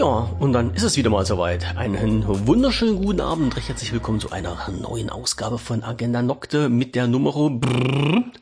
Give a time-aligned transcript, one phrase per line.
[0.00, 1.76] Ja, und dann ist es wieder mal soweit.
[1.76, 3.54] Einen wunderschönen guten Abend.
[3.54, 7.34] Recht herzlich willkommen zu einer neuen Ausgabe von Agenda Nocte mit der Nummer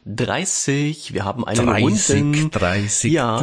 [0.06, 1.14] 30.
[1.14, 3.38] Wir haben einen 30, runden, 30, Ja.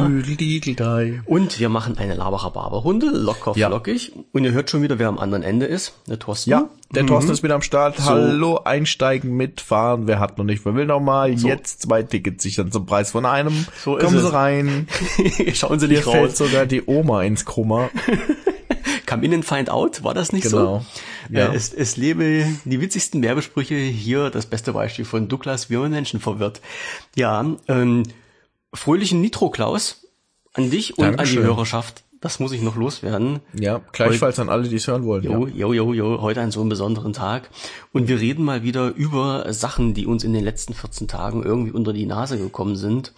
[1.26, 3.68] Und wir machen eine Laberababer-Runde, locker Ja.
[3.68, 4.12] flockig.
[4.32, 5.92] Und ihr hört schon wieder, wer am anderen Ende ist.
[6.08, 6.48] Der Thorsten.
[6.48, 7.96] Ja, der Thorsten ist wieder am Start.
[7.96, 8.04] So.
[8.04, 10.06] Hallo, einsteigen, mitfahren.
[10.06, 11.30] Wer hat noch nicht, wer will noch mal.
[11.32, 13.66] Jetzt zwei Tickets sichern zum Preis von einem.
[13.82, 14.22] So ist Kommen es.
[14.24, 14.88] Sie rein.
[15.54, 16.38] Schauen Sie Hier nicht fällt raus.
[16.38, 17.90] sogar die Oma ins Koma.
[19.06, 20.84] Come in and find out, war das nicht Genau.
[21.28, 21.34] so?
[21.36, 21.52] Ja.
[21.52, 25.90] Äh, es, es lebe die witzigsten Werbesprüche hier, das beste Beispiel von Douglas, wie man
[25.92, 26.60] Menschen verwirrt.
[27.14, 28.02] Ja, ähm,
[28.74, 30.06] fröhlichen Nitro-Klaus
[30.54, 31.42] an dich und an Dankeschön.
[31.42, 32.02] die Hörerschaft.
[32.26, 33.38] Das muss ich noch loswerden.
[33.56, 35.22] Ja, gleichfalls an alle, die es hören wollen.
[35.22, 37.50] Jo, jo, jo, jo, heute einen so einen besonderen Tag.
[37.92, 41.70] Und wir reden mal wieder über Sachen, die uns in den letzten 14 Tagen irgendwie
[41.70, 43.12] unter die Nase gekommen sind.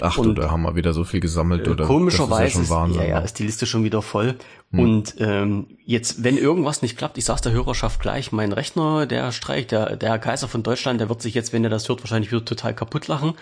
[0.00, 1.68] Ach du, Und- da haben wir wieder so viel gesammelt.
[1.68, 1.84] Oder?
[1.84, 3.24] Komischerweise ist ja ja, ja, ne?
[3.26, 4.36] ist die Liste schon wieder voll.
[4.70, 4.80] Hm.
[4.80, 9.32] Und ähm, jetzt, wenn irgendwas nicht klappt, ich sag's der Hörerschaft gleich, mein Rechner, der
[9.32, 12.02] streikt, der, der Herr Kaiser von Deutschland, der wird sich jetzt, wenn er das hört,
[12.02, 13.34] wahrscheinlich wieder total kaputt lachen.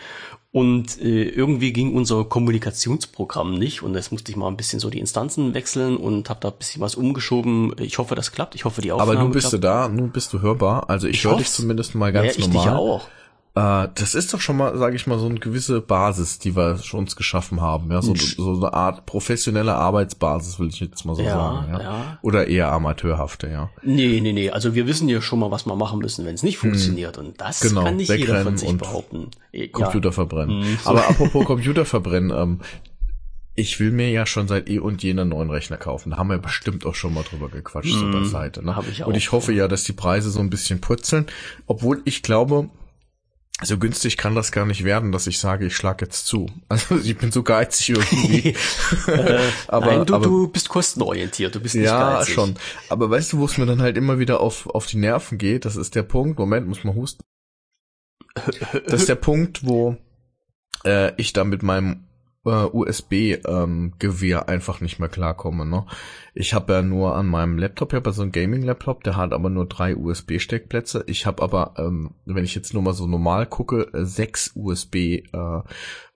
[0.54, 4.88] Und äh, irgendwie ging unser Kommunikationsprogramm nicht und jetzt musste ich mal ein bisschen so
[4.88, 7.74] die Instanzen wechseln und habe da ein bisschen was umgeschoben.
[7.80, 8.54] Ich hoffe, das klappt.
[8.54, 9.64] Ich hoffe, die Aufnahme Aber nun bist klappt.
[9.64, 10.88] du da, nun bist du hörbar.
[10.88, 12.62] Also ich, Ich höre dich zumindest mal ja, ganz ich normal.
[12.66, 13.08] dich auch.
[13.56, 16.78] Äh, das ist doch schon mal, sage ich mal, so eine gewisse Basis, die wir
[16.78, 17.90] schon uns geschaffen haben.
[17.92, 21.72] Ja, so, so eine Art professionelle Arbeitsbasis, will ich jetzt mal so Ja, sagen.
[21.72, 21.80] Ja?
[21.82, 22.18] ja.
[22.22, 23.70] Oder eher amateurhafte, ja.
[23.82, 24.50] Nee, nee, nee.
[24.50, 27.16] Also wir wissen ja schon mal, was wir machen müssen, wenn es nicht funktioniert.
[27.16, 29.30] Und das Genau, kann nicht jeder von sich und behaupten.
[29.52, 29.68] Ja.
[29.68, 30.58] Computer verbrennen.
[30.58, 30.90] Mhm, so.
[30.90, 32.60] Aber apropos Computer verbrennen, ähm,
[33.54, 36.10] ich will mir ja schon seit eh und je einen neuen Rechner kaufen.
[36.10, 38.64] Da haben wir bestimmt auch schon mal drüber gequatscht, so bei Seite.
[38.64, 38.74] Ne?
[38.74, 39.06] Hab ich auch.
[39.06, 41.26] Und ich hoffe ja, dass die Preise so ein bisschen purzeln.
[41.68, 42.68] Obwohl ich glaube,
[43.62, 46.46] so günstig kann das gar nicht werden, dass ich sage, ich schlag jetzt zu.
[46.68, 48.56] Also ich bin so geizig irgendwie.
[49.68, 52.34] aber, Nein, du, aber du bist kostenorientiert, du bist nicht ja, geizig.
[52.34, 52.56] schon.
[52.88, 55.64] Aber weißt du, wo es mir dann halt immer wieder auf, auf die Nerven geht?
[55.64, 57.22] Das ist der Punkt, Moment, muss man husten.
[58.86, 59.96] Das ist der Punkt, wo
[60.84, 62.08] äh, ich da mit meinem
[62.46, 65.66] äh, USB-Gewehr einfach nicht mehr klarkomme.
[65.66, 65.86] Ne?
[66.34, 69.32] Ich habe ja nur an meinem Laptop, ich habe ja so einen Gaming-Laptop, der hat
[69.32, 71.04] aber nur drei USB-Steckplätze.
[71.06, 74.52] Ich habe aber, ähm, wenn ich jetzt nur mal so normal gucke, äh, sechs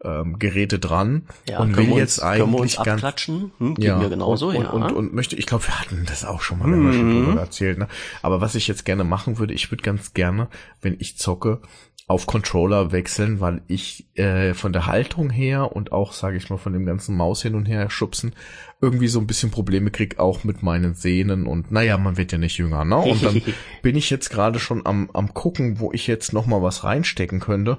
[0.00, 3.52] USB-Geräte dran Ja, und können will jetzt uns, können eigentlich ganz abklatschen?
[3.58, 4.70] Hm, geht mir genauso, und, ja.
[4.70, 7.08] Und, und, und möchte, ich glaube, wir hatten das auch schon mal, wenn wir schon
[7.08, 7.26] Mhm.
[7.26, 7.88] drüber erzählt, ne?
[8.22, 10.48] Aber was ich jetzt gerne machen würde, ich würde ganz gerne,
[10.82, 11.60] wenn ich zocke,
[12.08, 16.56] auf Controller wechseln, weil ich äh, von der Haltung her und auch, sage ich mal,
[16.56, 18.34] von dem ganzen Maus hin und her schubsen,
[18.80, 22.38] irgendwie so ein bisschen Probleme krieg, auch mit meinen Sehnen und naja, man wird ja
[22.38, 22.96] nicht jünger, ne?
[22.96, 23.42] Und dann
[23.82, 27.40] bin ich jetzt gerade schon am, am gucken, wo ich jetzt noch mal was reinstecken
[27.40, 27.78] könnte.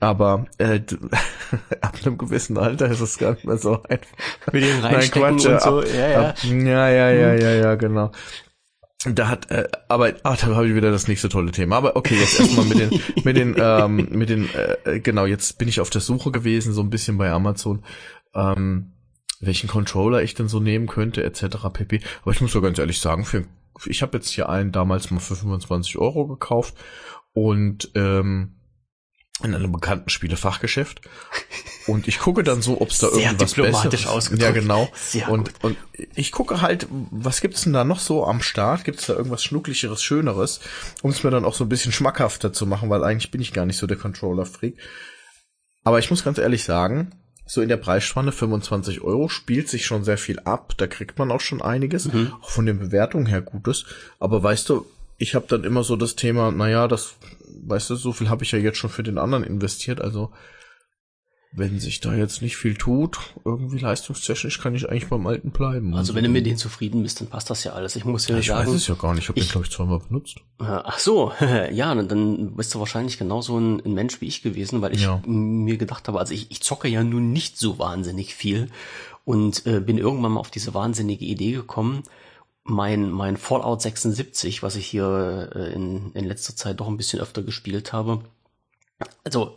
[0.00, 0.80] Aber äh,
[1.80, 4.52] ab einem gewissen Alter ist es gar nicht mehr so einfach.
[4.52, 6.28] Mit Nein, Reinstecken Quatsch, und so, ab, ja, ja.
[6.30, 8.10] Ab, ja, ja, ja, ja, ja, genau.
[9.04, 11.76] Da hat, äh, aber ah, da habe ich wieder das nächste tolle Thema.
[11.76, 15.68] Aber okay, jetzt erstmal mit den, mit den, ähm, mit den, äh, genau, jetzt bin
[15.68, 17.84] ich auf der Suche gewesen, so ein bisschen bei Amazon,
[18.34, 18.92] ähm,
[19.40, 21.68] welchen Controller ich denn so nehmen könnte, etc.
[21.72, 22.00] pp.
[22.22, 23.44] Aber ich muss so ganz ehrlich sagen, für,
[23.86, 26.74] ich habe jetzt hier einen damals mal für 25 Euro gekauft
[27.32, 28.56] und ähm,
[29.44, 31.02] in einem bekannten Spielefachgeschäft.
[31.88, 34.42] Und ich gucke dann so, ob es da Sehr irgendwas diplomatisch Besseres ausgedrückt.
[34.42, 34.88] Ja, genau.
[34.94, 35.76] Sehr und, und
[36.14, 38.84] ich gucke halt, was gibt's denn da noch so am Start?
[38.84, 40.60] Gibt's da irgendwas Schnucklicheres, Schöneres,
[41.02, 43.52] um es mir dann auch so ein bisschen schmackhafter zu machen, weil eigentlich bin ich
[43.52, 44.76] gar nicht so der Controller-Freak.
[45.82, 47.12] Aber ich muss ganz ehrlich sagen,
[47.46, 50.74] so in der Preisspanne 25 Euro spielt sich schon sehr viel ab.
[50.76, 52.08] Da kriegt man auch schon einiges,
[52.42, 53.86] auch von den Bewertungen her Gutes.
[54.20, 54.84] Aber weißt du,
[55.16, 57.14] ich habe dann immer so das Thema, naja, das,
[57.64, 60.30] weißt du, so viel habe ich ja jetzt schon für den anderen investiert, also
[61.52, 65.94] wenn sich da jetzt nicht viel tut, irgendwie leistungstechnisch kann ich eigentlich beim Alten bleiben.
[65.94, 67.96] Also wenn du mit denen zufrieden bist, dann passt das ja alles.
[67.96, 69.66] Ich muss ja ich sagen, weiß es ja gar nicht, ich habe den ich- glaube
[69.66, 70.36] ich zweimal benutzt.
[70.58, 71.32] Ach so,
[71.72, 75.02] ja, dann- dann bist du wahrscheinlich genauso ein, ein Mensch wie ich gewesen, weil ich
[75.02, 75.22] Ja.
[75.26, 78.68] mir gedacht habe, also ich, ich zocke ja nun nicht so wahnsinnig viel
[79.24, 82.02] und äh, bin irgendwann mal auf diese wahnsinnige Idee gekommen,
[82.64, 87.20] mein, mein Fallout 76, was ich hier äh, in, in letzter Zeit doch ein bisschen
[87.20, 88.20] öfter gespielt habe,
[89.24, 89.56] also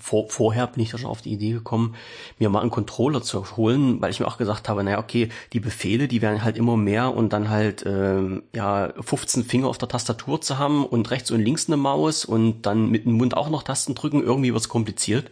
[0.00, 1.94] vor, vorher bin ich da schon auf die Idee gekommen,
[2.38, 5.60] mir mal einen Controller zu holen, weil ich mir auch gesagt habe, naja, okay, die
[5.60, 9.88] Befehle, die werden halt immer mehr und dann halt, ähm, ja, 15 Finger auf der
[9.88, 13.50] Tastatur zu haben und rechts und links eine Maus und dann mit dem Mund auch
[13.50, 15.30] noch Tasten drücken, irgendwie wird's kompliziert.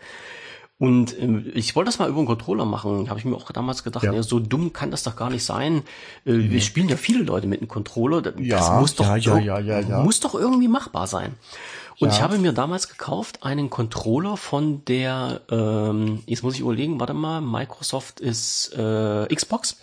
[0.79, 3.09] Und ähm, ich wollte das mal über einen Controller machen.
[3.09, 4.13] Habe ich mir auch damals gedacht, Ja.
[4.13, 4.23] ja.
[4.25, 5.85] so dumm kann das doch gar nicht sein.
[6.25, 8.21] Äh, Wir spielen ja viele Leute mit einem Controller.
[8.21, 10.03] Das Ja, muss doch ja, ja, ja, ja, ja.
[10.03, 11.35] muss doch irgendwie machbar sein.
[12.03, 12.17] Und Ja.
[12.17, 17.15] ich habe mir damals gekauft einen Controller von der, ähm, jetzt muss ich überlegen, warte
[17.15, 19.77] mal, Microsoft ist äh, Xbox.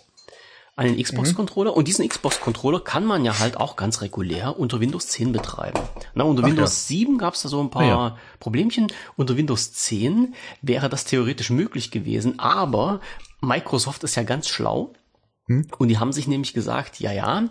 [0.76, 1.70] einen Xbox-Controller.
[1.72, 1.76] Mhm.
[1.78, 5.80] Und diesen Xbox-Controller kann man ja halt auch ganz regulär unter Windows 10 betreiben.
[6.14, 6.96] Na, unter Ach, Windows ja.
[6.98, 8.16] 7 gab es da so ein paar ja.
[8.38, 8.86] Problemchen.
[9.16, 13.00] Unter Windows 10 wäre das theoretisch möglich gewesen, aber
[13.40, 14.92] Microsoft ist ja ganz schlau.
[15.46, 15.66] Hm?
[15.78, 17.44] Und die haben sich nämlich gesagt, ja, ja,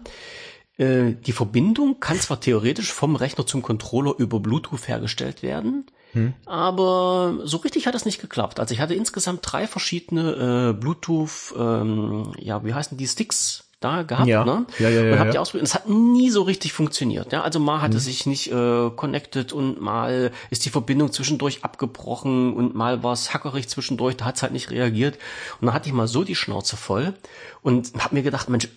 [0.79, 6.33] äh, die Verbindung kann zwar theoretisch vom Rechner zum Controller über Bluetooth hergestellt werden, hm.
[6.45, 8.59] aber so richtig hat das nicht geklappt.
[8.59, 14.03] Also ich hatte insgesamt drei verschiedene äh, Bluetooth, ähm, ja, wie heißen die Sticks da
[14.03, 14.43] gehabt, ja.
[14.43, 14.65] ne?
[14.77, 15.13] Ja, ja, ja.
[15.13, 15.31] Und habt ja.
[15.31, 15.61] die ausprobiert.
[15.61, 17.31] Und es hat nie so richtig funktioniert.
[17.31, 18.07] Ja, also mal hat es mhm.
[18.07, 23.33] sich nicht äh, connected und mal ist die Verbindung zwischendurch abgebrochen und mal war es
[23.33, 25.15] hackerig zwischendurch, da hat es halt nicht reagiert.
[25.61, 27.13] Und dann hatte ich mal so die Schnauze voll
[27.61, 28.67] und habe mir gedacht, Mensch,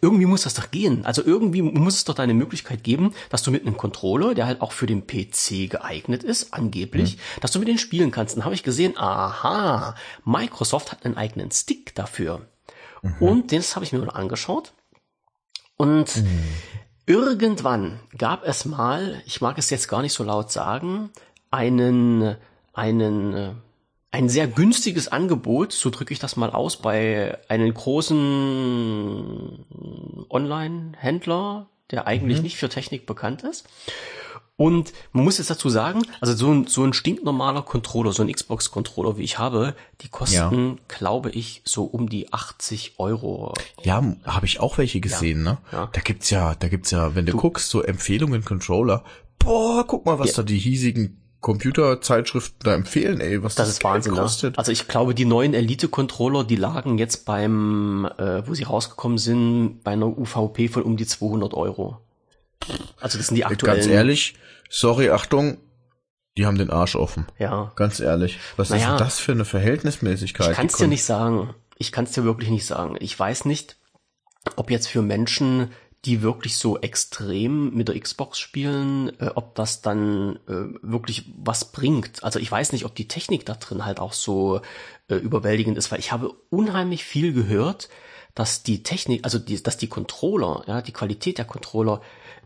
[0.00, 1.04] irgendwie muss das doch gehen.
[1.04, 4.46] Also irgendwie muss es doch da eine Möglichkeit geben, dass du mit einem Controller, der
[4.46, 7.40] halt auch für den PC geeignet ist, angeblich, mhm.
[7.40, 8.36] dass du mit den spielen kannst.
[8.36, 12.42] Dann habe ich gesehen, aha, Microsoft hat einen eigenen Stick dafür.
[13.02, 13.16] Mhm.
[13.20, 14.72] Und das habe ich mir mal angeschaut.
[15.76, 16.44] Und mhm.
[17.06, 21.10] irgendwann gab es mal, ich mag es jetzt gar nicht so laut sagen,
[21.50, 22.36] einen,
[22.72, 23.50] einen, äh,
[24.10, 29.66] ein sehr günstiges Angebot, so drücke ich das mal aus, bei einem großen
[30.30, 32.44] Online-Händler, der eigentlich mhm.
[32.44, 33.66] nicht für Technik bekannt ist.
[34.62, 38.32] Und man muss jetzt dazu sagen, also so ein, so ein stinknormaler Controller, so ein
[38.32, 40.76] Xbox-Controller, wie ich habe, die kosten, ja.
[40.86, 43.54] glaube ich, so um die 80 Euro.
[43.82, 45.52] Ja, habe ich auch welche gesehen, ja.
[45.52, 45.58] ne?
[45.72, 45.88] Ja.
[45.92, 49.02] Da gibt's ja, da gibt's ja, wenn du, du guckst, so Empfehlungen Controller,
[49.40, 53.84] boah, guck mal, was da die hiesigen Computerzeitschriften da empfehlen, ey, was das, das ist
[53.84, 54.20] Wahnsinn, ne?
[54.20, 54.52] kostet.
[54.52, 54.58] Ne?
[54.58, 59.82] Also ich glaube, die neuen Elite-Controller, die lagen jetzt beim, äh, wo sie rausgekommen sind,
[59.82, 61.98] bei einer UVP von um die 200 Euro.
[63.00, 63.76] Also das sind die aktuellen.
[63.76, 64.34] Ganz ehrlich,
[64.68, 65.58] sorry, Achtung,
[66.36, 67.26] die haben den Arsch offen.
[67.38, 67.72] Ja.
[67.76, 68.38] Ganz ehrlich.
[68.56, 70.50] Was naja, ist denn das für eine Verhältnismäßigkeit?
[70.50, 71.54] Ich kann es dir nicht sagen.
[71.76, 72.96] Ich kann es dir wirklich nicht sagen.
[73.00, 73.76] Ich weiß nicht,
[74.56, 75.70] ob jetzt für Menschen,
[76.04, 81.70] die wirklich so extrem mit der Xbox spielen, äh, ob das dann äh, wirklich was
[81.70, 82.24] bringt.
[82.24, 84.62] Also ich weiß nicht, ob die Technik da drin halt auch so
[85.08, 87.88] äh, überwältigend ist, weil ich habe unheimlich viel gehört,
[88.34, 92.00] dass die Technik, also die, dass die Controller, ja, die Qualität der Controller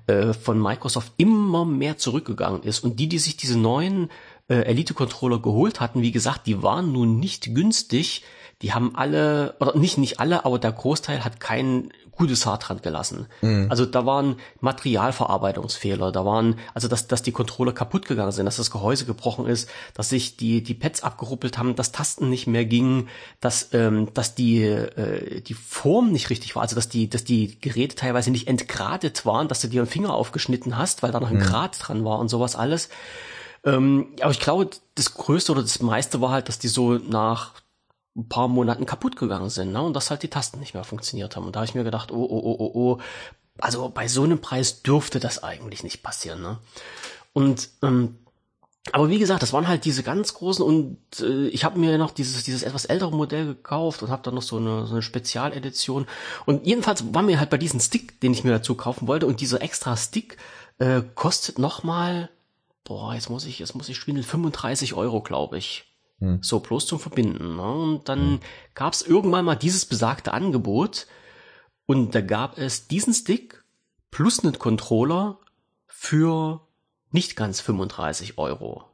[0.07, 2.81] äh, von Microsoft immer mehr zurückgegangen ist.
[2.81, 4.11] Und die, die sich diese neuen
[4.49, 8.23] äh, Elite-Controller geholt hatten, wie gesagt, die waren nun nicht günstig.
[8.63, 12.81] Die haben alle, oder nicht, nicht alle, aber der Großteil hat kein gutes Haar dran
[12.83, 13.27] gelassen.
[13.43, 13.67] Mhm.
[13.69, 18.57] Also da waren Materialverarbeitungsfehler, da waren, also dass, dass die Controller kaputt gegangen sind, dass
[18.57, 22.65] das Gehäuse gebrochen ist, dass sich die, die Pads abgeruppelt haben, dass Tasten nicht mehr
[22.65, 23.09] gingen,
[23.41, 27.61] dass, ähm, dass die, äh, die Form nicht richtig war, also dass die, dass die
[27.61, 31.31] Geräte teilweise nicht entgradet waren, dass du dir einen Finger aufgeschnitten hast, weil da noch
[31.31, 31.43] ein mhm.
[31.43, 32.89] Grat dran war und sowas alles.
[33.65, 37.53] Ähm, aber ich glaube, das Größte oder das meiste war halt, dass die so nach
[38.17, 39.83] ein paar Monaten kaputt gegangen sind, ne?
[39.83, 41.47] Und dass halt die Tasten nicht mehr funktioniert haben.
[41.47, 42.99] Und da habe ich mir gedacht, oh, oh, oh, oh, oh,
[43.59, 46.59] also bei so einem Preis dürfte das eigentlich nicht passieren, ne?
[47.33, 48.17] Und ähm,
[48.93, 52.13] aber wie gesagt, das waren halt diese ganz großen und äh, ich habe mir noch
[52.13, 56.07] dieses dieses etwas ältere Modell gekauft und habe dann noch so eine so eine Spezialedition
[56.45, 59.41] und jedenfalls war mir halt bei diesem Stick, den ich mir dazu kaufen wollte und
[59.41, 60.37] dieser extra Stick
[60.79, 62.31] äh, kostet noch mal
[62.85, 65.85] boah, jetzt muss ich jetzt muss ich schwindeln 35 Euro, glaube ich.
[66.19, 66.39] Hm.
[66.43, 67.57] So bloß zum Verbinden.
[67.57, 67.73] Ne?
[67.73, 68.41] Und dann hm.
[68.75, 71.07] gab es irgendwann mal dieses besagte Angebot
[71.87, 73.65] und da gab es diesen Stick
[74.11, 75.39] plus einen Controller
[75.87, 76.61] für
[77.11, 78.85] nicht ganz 35 Euro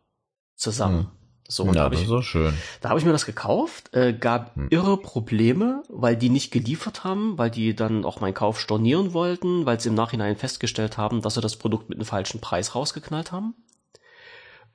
[0.56, 0.98] zusammen.
[0.98, 1.06] Hm.
[1.48, 2.54] So, ja, das ich, ist schön.
[2.80, 4.68] Da habe ich mir das gekauft, äh, gab hm.
[4.70, 9.66] irre Probleme, weil die nicht geliefert haben, weil die dann auch meinen Kauf stornieren wollten,
[9.66, 13.32] weil sie im Nachhinein festgestellt haben, dass sie das Produkt mit einem falschen Preis rausgeknallt
[13.32, 13.54] haben.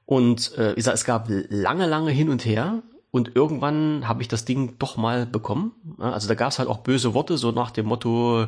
[0.08, 2.82] Und äh, ich sag, es gab lange, lange hin und her.
[3.12, 5.74] Und irgendwann habe ich das Ding doch mal bekommen.
[6.00, 8.46] Also da gab es halt auch böse Worte, so nach dem Motto,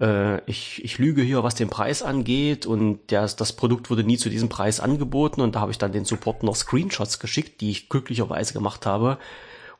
[0.00, 2.64] äh, ich, ich lüge hier, was den Preis angeht.
[2.64, 5.40] Und der, das Produkt wurde nie zu diesem Preis angeboten.
[5.40, 9.18] Und da habe ich dann den Support noch Screenshots geschickt, die ich glücklicherweise gemacht habe.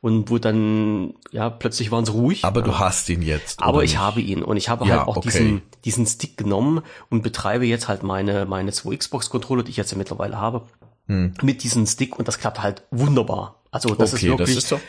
[0.01, 2.45] Und wo dann, ja, plötzlich waren sie ruhig.
[2.45, 3.63] Aber du hast ihn jetzt.
[3.63, 4.01] Aber ich nicht?
[4.01, 4.43] habe ihn.
[4.43, 5.29] Und ich habe ja, halt auch okay.
[5.31, 9.93] diesen, diesen Stick genommen und betreibe jetzt halt meine, meine zwei Xbox-Controller, die ich jetzt
[9.93, 10.67] ja mittlerweile habe,
[11.07, 11.35] hm.
[11.43, 13.63] mit diesem Stick und das klappt halt wunderbar.
[13.71, 14.55] Also das okay, ist wirklich.
[14.55, 14.81] Das ist doch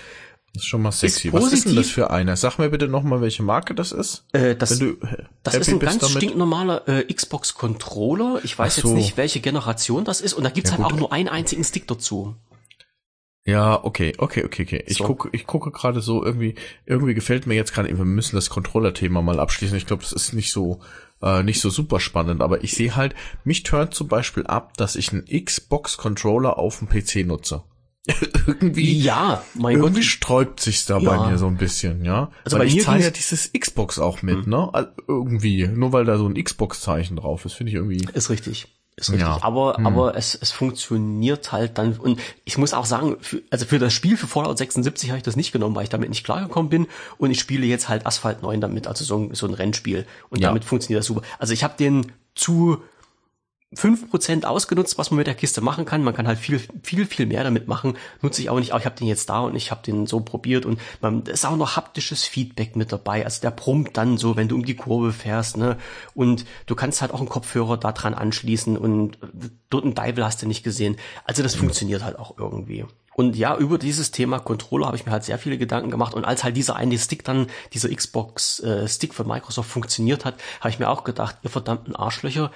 [0.55, 1.27] das ist schon mal sexy.
[1.27, 2.37] Ist Was ist denn das für einer?
[2.37, 4.23] Sag mir bitte nochmal, welche Marke das ist.
[4.31, 4.95] Äh, das du
[5.43, 6.15] das ist ein ganz damit.
[6.15, 8.39] stinknormaler äh, Xbox Controller.
[8.43, 8.87] Ich weiß so.
[8.87, 10.33] jetzt nicht, welche Generation das ist.
[10.33, 10.93] Und da gibt's ja, halt gut.
[10.93, 12.35] auch nur einen einzigen Stick dazu.
[13.45, 14.83] Ja, okay, okay, okay, okay.
[14.87, 15.03] Ich so.
[15.03, 16.55] gucke, ich gucke gerade so irgendwie,
[16.85, 19.77] irgendwie gefällt mir jetzt gerade, wir müssen das Controller-Thema mal abschließen.
[19.77, 20.79] Ich glaube, das ist nicht so,
[21.21, 24.95] äh, nicht so super spannend, aber ich sehe halt, mich turnt zum Beispiel ab, dass
[24.95, 27.63] ich einen Xbox-Controller auf dem PC nutze.
[28.45, 30.05] irgendwie, ja, mein irgendwie Gott.
[30.09, 31.17] sträubt sich's da Ja.
[31.17, 32.29] bei mir so ein bisschen, ja.
[32.43, 34.69] Also weil bei ich mir zahle ja dieses Xbox auch mit, ne?
[34.73, 38.05] Also irgendwie, nur weil da so ein Xbox-Zeichen drauf ist, finde ich irgendwie.
[38.13, 38.67] Ist richtig.
[38.97, 39.27] Ist richtig.
[39.27, 39.39] Ja.
[39.41, 39.87] Aber, Hm.
[39.87, 41.93] aber es, es funktioniert halt dann.
[41.97, 45.23] Und ich muss auch sagen, für, also für das Spiel für Fallout 76 habe ich
[45.23, 46.87] das nicht genommen, weil ich damit nicht klargekommen bin.
[47.17, 50.05] Und ich spiele jetzt halt Asphalt 9 damit, also so ein, so ein Rennspiel.
[50.29, 50.47] Und Ja.
[50.47, 51.23] damit funktioniert das super.
[51.39, 52.77] Also ich habe den zu
[53.75, 56.03] 5% ausgenutzt, was man mit der Kiste machen kann.
[56.03, 57.97] Man kann halt viel, viel, viel mehr damit machen.
[58.21, 58.71] Nutze ich auch nicht.
[58.71, 61.45] Aber ich habe den jetzt da und ich habe den so probiert und man ist
[61.45, 63.25] auch noch haptisches Feedback mit dabei.
[63.25, 65.77] Also der brummt dann so, wenn du um die Kurve fährst, ne?
[66.13, 69.17] Und du kannst halt auch einen Kopfhörer da dran anschließen und
[69.69, 70.97] dort einen Dival hast du nicht gesehen.
[71.25, 72.85] Also das funktioniert halt auch irgendwie.
[73.15, 76.13] Und ja, über dieses Thema Controller habe ich mir halt sehr viele Gedanken gemacht.
[76.13, 80.35] Und als halt dieser eine Stick dann, dieser Xbox äh, Stick von Microsoft funktioniert hat,
[80.59, 82.51] habe ich mir auch gedacht, ihr verdammten Arschlöcher,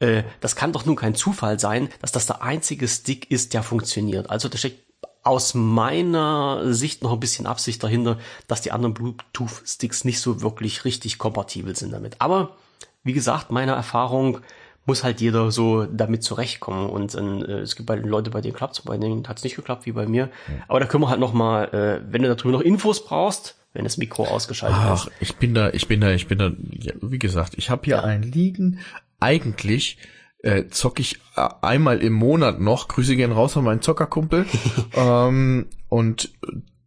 [0.00, 3.62] äh, das kann doch nun kein Zufall sein, dass das der einzige Stick ist, der
[3.62, 4.30] funktioniert.
[4.30, 4.84] Also da steckt
[5.22, 10.84] aus meiner Sicht noch ein bisschen Absicht dahinter, dass die anderen Bluetooth-Sticks nicht so wirklich
[10.84, 12.20] richtig kompatibel sind damit.
[12.20, 12.56] Aber
[13.04, 14.40] wie gesagt, meine Erfahrung
[14.86, 16.90] muss halt jeder so damit zurechtkommen.
[16.90, 19.56] Und äh, es gibt bei den Leuten, bei denen klappt bei denen hat es nicht
[19.56, 20.30] geklappt, wie bei mir.
[20.68, 23.84] Aber da können wir halt noch mal, äh, wenn du darüber noch Infos brauchst, wenn
[23.84, 25.12] das Mikro ausgeschaltet Ach, ist.
[25.20, 28.04] ich bin da, ich bin da, ich bin da, ja, wie gesagt, ich habe hier
[28.04, 28.78] ein liegen.
[29.24, 29.98] Eigentlich
[30.42, 32.88] äh, zock ich äh, einmal im Monat noch.
[32.88, 34.44] Grüße gehen raus an meinen Zockerkumpel.
[34.94, 36.30] ähm, und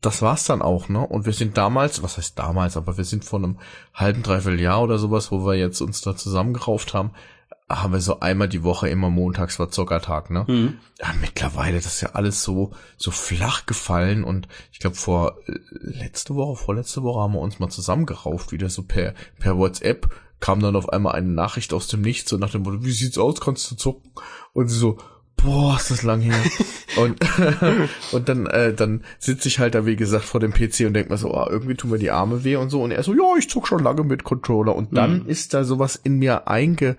[0.02, 1.00] das war's dann auch, ne?
[1.00, 3.60] Und wir sind damals, was heißt damals, aber wir sind vor einem
[3.94, 7.12] halben, dreiviertel Jahr oder sowas, wo wir jetzt uns da zusammengerauft haben,
[7.70, 10.46] haben wir so einmal die Woche immer montags war Zockertag, ne?
[10.48, 10.78] Mhm.
[11.02, 15.60] Ja, mittlerweile, das ist ja alles so, so flach gefallen und ich glaube vor äh,
[15.82, 20.60] letzte Woche, vorletzte Woche haben wir uns mal zusammengerauft, wieder so per, per WhatsApp, kam
[20.60, 23.42] dann auf einmal eine Nachricht aus dem Nichts so nach dem Motto, wie sieht's aus,
[23.42, 24.12] kannst du zocken?
[24.54, 24.98] Und sie so,
[25.38, 26.40] boah, ist das lang her.
[26.98, 27.20] und,
[28.12, 31.10] und dann, äh, dann sitze ich halt da, wie gesagt, vor dem PC und denk
[31.10, 32.82] mir so, ah, irgendwie tun mir die Arme weh und so.
[32.84, 34.76] Und er so, ja, ich zock schon lange mit Controller.
[34.76, 36.98] Und dann ist da sowas in mir einge,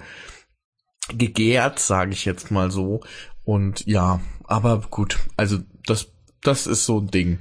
[1.16, 3.00] gegärt, sage ich jetzt mal so.
[3.44, 7.38] Und ja, aber gut, also das, das ist so ein Ding.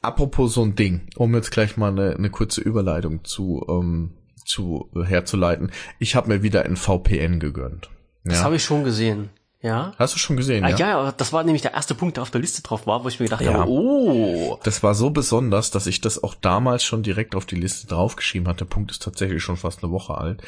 [0.00, 4.17] Apropos so ein Ding, um jetzt gleich mal eine, eine kurze Überleitung zu, ähm,
[4.48, 5.70] zu herzuleiten.
[5.98, 7.90] Ich habe mir wieder ein VPN gegönnt.
[8.24, 8.44] Das Ja.
[8.44, 9.30] habe ich schon gesehen.
[9.60, 9.92] Ja.
[9.98, 10.64] Hast du schon gesehen?
[10.64, 10.76] Ah, ja?
[10.78, 13.08] ja, ja, das war nämlich der erste Punkt, der auf der Liste drauf war, wo
[13.08, 13.54] ich mir gedacht Ja.
[13.54, 17.56] habe, oh, Das war so besonders, dass ich das auch damals schon direkt auf die
[17.56, 18.58] Liste draufgeschrieben hatte.
[18.64, 20.42] Der Punkt ist tatsächlich schon fast eine Woche alt.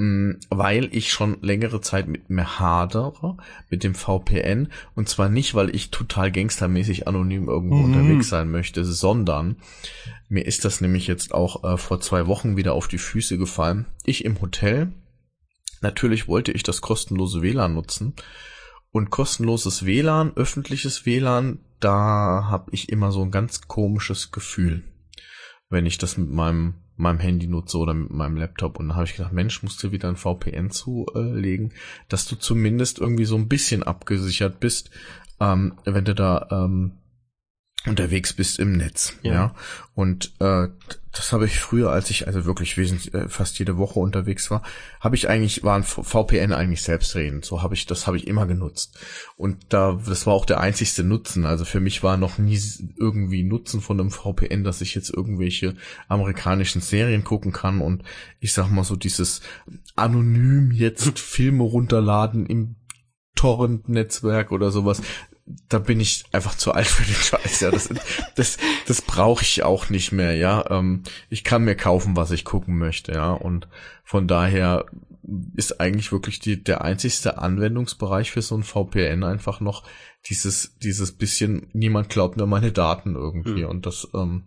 [0.00, 3.36] Mm, Weil ich schon längere Zeit mit mir hadere,
[3.68, 4.72] mit dem VPN.
[4.94, 7.84] Und zwar nicht, weil ich total gangstermäßig anonym irgendwo Mhm.
[7.84, 9.56] unterwegs sein möchte, sondern
[10.30, 13.84] mir ist das nämlich jetzt auch äh, vor zwei Wochen wieder auf die Füße gefallen.
[14.04, 14.92] Ich im Hotel.
[15.82, 18.14] Natürlich wollte ich das kostenlose WLAN nutzen.
[18.92, 24.82] Und kostenloses WLAN, öffentliches WLAN, da habe ich immer so ein ganz komisches Gefühl,
[25.68, 28.78] wenn ich das mit meinem meinem Handy nutze oder mit meinem Laptop.
[28.78, 31.72] Und da habe ich gedacht, Mensch, musst du wieder ein VPN zulegen,
[32.08, 34.90] dass du zumindest irgendwie so ein bisschen abgesichert bist,
[35.40, 36.92] ähm, wenn du da ähm,
[37.86, 39.14] unterwegs bist im Netz.
[39.22, 39.32] Ja.
[39.32, 39.54] Ja.
[39.94, 40.68] Und äh,
[41.12, 44.62] das habe ich früher, als ich also wirklich wesentlich äh, fast jede Woche unterwegs war,
[45.00, 47.44] habe ich eigentlich war ein V- VPN eigentlich selbstredend.
[47.44, 48.98] So habe ich das habe ich immer genutzt.
[49.36, 51.46] Und da das war auch der einzigste Nutzen.
[51.46, 52.60] Also für mich war noch nie
[52.96, 55.74] irgendwie Nutzen von einem VPN, dass ich jetzt irgendwelche
[56.06, 58.04] amerikanischen Serien gucken kann und
[58.40, 59.40] ich sag mal so dieses
[59.96, 62.76] anonym jetzt Filme runterladen im
[63.36, 65.00] Torrent-Netzwerk oder sowas.
[65.68, 67.60] Da bin ich einfach zu alt für den Scheiß.
[67.60, 67.88] Ja, das,
[68.34, 70.34] das, das brauche ich auch nicht mehr.
[70.34, 73.12] Ja, ähm, ich kann mir kaufen, was ich gucken möchte.
[73.12, 73.68] Ja, und
[74.04, 74.86] von daher
[75.56, 79.84] ist eigentlich wirklich die, der einzigste Anwendungsbereich für so ein VPN einfach noch
[80.26, 83.64] dieses, dieses bisschen, niemand glaubt mir meine Daten irgendwie.
[83.64, 84.44] Und das, ähm,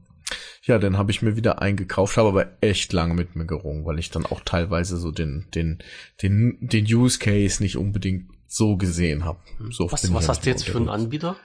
[0.63, 3.99] ja, den habe ich mir wieder eingekauft, habe aber echt lange mit mir gerungen, weil
[3.99, 5.79] ich dann auch teilweise so den, den,
[6.21, 9.39] den, den Use Case nicht unbedingt so gesehen habe.
[9.71, 10.89] So oft was, was ja hast du jetzt für einen.
[10.89, 11.35] Anbieter?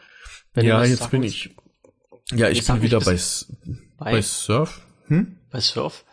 [0.55, 1.55] Ja, jetzt bin ich,
[2.33, 3.19] ja, ich bin wieder bei,
[3.99, 5.39] bei, bei Surf, hm?
[5.51, 6.05] bei Surf.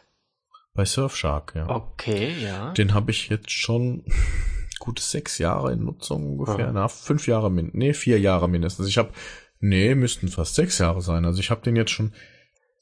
[0.75, 1.69] Bei Surfshark, ja.
[1.69, 2.73] Okay, ja.
[2.73, 4.03] Den habe ich jetzt schon
[4.79, 6.65] gute sechs Jahre in Nutzung ungefähr.
[6.67, 6.73] Aha.
[6.73, 8.87] Na, fünf Jahre, nee, vier Jahre mindestens.
[8.87, 9.11] Ich habe,
[9.59, 11.23] nee, müssten fast sechs Jahre sein.
[11.23, 12.13] Also ich habe den jetzt schon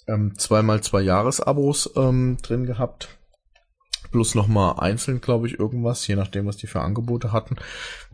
[0.08, 3.10] ähm, zweimal zwei Jahresabos ähm, drin gehabt.
[4.13, 7.55] Plus nochmal einzeln, glaube ich, irgendwas, je nachdem, was die für Angebote hatten.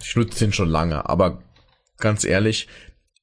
[0.01, 1.43] Ich nutze den schon lange, aber
[1.97, 2.69] ganz ehrlich,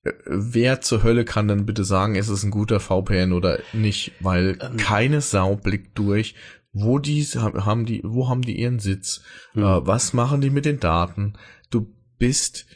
[0.04, 4.12] äh, wer zur Hölle kann denn bitte sagen, ist es ein guter VPN oder nicht?
[4.20, 4.76] Weil Ähm.
[4.76, 6.34] keine Sau blickt durch,
[6.74, 9.22] wo die haben die, wo haben die ihren Sitz?
[9.54, 9.62] Hm.
[9.62, 11.32] Äh, was machen die mit den Daten?
[11.70, 11.86] Du
[12.18, 12.66] bist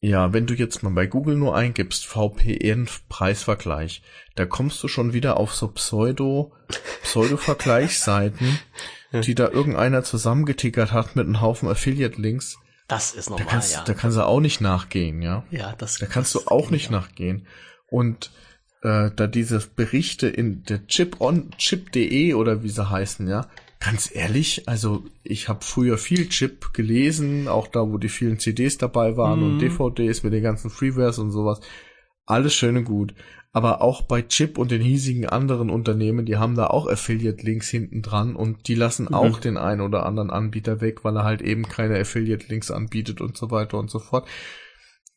[0.00, 4.02] Ja, wenn du jetzt mal bei Google nur eingibst, VPN-Preisvergleich,
[4.34, 6.52] da kommst du schon wieder auf so Pseudo,
[7.02, 8.58] Pseudo-Vergleichsseiten,
[9.12, 12.58] die da irgendeiner zusammengetickert hat mit einem Haufen Affiliate-Links.
[12.88, 13.84] Das ist normal, Da kannst, ja.
[13.84, 15.44] da kannst du auch nicht nachgehen, ja.
[15.50, 17.46] ja, das, Da kannst das du auch nicht ich nachgehen.
[17.88, 18.30] Und
[18.82, 23.48] äh, da diese Berichte in der Chip on chip.de oder wie sie heißen, ja,
[23.86, 28.78] ganz ehrlich, also ich habe früher viel Chip gelesen, auch da, wo die vielen CDs
[28.78, 31.60] dabei waren und DVDs mit den ganzen Freewares und sowas.
[32.24, 33.14] Alles schön und gut.
[33.52, 38.02] Aber auch bei Chip und den hiesigen anderen Unternehmen, die haben da auch Affiliate-Links hinten
[38.02, 41.62] dran und die lassen auch den einen oder anderen Anbieter weg, weil er halt eben
[41.62, 44.26] keine Affiliate-Links anbietet und so weiter und so fort.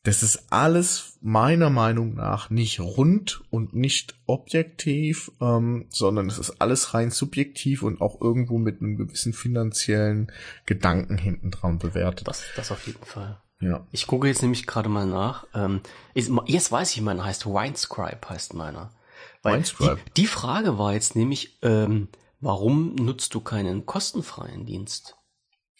[0.02, 6.60] Das ist alles meiner Meinung nach nicht rund und nicht objektiv, ähm, sondern es ist
[6.62, 10.32] alles rein subjektiv und auch irgendwo mit einem gewissen finanziellen
[10.64, 12.28] Gedanken hinten dran bewertet.
[12.28, 13.42] Das, das auf jeden Fall.
[13.60, 13.86] Ja.
[13.90, 15.46] Ich gucke jetzt nämlich gerade mal nach.
[15.52, 15.82] Ähm,
[16.14, 18.94] ist, jetzt weiß ich, meiner heißt Winescribe, heißt meiner.
[19.42, 19.98] Weil Winescribe?
[20.08, 22.08] Die, die Frage war jetzt nämlich, ähm,
[22.40, 25.16] warum nutzt du keinen kostenfreien Dienst?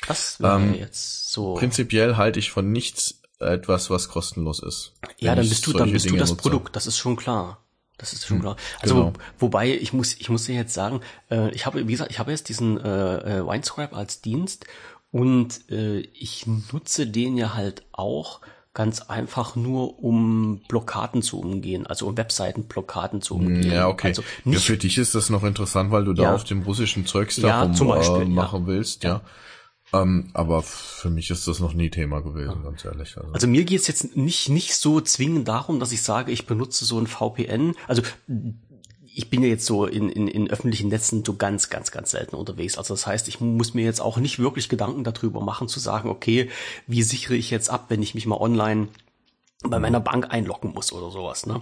[0.06, 1.54] Das wäre Ähm, jetzt so.
[1.54, 4.92] Prinzipiell halte ich von nichts etwas, was kostenlos ist.
[5.18, 6.42] Ja, dann bist du, dann bist du Dinge das nutze.
[6.42, 6.76] Produkt.
[6.76, 7.58] Das ist schon klar.
[7.98, 8.56] Das ist schon klar.
[8.80, 9.12] Also genau.
[9.38, 12.30] wobei ich muss, ich muss dir jetzt sagen, äh, ich habe, wie gesagt, ich habe
[12.30, 14.64] jetzt diesen äh, äh, Winescribe als Dienst
[15.10, 18.40] und äh, ich nutze den ja halt auch
[18.72, 23.70] ganz einfach nur, um Blockaden zu umgehen, also um Webseitenblockaden zu umgehen.
[23.70, 24.08] Ja, okay.
[24.08, 26.34] Also ja, nicht für dich ist das noch interessant, weil du da Ja.
[26.34, 28.28] auf dem russischen Zeugs da Ja, rum, zum Beispiel, äh, ja.
[28.30, 29.20] machen willst, ja.
[29.92, 33.16] Ähm, aber für mich ist das noch nie Thema gewesen, ganz ehrlich.
[33.16, 36.46] Also, Also mir geht es jetzt nicht, nicht so zwingend darum, dass ich sage, ich
[36.46, 37.74] benutze so ein VPN.
[37.88, 38.02] Also
[39.12, 42.36] ich bin ja jetzt so in, in, in öffentlichen Netzen so ganz, ganz, ganz selten
[42.36, 42.78] unterwegs.
[42.78, 46.08] Also das heißt, ich muss mir jetzt auch nicht wirklich Gedanken darüber machen, zu sagen,
[46.08, 46.48] okay,
[46.86, 48.88] wie sichere ich jetzt ab, wenn ich mich mal online
[49.62, 51.60] bei meiner Bank einloggen muss oder sowas, ne?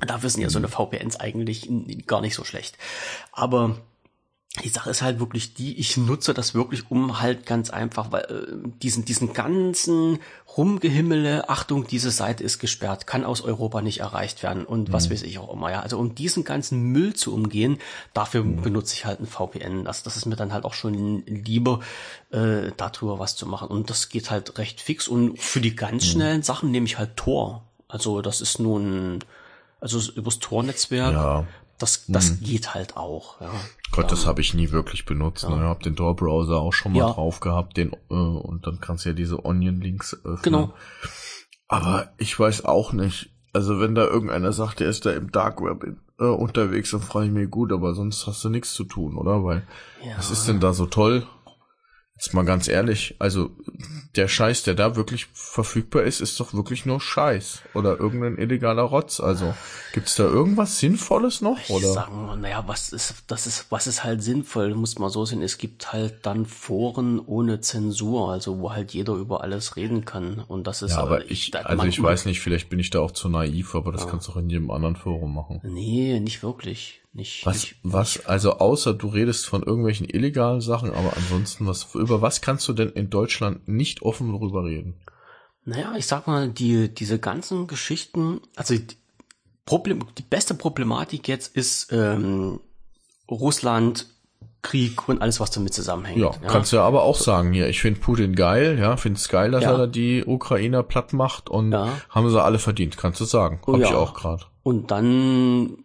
[0.00, 1.68] Dafür sind ja so eine VPNs eigentlich
[2.06, 2.78] gar nicht so schlecht.
[3.32, 3.80] Aber
[4.64, 8.22] die Sache ist halt wirklich die, ich nutze das wirklich um halt ganz einfach, weil
[8.22, 10.18] äh, diesen, diesen ganzen
[10.56, 15.22] Rumgehimmele, Achtung, diese Seite ist gesperrt, kann aus Europa nicht erreicht werden und was weiß
[15.22, 15.80] ich auch immer, ja.
[15.80, 17.78] Also um diesen ganzen Müll zu umgehen,
[18.14, 19.84] dafür benutze ich halt ein VPN.
[19.84, 21.80] Das, das ist mir dann halt auch schon lieber,
[22.30, 23.68] äh, darüber was zu machen.
[23.68, 25.06] Und das geht halt recht fix.
[25.06, 27.62] Und für die ganz schnellen Sachen nehme ich halt Tor.
[27.86, 29.20] Also das ist nun,
[29.80, 31.46] also übers Tor-Netzwerk, Ja.
[31.78, 33.50] Das, das geht halt auch, ja.
[33.92, 35.48] Gott, das habe ich nie wirklich benutzt.
[35.48, 35.54] Ne?
[35.56, 37.12] Ich habe den Tor-Browser auch schon mal Ja.
[37.12, 40.42] drauf gehabt, den äh, und dann kannst du ja diese Onion-Links öffnen.
[40.42, 40.74] Genau.
[41.68, 43.30] Aber ich weiß auch nicht.
[43.52, 47.26] Also wenn da irgendeiner sagt, der ist da im Dark Web äh, unterwegs, dann frage
[47.26, 49.42] ich mir gut, aber sonst hast du nichts zu tun, oder?
[49.44, 49.66] Weil
[50.04, 50.16] Ja.
[50.18, 51.26] was ist denn da so toll?
[52.18, 53.50] Jetzt mal ganz ehrlich, also
[54.16, 58.82] der Scheiß, der da wirklich verfügbar ist, ist doch wirklich nur Scheiß oder irgendein illegaler
[58.82, 59.20] Rotz.
[59.20, 59.54] Also
[59.92, 61.60] gibt's da irgendwas Sinnvolles noch?
[61.60, 61.92] Ich Oder?
[61.92, 65.42] sagen wir, naja, was ist, das ist, was ist halt sinnvoll, muss man so sehen.
[65.42, 70.42] Es gibt halt dann Foren ohne Zensur, also wo halt jeder über alles reden kann.
[70.48, 73.12] Und das ist Ja, aber ich, also ich weiß nicht, vielleicht bin ich da auch
[73.12, 75.60] zu naiv, aber das kannst du auch in jedem anderen Forum machen.
[75.62, 77.00] Nee, nicht wirklich.
[77.18, 81.92] Nicht, Was, nicht, was, also außer du redest von irgendwelchen illegalen Sachen, aber ansonsten, was,
[81.96, 84.94] über was kannst du denn in Deutschland nicht offen darüber reden?
[85.64, 88.86] Naja, ich sag mal, die, diese ganzen Geschichten, also die,
[89.66, 92.60] Problem, die beste Problematik jetzt ist ähm,
[93.28, 94.06] Russland,
[94.62, 96.18] Krieg und alles, was damit zusammenhängt.
[96.20, 99.28] Ja, kannst du ja aber auch sagen hier, ich finde Putin geil, ja, finde es
[99.28, 99.72] geil, dass Ja.
[99.72, 102.00] er da die Ukrainer platt macht und Ja.
[102.10, 103.60] haben sie alle verdient, kannst du sagen.
[103.66, 103.96] Oh Hab ich ja.
[103.96, 104.44] auch gerade.
[104.68, 105.78] Und dann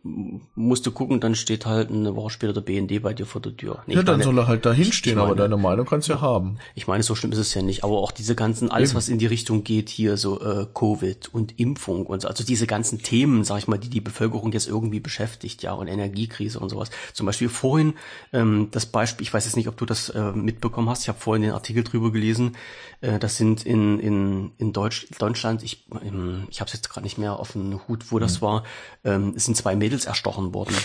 [0.56, 3.56] musst du gucken, dann steht halt eine Woche später der BND bei dir vor der
[3.56, 3.82] Tür.
[3.88, 6.19] Nee, Ja, dann meine- soll er halt da hinstehen, aber deine Meinung kannst du ja
[6.19, 6.58] haben.
[6.76, 9.19] Ich meine, so schlimm ist es ja nicht, aber auch diese ganzen, alles was in
[9.19, 13.46] die Richtung geht, hier so äh, Covid und Impfung und so, also diese ganzen Themen,
[13.46, 16.89] sag ich mal, die die Bevölkerung jetzt irgendwie beschäftigt, ja, und Energiekrise und sowas.
[17.13, 17.93] Zum Beispiel vorhin
[18.34, 21.19] ähm, das Beispiel, ich weiß jetzt nicht, ob du das äh, mitbekommen hast, ich habe
[21.19, 22.58] vorhin den Artikel drüber gelesen,
[23.00, 27.06] äh, das sind in, in, in Deutsch, Deutschland, ich, ähm, ich habe es jetzt gerade
[27.06, 28.65] nicht mehr auf den Hut, wo das war,
[29.04, 30.76] ähm, sind zwei Mädels erstochen worden.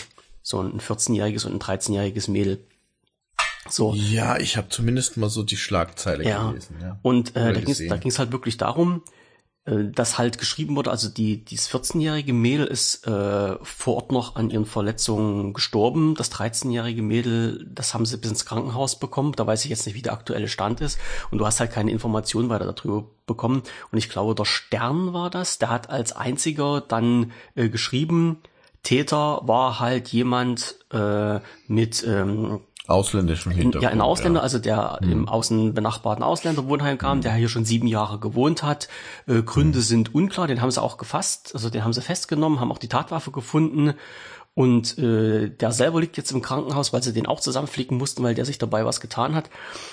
[0.43, 2.65] So ein 14-jähriges und ein 13-jähriges Mädel.
[3.69, 3.93] So.
[3.95, 6.49] Ja, ich habe zumindest mal so die Schlagzeile Ja.
[6.51, 6.77] gelesen.
[6.81, 6.99] Ja.
[7.03, 7.53] Und äh, Oder
[7.89, 9.03] da ging es halt wirklich darum,
[9.69, 14.37] äh, dass halt geschrieben wurde, also die dieses 14-jährige Mädel ist äh, vor Ort noch
[14.37, 16.15] an ihren Verletzungen gestorben.
[16.15, 19.33] Das 13-jährige Mädel, das haben sie bis ins Krankenhaus bekommen.
[19.37, 20.99] Da weiß ich jetzt nicht, wie der aktuelle Stand ist.
[21.31, 23.63] Und du hast halt keine Informationen weiter darüber bekommen.
[23.91, 25.59] Und ich glaube, der Stern war das.
[25.59, 28.39] Der hat als einziger dann äh, geschrieben,
[28.83, 33.83] Täter war halt jemand äh, mit ähm, ausländischen Hintergrund.
[33.83, 34.45] Ja, ein Ausländer, ja.
[34.45, 35.13] also der mhm.
[35.13, 37.23] im außen benachbarten Ausländerwohnheim kam, mhm.
[37.23, 38.89] der hier schon sieben Jahre gewohnt hat.
[39.27, 39.83] Äh, Gründe mhm.
[39.83, 42.89] sind unklar, den haben sie auch gefasst, also den haben sie festgenommen, haben auch die
[42.89, 43.95] Tatwaffe gefunden.
[44.55, 48.35] Und äh, der selber liegt jetzt im Krankenhaus, weil sie den auch zusammenflicken mussten, weil
[48.35, 49.51] der sich dabei was getan hat.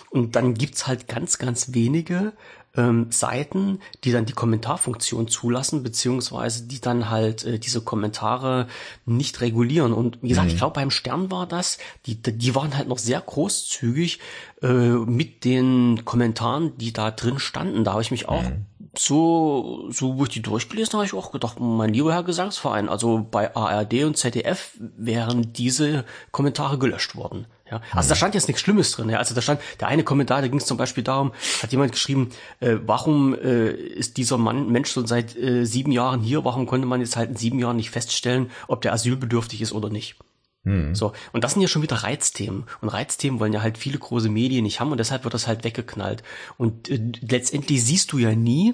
[0.09, 2.33] Und dann gibt's halt ganz, ganz wenige
[2.77, 8.67] ähm, Seiten, die dann die Kommentarfunktion zulassen, beziehungsweise die dann halt äh, diese Kommentare
[9.05, 9.93] nicht regulieren.
[9.93, 10.53] Und wie gesagt, mhm.
[10.53, 14.19] ich glaube, beim Stern war das, die, die waren halt noch sehr großzügig
[14.61, 17.83] äh, mit den Kommentaren, die da drin standen.
[17.83, 18.65] Da habe ich mich auch mhm.
[18.97, 23.25] so, so wo ich die durchgelesen habe, ich auch gedacht, mein lieber Herr Gesangsverein, also
[23.29, 27.47] bei ARD und ZDF wären diese Kommentare gelöscht worden.
[27.69, 29.09] Ja, also da stand jetzt nichts Schlimmes drin.
[29.09, 29.17] Ja.
[29.17, 32.29] Also da stand der eine Kommentar, da ging es zum Beispiel darum, hat jemand geschrieben,
[32.59, 36.45] äh, warum äh, ist dieser Mann Mensch schon seit äh, sieben Jahren hier?
[36.45, 39.89] Warum konnte man jetzt halt in sieben Jahren nicht feststellen, ob der asylbedürftig ist oder
[39.89, 40.15] nicht?
[40.63, 40.93] Hm.
[40.93, 44.29] So und das sind ja schon wieder Reizthemen und Reizthemen wollen ja halt viele große
[44.29, 46.23] Medien nicht haben und deshalb wird das halt weggeknallt
[46.57, 48.73] und äh, letztendlich siehst du ja nie,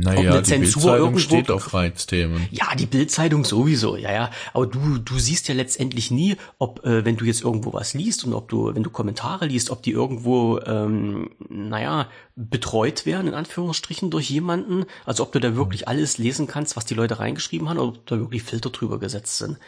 [0.00, 2.46] naja, eine die Zensur irgendwo steht auf Reizthemen.
[2.52, 4.30] Ja, die Bildzeitung sowieso, ja, ja.
[4.54, 8.24] Aber du, du siehst ja letztendlich nie, ob, äh, wenn du jetzt irgendwo was liest
[8.24, 12.06] und ob du, wenn du Kommentare liest, ob die irgendwo, ähm, naja,
[12.36, 14.84] betreut werden, in Anführungsstrichen, durch jemanden.
[15.04, 18.06] Also ob du da wirklich alles lesen kannst, was die Leute reingeschrieben haben, oder ob
[18.06, 19.58] da wirklich Filter drüber gesetzt sind.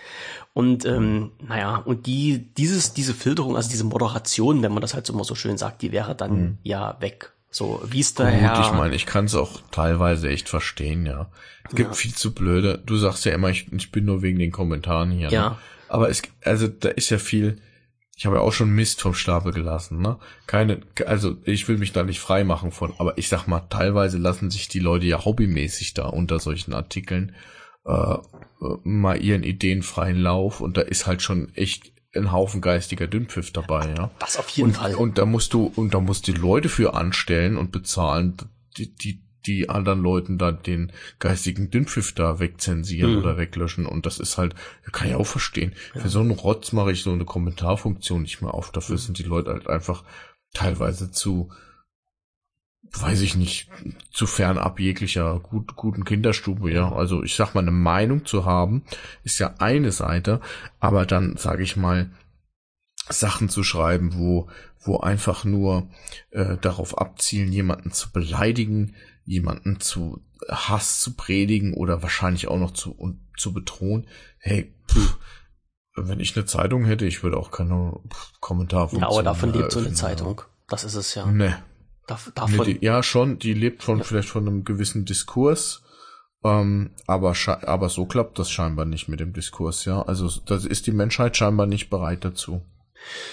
[0.52, 5.06] Und ähm, naja, und die, dieses, diese Filterung, also diese Moderation, wenn man das halt
[5.06, 6.58] so immer so schön sagt, die wäre dann mhm.
[6.62, 7.32] ja weg.
[7.50, 8.54] So, wie es daher.
[8.54, 11.30] Gut, ich meine, ich kann es auch teilweise echt verstehen, ja.
[11.68, 11.94] Es gibt ja.
[11.94, 12.80] viel zu blöde.
[12.84, 15.28] Du sagst ja immer, ich, ich bin nur wegen den Kommentaren hier.
[15.28, 15.34] Ne?
[15.34, 15.50] Ja.
[15.50, 15.56] Ne?
[15.88, 17.60] Aber es, also da ist ja viel.
[18.16, 20.18] Ich habe ja auch schon Mist vom Stapel gelassen, ne?
[20.46, 24.18] Keine, also ich will mich da nicht frei machen von, aber ich sag mal, teilweise
[24.18, 27.34] lassen sich die Leute ja hobbymäßig da unter solchen Artikeln
[27.86, 28.18] äh, äh
[28.84, 33.52] mal ihren Ideen freien Lauf und da ist halt schon echt ein Haufen geistiger Dünnpfiff
[33.52, 34.10] dabei, ja.
[34.18, 34.94] Das auf jeden und, Fall.
[34.94, 38.36] Und da musst du, und da musst du die Leute für anstellen und bezahlen,
[38.76, 43.18] die, die, die anderen Leuten da den geistigen Dünnpfiff da wegzensieren mhm.
[43.18, 43.86] oder weglöschen.
[43.86, 44.54] Und das ist halt,
[44.90, 45.74] kann ich auch verstehen.
[45.94, 46.02] Ja.
[46.02, 48.72] Für so einen Rotz mache ich so eine Kommentarfunktion nicht mehr auf.
[48.72, 49.00] Dafür mhm.
[49.00, 50.04] sind die Leute halt einfach
[50.52, 51.50] teilweise zu,
[52.82, 53.68] weiß ich nicht,
[54.12, 56.92] zu fernab jeglicher gut, guten Kinderstube, ja.
[56.92, 58.82] Also ich sag mal, eine Meinung zu haben,
[59.22, 60.40] ist ja eine Seite,
[60.78, 62.10] aber dann, sage ich mal,
[63.08, 64.48] Sachen zu schreiben, wo,
[64.80, 65.88] wo einfach nur
[66.30, 72.72] äh, darauf abzielen, jemanden zu beleidigen, jemanden zu Hass zu predigen oder wahrscheinlich auch noch
[72.72, 74.06] zu, und, zu bedrohen.
[74.38, 75.18] Hey, pff,
[75.96, 77.98] wenn ich eine Zeitung hätte, ich würde auch keine
[78.40, 80.42] Kommentarfunktion Ja, aber davon lebt so eine Zeitung.
[80.68, 81.26] Das ist es ja.
[82.10, 82.66] Nee, davon?
[82.66, 84.04] Nee, die, ja, schon, die lebt von ja.
[84.04, 85.82] vielleicht von einem gewissen Diskurs,
[86.44, 90.02] ähm, aber, aber so klappt das scheinbar nicht mit dem Diskurs, ja.
[90.02, 92.62] Also das ist die Menschheit scheinbar nicht bereit dazu.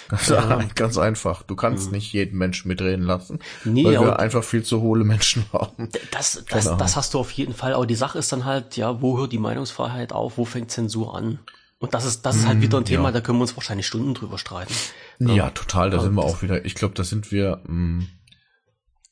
[0.10, 0.64] Ganz, ja.
[0.76, 1.44] ganz einfach.
[1.44, 1.98] Du kannst mhm.
[1.98, 5.90] nicht jeden Menschen mitreden lassen, nee, weil wir einfach viel zu hohle Menschen haben.
[6.12, 6.78] Das, das, genau.
[6.78, 7.74] das hast du auf jeden Fall.
[7.74, 10.38] Aber die Sache ist dann halt, ja, wo hört die Meinungsfreiheit auf?
[10.38, 11.40] Wo fängt Zensur an?
[11.80, 13.12] Und das ist, das ist halt wieder ein Thema, ja.
[13.12, 14.74] da können wir uns wahrscheinlich Stunden drüber streiten.
[15.20, 15.92] Ja, ja total.
[15.92, 16.66] Da sind wir auch wieder.
[16.66, 17.62] Ich glaube, da sind wir.
[17.68, 18.08] Mh, mm,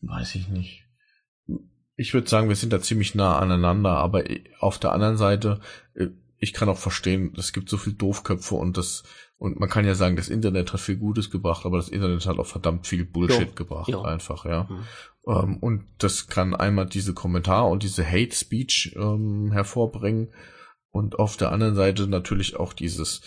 [0.08, 0.84] weiß ich nicht.
[1.98, 4.24] Ich würde sagen, wir sind da ziemlich nah aneinander, aber
[4.60, 5.62] auf der anderen Seite,
[5.94, 9.04] äh, ich kann auch verstehen, es gibt so viel Doofköpfe und das,
[9.38, 12.38] und man kann ja sagen, das Internet hat viel Gutes gebracht, aber das Internet hat
[12.38, 13.56] auch verdammt viel Bullshit jo.
[13.56, 14.02] gebracht, jo.
[14.02, 14.68] einfach, ja.
[15.26, 15.58] Mhm.
[15.58, 20.34] und das kann einmal diese Kommentar und diese Hate Speech ähm, hervorbringen
[20.92, 23.22] und auf der anderen Seite natürlich auch dieses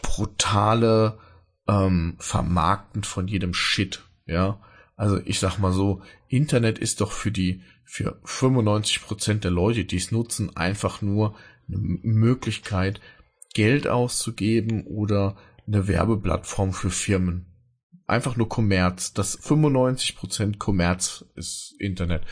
[0.00, 1.18] brutale
[1.66, 4.60] ähm, Vermarkten von jedem Shit, ja.
[4.96, 9.84] Also ich sag mal so, Internet ist doch für die, für 95 Prozent der Leute,
[9.84, 11.34] die es nutzen, einfach nur
[11.68, 13.00] eine Möglichkeit,
[13.54, 17.46] Geld auszugeben oder eine Werbeplattform für Firmen.
[18.06, 19.12] Einfach nur Kommerz.
[19.12, 22.24] Das 95 Prozent Kommerz ist Internet.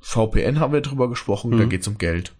[0.00, 1.58] VPN haben wir drüber gesprochen, mhm.
[1.58, 2.34] da geht's um Geld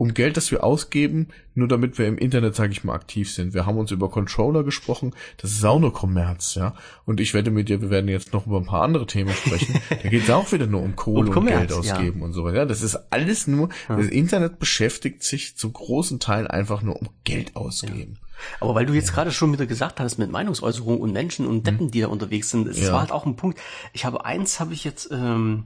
[0.00, 3.52] um Geld, das wir ausgeben, nur damit wir im Internet, sage ich mal, aktiv sind.
[3.52, 6.74] Wir haben uns über Controller gesprochen, das ist auch nur Kommerz, ja.
[7.04, 9.78] Und ich wette mit dir, wir werden jetzt noch über ein paar andere Themen sprechen.
[9.90, 12.24] da geht es auch wieder nur um Kohle um und Geld ausgeben ja.
[12.24, 12.56] und so weiter.
[12.56, 13.96] Ja, das ist alles nur, ja.
[13.98, 18.16] das Internet beschäftigt sich zum großen Teil einfach nur um Geld ausgeben.
[18.58, 21.90] Aber weil du jetzt gerade schon wieder gesagt hast mit Meinungsäußerung und Menschen und Deppen,
[21.90, 23.60] die da unterwegs sind, es war halt auch ein Punkt.
[23.92, 25.64] Ich habe eins, habe ich jetzt ähm,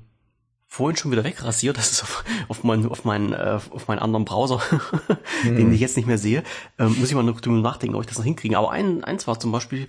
[0.74, 1.78] vorhin schon wieder wegrasiert.
[1.78, 4.60] Das ist auf, auf, mein, auf, meinen, äh, auf meinen anderen Browser,
[5.44, 5.56] mhm.
[5.56, 6.42] den ich jetzt nicht mehr sehe.
[6.78, 8.58] Ähm, muss ich mal noch drüber nachdenken, ob ich das noch hinkriege.
[8.58, 9.86] Aber ein, eins war zum Beispiel,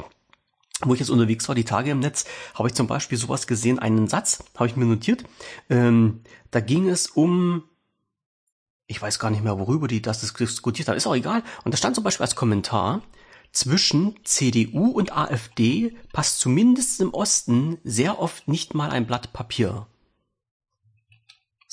[0.81, 3.79] wo ich jetzt unterwegs war, die Tage im Netz, habe ich zum Beispiel sowas gesehen,
[3.79, 5.23] einen Satz, habe ich mir notiert.
[5.71, 6.21] Ähm,
[6.51, 7.63] da ging es um,
[8.85, 11.41] ich weiß gar nicht mehr, worüber die das diskutiert haben, ist auch egal.
[11.63, 13.01] Und da stand zum Beispiel als Kommentar,
[13.51, 19.87] zwischen CDU und AfD passt zumindest im Osten sehr oft nicht mal ein Blatt Papier.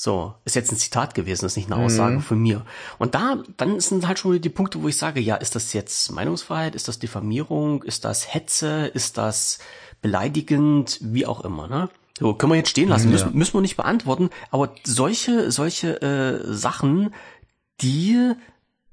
[0.05, 2.23] So, ist jetzt ein Zitat gewesen, ist nicht eine Aussage mhm.
[2.23, 2.67] von mir.
[2.99, 6.11] Und da, dann sind halt schon die Punkte, wo ich sage, ja, ist das jetzt
[6.11, 9.61] Meinungsfreiheit, ist das Diffamierung, ist das Hetze, ist das
[10.01, 11.89] beleidigend, wie auch immer, ne?
[12.19, 13.11] So, können wir jetzt stehen lassen, ja.
[13.13, 17.15] müssen, müssen wir nicht beantworten, aber solche, solche äh, Sachen,
[17.81, 18.33] die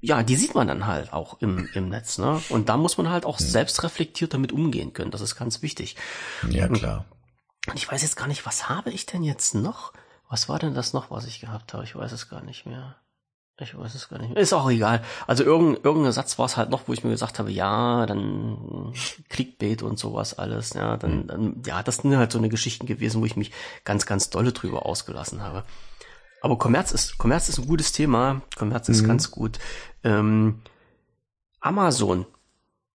[0.02, 2.40] ja, die sieht man dann halt auch im, im Netz, ne?
[2.50, 3.48] Und da muss man halt auch hm.
[3.48, 5.10] selbst reflektiert damit umgehen können.
[5.10, 5.96] Das ist ganz wichtig.
[6.52, 7.06] Ja, klar.
[7.68, 9.92] Und ich weiß jetzt gar nicht, was habe ich denn jetzt noch?
[10.30, 11.84] Was war denn das noch, was ich gehabt habe?
[11.84, 12.96] Ich weiß es gar nicht mehr.
[13.58, 14.42] Ich weiß es gar nicht mehr.
[14.42, 15.02] Ist auch egal.
[15.28, 18.94] Also irgendein, irgendein Satz war es halt noch, wo ich mir gesagt habe, ja, dann
[19.28, 21.28] Clickbait und sowas alles, ja, dann, hm.
[21.28, 23.52] dann, ja, das sind halt so eine Geschichten gewesen, wo ich mich
[23.84, 25.66] ganz, ganz dolle drüber ausgelassen habe.
[26.42, 28.42] Aber Kommerz ist, Kommerz ist ein gutes Thema.
[28.58, 29.08] Kommerz ist mhm.
[29.08, 29.60] ganz gut.
[30.04, 30.62] Ähm,
[31.60, 32.26] Amazon.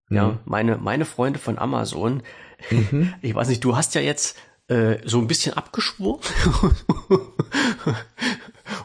[0.10, 0.16] Mhm.
[0.16, 2.22] Ja, meine, meine Freunde von Amazon.
[2.70, 3.14] Mhm.
[3.22, 4.38] Ich weiß nicht, du hast ja jetzt
[4.72, 6.22] äh, so ein bisschen abgeschworen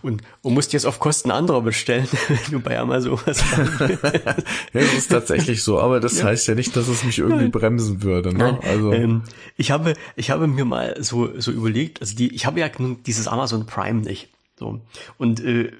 [0.02, 4.36] und, und musst jetzt auf Kosten anderer bestellen, wenn du bei Amazon was ja,
[4.72, 6.24] das ist tatsächlich so, aber das ja.
[6.24, 8.34] heißt ja nicht, dass es mich irgendwie bremsen würde.
[8.36, 8.58] Ne?
[8.62, 9.22] Also ähm,
[9.56, 12.68] ich habe ich habe mir mal so so überlegt, also die ich habe ja
[13.06, 14.28] dieses Amazon Prime nicht.
[14.58, 14.80] So.
[15.18, 15.70] Und äh,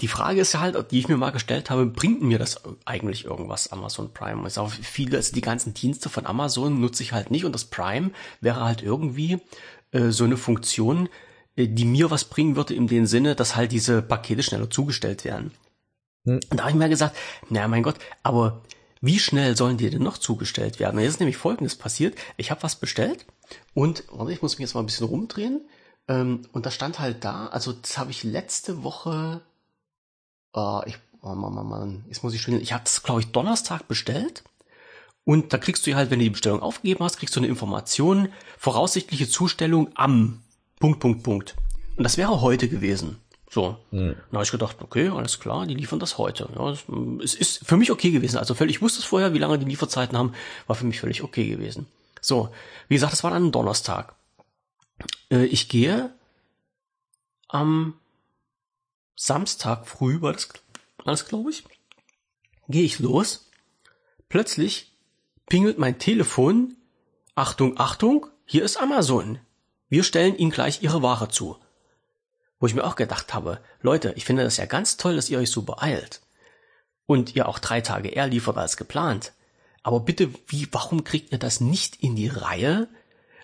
[0.00, 3.24] die Frage ist ja halt, die ich mir mal gestellt habe, bringt mir das eigentlich
[3.24, 4.46] irgendwas, Amazon Prime?
[4.46, 7.66] Ich sage, viele, also die ganzen Dienste von Amazon nutze ich halt nicht und das
[7.66, 8.10] Prime
[8.40, 9.38] wäre halt irgendwie
[9.92, 11.08] äh, so eine Funktion,
[11.56, 15.24] äh, die mir was bringen würde in dem Sinne, dass halt diese Pakete schneller zugestellt
[15.24, 15.52] werden.
[16.24, 16.40] Hm.
[16.50, 17.16] Und da habe ich mir gesagt,
[17.48, 18.62] naja, mein Gott, aber
[19.02, 21.00] wie schnell sollen die denn noch zugestellt werden?
[21.00, 22.16] Jetzt ist nämlich Folgendes passiert.
[22.36, 23.26] Ich habe was bestellt
[23.74, 25.62] und, warte, ich muss mich jetzt mal ein bisschen rumdrehen.
[26.08, 29.42] Ähm, und da stand halt da, also das habe ich letzte Woche,
[30.54, 33.28] äh, ich, oh Mann, Mann, Mann, jetzt muss ich schon, ich habe das, glaube ich,
[33.32, 34.44] Donnerstag bestellt.
[35.24, 38.28] Und da kriegst du halt, wenn du die Bestellung aufgegeben hast, kriegst du eine Information,
[38.58, 40.42] voraussichtliche Zustellung am
[40.78, 41.56] Punkt, Punkt, Punkt.
[41.96, 43.18] Und das wäre heute gewesen.
[43.50, 43.76] So.
[43.90, 44.14] Hm.
[44.14, 46.48] Dann habe ich gedacht, okay, alles klar, die liefern das heute.
[46.54, 46.74] Ja,
[47.22, 48.38] es ist für mich okay gewesen.
[48.38, 50.32] Also völlig, ich wusste es vorher, wie lange die Lieferzeiten haben,
[50.66, 51.86] war für mich völlig okay gewesen.
[52.20, 52.50] So,
[52.88, 54.14] wie gesagt, das war dann ein Donnerstag.
[55.30, 56.10] Äh, ich gehe
[57.48, 57.94] am
[59.22, 60.48] Samstag früh, war das
[61.04, 61.64] alles, glaube ich,
[62.68, 63.50] gehe ich los.
[64.30, 64.96] Plötzlich
[65.46, 66.78] pingelt mein Telefon.
[67.34, 69.38] Achtung, Achtung, hier ist Amazon.
[69.90, 71.58] Wir stellen Ihnen gleich Ihre Ware zu.
[72.60, 75.38] Wo ich mir auch gedacht habe, Leute, ich finde das ja ganz toll, dass ihr
[75.38, 76.22] euch so beeilt.
[77.04, 79.34] Und ihr auch drei Tage eher liefert als geplant.
[79.82, 82.88] Aber bitte, wie, warum kriegt ihr das nicht in die Reihe,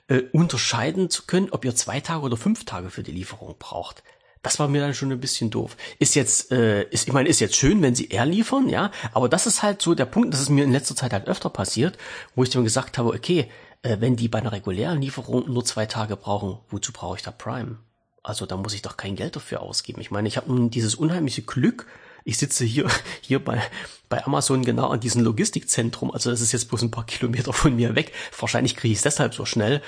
[0.09, 4.03] äh, unterscheiden zu können, ob ihr zwei Tage oder fünf Tage für die Lieferung braucht.
[4.47, 5.77] Das war mir dann schon ein bisschen doof.
[5.99, 9.29] Ist jetzt, äh, ist, ich meine, ist jetzt schön, wenn sie eher liefern, ja, aber
[9.29, 11.99] das ist halt so der Punkt, das ist mir in letzter Zeit halt öfter passiert,
[12.37, 13.49] wo ich dann gesagt habe, okay,
[13.83, 17.33] äh, wenn die bei einer regulären Lieferung nur zwei Tage brauchen, wozu brauche ich da
[17.33, 17.79] Prime?
[18.23, 20.01] Also da muss ich doch kein Geld dafür ausgeben.
[20.01, 21.87] Ich meine, ich habe nun dieses unheimliche Glück,
[22.25, 22.89] ich sitze hier,
[23.21, 23.61] hier bei,
[24.09, 27.75] bei Amazon genau an diesem Logistikzentrum, also das ist jetzt bloß ein paar Kilometer von
[27.75, 28.13] mir weg.
[28.39, 29.83] Wahrscheinlich kriege ich es deshalb so schnell.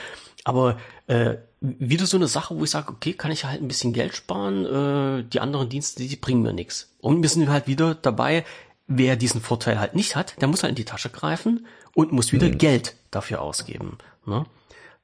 [0.49, 3.93] Aber äh, wieder so eine Sache, wo ich sage, okay, kann ich halt ein bisschen
[3.93, 6.95] Geld sparen, äh, die anderen Dienste, die bringen mir nichts.
[7.01, 8.47] Und wir sind halt wieder dabei,
[8.87, 12.33] wer diesen Vorteil halt nicht hat, der muss halt in die Tasche greifen und muss
[12.33, 12.57] wieder mhm.
[12.57, 13.99] Geld dafür ausgeben.
[14.25, 14.47] Ne?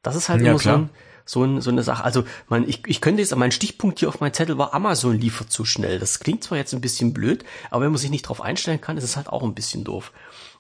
[0.03, 0.89] Das ist halt ja, immer klar.
[1.27, 2.05] so ein, so, ein, so eine Sache.
[2.05, 5.53] Also mein, ich, ich könnte jetzt, mein Stichpunkt hier auf meinem Zettel war, Amazon liefert
[5.53, 5.99] zu schnell.
[5.99, 8.97] Das klingt zwar jetzt ein bisschen blöd, aber wenn man sich nicht drauf einstellen kann,
[8.97, 10.11] ist es halt auch ein bisschen doof.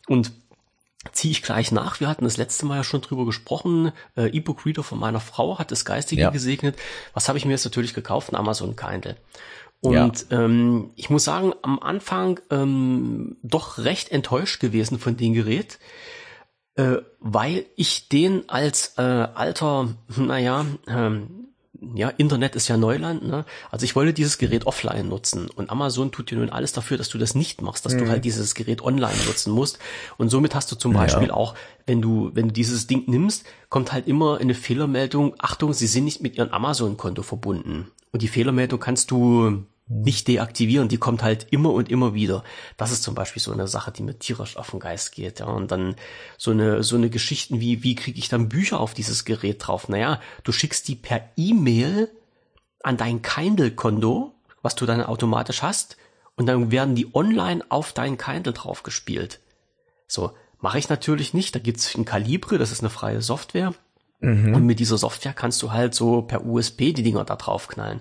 [0.09, 0.33] Und
[1.13, 2.01] ziehe ich gleich nach.
[2.01, 3.93] Wir hatten das letzte Mal ja schon drüber gesprochen.
[4.17, 6.31] Äh, E-Book Reader von meiner Frau hat das Geistige ja.
[6.31, 6.77] gesegnet.
[7.13, 8.33] Was habe ich mir jetzt natürlich gekauft?
[8.33, 9.17] Ein Amazon Kindle.
[9.81, 10.45] Und ja.
[10.45, 15.79] ähm, ich muss sagen, am Anfang ähm, doch recht enttäuscht gewesen von dem Gerät
[16.77, 21.44] äh, weil ich den als äh, alter, naja, ähm,
[21.95, 23.45] ja, Internet ist ja Neuland, ne?
[23.71, 27.09] Also ich wollte dieses Gerät offline nutzen und Amazon tut dir nun alles dafür, dass
[27.09, 27.99] du das nicht machst, dass mhm.
[27.99, 29.79] du halt dieses Gerät online nutzen musst.
[30.17, 31.35] Und somit hast du zum Beispiel ja.
[31.35, 31.55] auch,
[31.87, 36.05] wenn du, wenn du dieses Ding nimmst, kommt halt immer eine Fehlermeldung, Achtung, sie sind
[36.05, 37.89] nicht mit ihrem Amazon-Konto verbunden.
[38.13, 42.43] Und die Fehlermeldung kannst du nicht deaktivieren, die kommt halt immer und immer wieder.
[42.77, 45.41] Das ist zum Beispiel so eine Sache, die mir tierisch auf den Geist geht.
[45.41, 45.47] Ja.
[45.47, 45.95] Und dann
[46.39, 49.89] so eine, so eine Geschichten wie, wie kriege ich dann Bücher auf dieses Gerät drauf?
[49.89, 52.11] Naja, du schickst die per E-Mail
[52.83, 55.97] an dein Kindle-Konto, was du dann automatisch hast,
[56.37, 59.41] und dann werden die online auf dein Kindle drauf gespielt.
[60.09, 61.55] So, mache ich natürlich nicht.
[61.55, 63.75] Da gibt's ein Calibre, das ist eine freie Software.
[64.25, 64.55] Mhm.
[64.55, 68.01] Und mit dieser Software kannst du halt so per USB die Dinger da drauf knallen.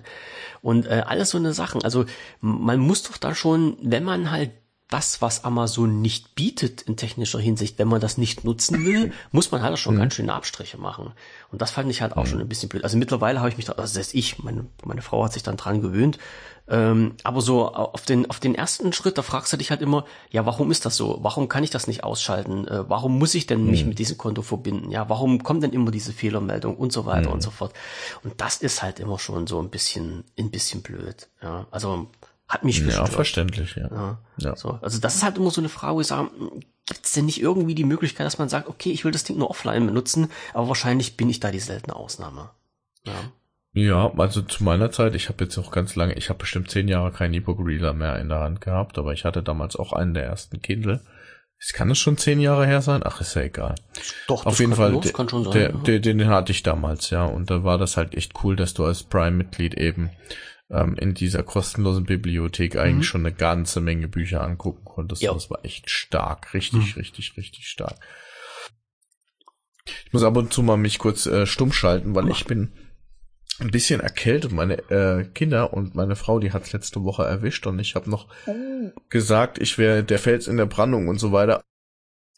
[0.62, 1.84] Und äh, alles so eine Sachen.
[1.84, 2.06] Also
[2.40, 4.50] man muss doch da schon, wenn man halt
[4.88, 9.50] das, was Amazon nicht bietet in technischer Hinsicht, wenn man das nicht nutzen will, muss
[9.50, 10.00] man halt schon mhm.
[10.00, 11.12] ganz schöne Abstriche machen.
[11.50, 12.28] Und das fand ich halt auch mhm.
[12.28, 12.84] schon ein bisschen blöd.
[12.84, 15.42] Also mittlerweile habe ich mich, da, also das ist ich, meine, meine Frau hat sich
[15.42, 16.18] dann dran gewöhnt.
[16.66, 20.04] Ähm, aber so auf den, auf den ersten Schritt, da fragst du dich halt immer,
[20.30, 21.18] ja, warum ist das so?
[21.20, 22.66] Warum kann ich das nicht ausschalten?
[22.68, 23.90] Äh, warum muss ich denn mich mhm.
[23.90, 24.90] mit diesem Konto verbinden?
[24.90, 27.74] Ja, warum kommt denn immer diese Fehlermeldung und so weiter und so fort?
[28.22, 31.28] Und das ist halt immer schon so ein bisschen, ein bisschen blöd.
[31.42, 32.08] Ja, also
[32.54, 33.08] hat mich gestört.
[33.08, 33.88] Ja, verständlich, ja.
[33.90, 34.18] ja.
[34.38, 34.56] ja.
[34.56, 34.78] So.
[34.80, 36.30] Also das ist halt immer so eine Frage, wo ich sage,
[36.86, 39.38] gibt es denn nicht irgendwie die Möglichkeit, dass man sagt, okay, ich will das Ding
[39.38, 42.50] nur offline benutzen, aber wahrscheinlich bin ich da die seltene Ausnahme.
[43.04, 43.12] Ja.
[43.76, 46.86] Ja, also zu meiner Zeit, ich habe jetzt auch ganz lange, ich habe bestimmt zehn
[46.86, 50.24] Jahre keinen E-Book-Reader mehr in der Hand gehabt, aber ich hatte damals auch einen der
[50.24, 51.00] ersten Kindle.
[51.58, 53.00] Es kann es schon zehn Jahre her sein?
[53.04, 53.74] Ach, ist ja egal.
[54.28, 57.24] Doch, auf jeden Fall, los, der, sein, der, der, den hatte ich damals, ja.
[57.24, 60.10] Und da war das halt echt cool, dass du als Prime-Mitglied eben
[60.70, 63.02] ähm, in dieser kostenlosen Bibliothek eigentlich mhm.
[63.02, 65.22] schon eine ganze Menge Bücher angucken konntest.
[65.22, 65.34] Jo.
[65.34, 67.00] Das war echt stark, richtig, mhm.
[67.00, 67.96] richtig, richtig stark.
[70.06, 72.72] Ich muss ab und zu mal mich kurz äh, stumm schalten, weil ich bin
[73.60, 74.52] ein bisschen erkältet.
[74.52, 78.28] Meine äh, Kinder und meine Frau, die hat's letzte Woche erwischt und ich habe noch
[78.46, 78.90] oh.
[79.10, 81.62] gesagt, ich wäre der Fels in der Brandung und so weiter.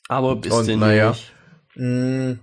[0.08, 1.32] Aber bist und, du naja, nicht.
[1.76, 2.40] Mh, mm,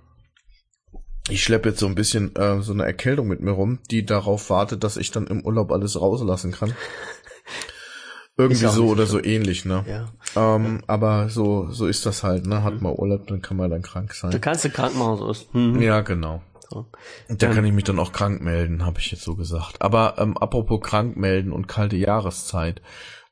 [1.28, 4.50] ich schleppe jetzt so ein bisschen äh, so eine Erkältung mit mir rum, die darauf
[4.50, 6.74] wartet, dass ich dann im Urlaub alles rauslassen kann.
[8.36, 9.84] Irgendwie so oder so ähnlich, ne?
[9.88, 10.56] Ja.
[10.56, 10.88] Ähm, ja.
[10.88, 12.64] Aber so so ist das halt, ne?
[12.64, 12.82] Hat mhm.
[12.82, 14.32] man Urlaub, dann kann man dann krank sein.
[14.32, 15.54] Du kannst du krank machen, so ist.
[15.54, 15.80] Mhm.
[15.80, 16.42] Ja, genau.
[16.68, 16.86] So.
[17.28, 19.80] Und da kann ich mich dann auch krank melden, habe ich jetzt so gesagt.
[19.80, 22.82] Aber ähm, apropos krank melden und kalte Jahreszeit.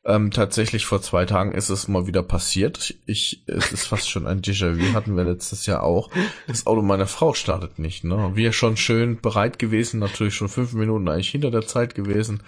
[0.05, 2.97] Ähm, tatsächlich vor zwei Tagen ist es mal wieder passiert.
[3.07, 6.11] Ich, es ist fast schon ein Déjà-vu, hatten wir letztes Jahr auch.
[6.49, 8.33] Das Auto meiner Frau startet nicht, ne?
[8.35, 12.43] Wir schon schön bereit gewesen, natürlich schon fünf Minuten eigentlich hinter der Zeit gewesen.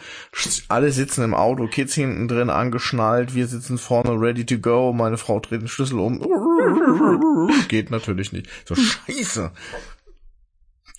[0.67, 5.17] Alle sitzen im Auto, Kids hinten drin angeschnallt, wir sitzen vorne ready to go, meine
[5.17, 6.21] Frau dreht den Schlüssel um.
[7.69, 8.49] Geht natürlich nicht.
[8.65, 9.53] So scheiße.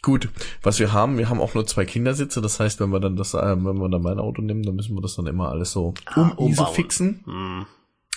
[0.06, 0.30] Gut,
[0.62, 3.34] was wir haben, wir haben auch nur zwei Kindersitze, das heißt, wenn wir dann das,
[3.34, 5.96] äh, wenn wir dann mein Auto nehmen, dann müssen wir das dann immer alles so
[6.06, 7.24] ah, um Ise fixen.
[7.26, 7.66] Hm.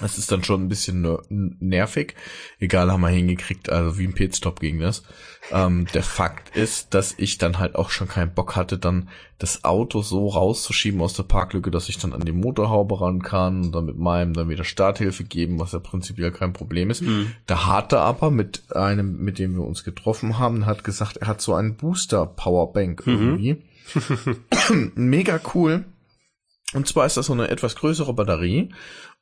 [0.00, 1.18] Das ist dann schon ein bisschen
[1.60, 2.14] nervig.
[2.60, 5.02] Egal, haben wir hingekriegt, also wie ein Pitstop ging das.
[5.50, 9.08] Ähm, der Fakt ist, dass ich dann halt auch schon keinen Bock hatte, dann
[9.38, 13.64] das Auto so rauszuschieben aus der Parklücke, dass ich dann an die Motorhaube ran kann
[13.64, 17.02] und dann mit meinem dann wieder Starthilfe geben, was ja prinzipiell kein Problem ist.
[17.02, 17.32] Mhm.
[17.48, 21.40] Der hatte aber mit einem, mit dem wir uns getroffen haben, hat gesagt, er hat
[21.40, 23.12] so einen Booster Powerbank mhm.
[23.12, 23.62] irgendwie.
[24.94, 25.86] Mega cool.
[26.74, 28.70] Und zwar ist das so eine etwas größere Batterie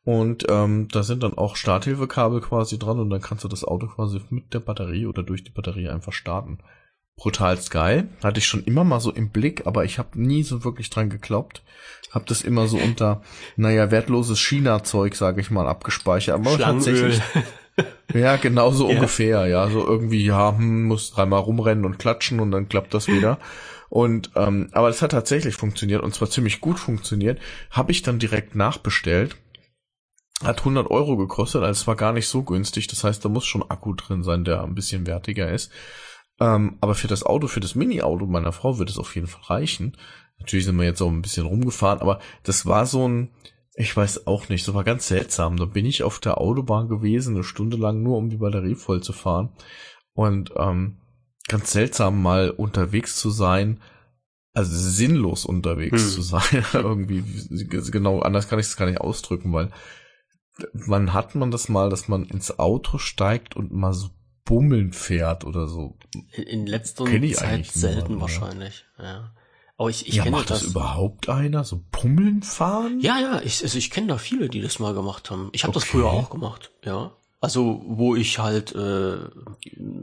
[0.07, 3.89] und ähm, da sind dann auch Starthilfekabel quasi dran und dann kannst du das Auto
[3.89, 6.59] quasi mit der Batterie oder durch die Batterie einfach starten.
[7.17, 8.09] Brutalst geil.
[8.23, 11.11] Hatte ich schon immer mal so im Blick, aber ich habe nie so wirklich dran
[11.11, 11.65] geglaubt.
[12.13, 13.21] Hab das immer so unter,
[13.57, 16.37] naja, wertloses China-Zeug, sage ich mal, abgespeichert.
[16.37, 17.21] Aber tatsächlich.
[18.15, 18.95] Ja, genau so ja.
[18.95, 19.69] ungefähr, ja.
[19.69, 23.39] So irgendwie, ja, hm, muss dreimal rumrennen und klatschen und dann klappt das wieder.
[23.91, 27.39] Und ähm, aber es hat tatsächlich funktioniert und zwar ziemlich gut funktioniert.
[27.71, 29.37] Habe ich dann direkt nachbestellt
[30.43, 32.87] hat 100 Euro gekostet, also es war gar nicht so günstig.
[32.89, 35.71] Das heißt, da muss schon Akku drin sein, der ein bisschen wertiger ist.
[36.39, 39.45] Ähm, aber für das Auto, für das Mini-Auto meiner Frau wird es auf jeden Fall
[39.45, 39.97] reichen.
[40.39, 43.31] Natürlich sind wir jetzt auch ein bisschen rumgefahren, aber das war so ein,
[43.75, 45.57] ich weiß auch nicht, so war ganz seltsam.
[45.57, 49.03] Da bin ich auf der Autobahn gewesen, eine Stunde lang nur um die Batterie voll
[49.03, 49.51] zu fahren.
[50.13, 50.99] Und ähm,
[51.49, 53.81] ganz seltsam mal unterwegs zu sein,
[54.53, 56.11] also sinnlos unterwegs hm.
[56.11, 56.65] zu sein.
[56.73, 57.23] Irgendwie,
[57.91, 59.71] genau, anders kann ich es gar nicht ausdrücken, weil
[60.73, 64.09] wann hat man das mal, dass man ins Auto steigt und mal so
[64.45, 65.97] bummeln fährt oder so?
[66.33, 69.33] In letzter Zeit selten niemanden, wahrscheinlich, ja.
[69.79, 71.65] Aber ich, ich ja, kenne macht das, das überhaupt einer?
[71.65, 72.99] So Pummeln fahren?
[73.01, 75.51] Ja, ja, ich, also ich kenne da viele, die das mal gemacht haben.
[75.53, 75.81] Ich habe okay.
[75.81, 77.13] das früher auch gemacht, ja.
[77.41, 79.19] Also wo ich halt äh,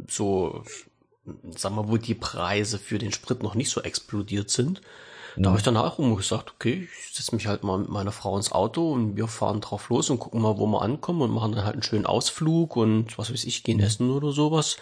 [0.07, 0.63] so,
[1.55, 4.81] sag mal, wo die Preise für den Sprit noch nicht so explodiert sind,
[5.37, 8.11] da habe ich dann auch immer gesagt, okay, ich setze mich halt mal mit meiner
[8.11, 11.31] Frau ins Auto und wir fahren drauf los und gucken mal, wo wir ankommen und
[11.31, 13.83] machen dann halt einen schönen Ausflug und was weiß ich, gehen mhm.
[13.83, 14.77] essen oder sowas.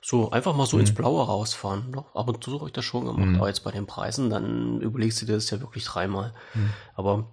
[0.00, 0.82] So einfach mal so mhm.
[0.82, 1.90] ins Blaue rausfahren.
[1.90, 2.04] Ne?
[2.14, 3.26] Aber so habe ich das schon gemacht.
[3.26, 3.36] Mhm.
[3.36, 6.32] Aber jetzt bei den Preisen, dann überlegst du dir das ja wirklich dreimal.
[6.54, 6.70] Mhm.
[6.96, 7.26] Aber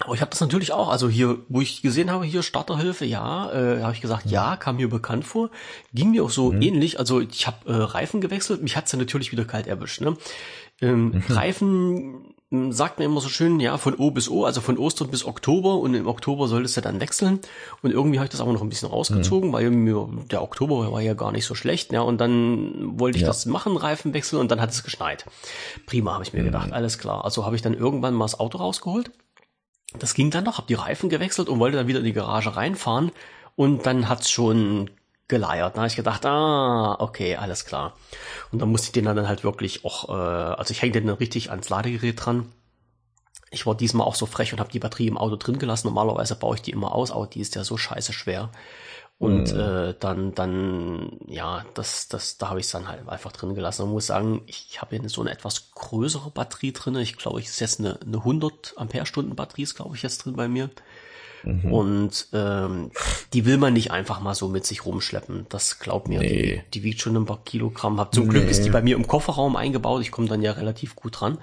[0.00, 3.50] aber ich habe das natürlich auch, also hier, wo ich gesehen habe, hier Starterhilfe, ja,
[3.50, 4.50] äh, habe ich gesagt, ja.
[4.50, 5.50] ja, kam mir bekannt vor,
[5.92, 6.62] ging mir auch so mhm.
[6.62, 6.98] ähnlich.
[6.98, 10.00] Also ich habe äh, Reifen gewechselt, mich hat's ja natürlich wieder kalt erwischt.
[10.00, 10.16] Ne?
[10.80, 11.22] Ähm, mhm.
[11.28, 15.10] Reifen hm, sagt man immer so schön, ja, von O bis O, also von Ostern
[15.10, 17.40] bis Oktober und im Oktober solltest du dann wechseln.
[17.82, 19.52] Und irgendwie habe ich das aber noch ein bisschen rausgezogen, mhm.
[19.52, 23.22] weil mir der Oktober war ja gar nicht so schlecht, ja, und dann wollte ich
[23.22, 23.28] ja.
[23.28, 25.26] das machen, Reifen wechseln und dann hat es geschneit.
[25.84, 26.46] Prima, habe ich mir mhm.
[26.46, 27.24] gedacht, alles klar.
[27.24, 29.10] Also habe ich dann irgendwann mal das Auto rausgeholt
[29.98, 32.56] Das ging dann noch, hab die Reifen gewechselt und wollte dann wieder in die Garage
[32.56, 33.12] reinfahren
[33.56, 34.88] und dann hat's schon
[35.28, 35.76] geleiert.
[35.76, 37.94] Da habe ich gedacht, ah, okay, alles klar.
[38.50, 41.16] Und dann musste ich den dann halt wirklich auch, äh, also ich hänge den dann
[41.16, 42.50] richtig ans Ladegerät dran.
[43.50, 45.86] Ich war diesmal auch so frech und habe die Batterie im Auto drin gelassen.
[45.86, 48.50] Normalerweise baue ich die immer aus, aber die ist ja so scheiße schwer.
[49.18, 49.60] Und mhm.
[49.60, 53.82] äh, dann, dann, ja, das, das, da habe ich es dann halt einfach drin gelassen.
[53.82, 56.96] Und muss sagen, ich habe hier so eine etwas größere Batterie drin.
[56.96, 60.36] Ich glaube, ich ist jetzt eine, eine 100 Ampere-Stunden Batterie, ist glaube ich jetzt drin
[60.36, 60.70] bei mir.
[61.44, 61.72] Mhm.
[61.72, 62.90] Und ähm,
[63.32, 65.46] die will man nicht einfach mal so mit sich rumschleppen.
[65.48, 66.28] Das glaubt mir, nee.
[66.28, 68.00] die, die wiegt schon ein paar Kilogramm.
[68.00, 68.30] Hab zum nee.
[68.30, 70.02] Glück ist die bei mir im Kofferraum eingebaut.
[70.02, 71.38] Ich komme dann ja relativ gut dran.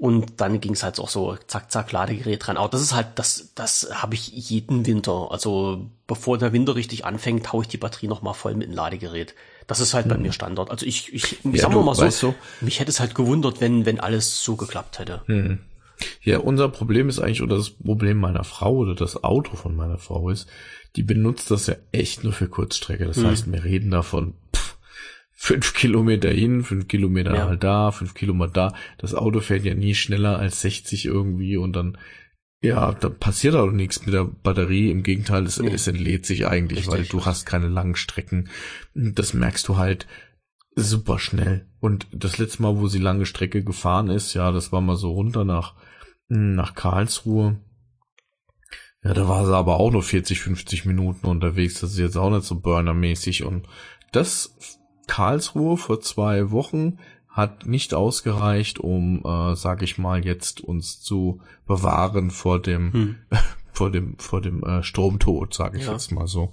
[0.00, 2.56] Und dann ging es halt auch so, zack, zack, Ladegerät dran.
[2.56, 5.28] Aber das ist halt, das, das habe ich jeden Winter.
[5.30, 9.34] Also bevor der Winter richtig anfängt, haue ich die Batterie nochmal voll mit dem Ladegerät.
[9.66, 10.12] Das ist halt hm.
[10.12, 10.70] bei mir Standard.
[10.70, 13.84] Also ich, ich, ich ja, sag mal so, so, mich hätte es halt gewundert, wenn,
[13.84, 15.20] wenn alles so geklappt hätte.
[15.26, 15.58] Hm.
[16.22, 19.98] Ja, unser Problem ist eigentlich, oder das Problem meiner Frau oder das Auto von meiner
[19.98, 20.48] Frau ist,
[20.96, 23.06] die benutzt das ja echt nur für Kurzstrecke.
[23.06, 23.26] Das hm.
[23.26, 24.34] heißt, wir reden davon,
[25.42, 27.48] fünf Kilometer hin, fünf Kilometer ja.
[27.48, 28.74] halt da, fünf Kilometer da.
[28.98, 31.96] Das Auto fährt ja nie schneller als 60 irgendwie und dann,
[32.60, 34.90] ja, da passiert auch nichts mit der Batterie.
[34.90, 35.70] Im Gegenteil, es, nee.
[35.72, 36.92] es entlädt sich eigentlich, Richtig.
[36.92, 38.50] weil du hast keine langen Strecken.
[38.94, 40.06] Das merkst du halt
[40.74, 41.66] super schnell.
[41.80, 45.12] Und das letzte Mal, wo sie lange Strecke gefahren ist, ja, das war mal so
[45.12, 45.74] runter nach,
[46.30, 47.58] nach Karlsruhe.
[49.02, 51.80] Ja, da war sie aber auch nur 40, 50 Minuten unterwegs.
[51.80, 53.44] Das ist jetzt auch nicht so burnermäßig.
[53.44, 53.66] Und
[54.12, 54.56] das
[55.06, 61.40] Karlsruhe vor zwei Wochen hat nicht ausgereicht, um, äh, sag ich mal, jetzt uns zu
[61.66, 63.16] bewahren vor dem, hm.
[63.72, 65.92] vor dem, vor dem äh, Stromtod, sage ich ja.
[65.92, 66.52] jetzt mal so.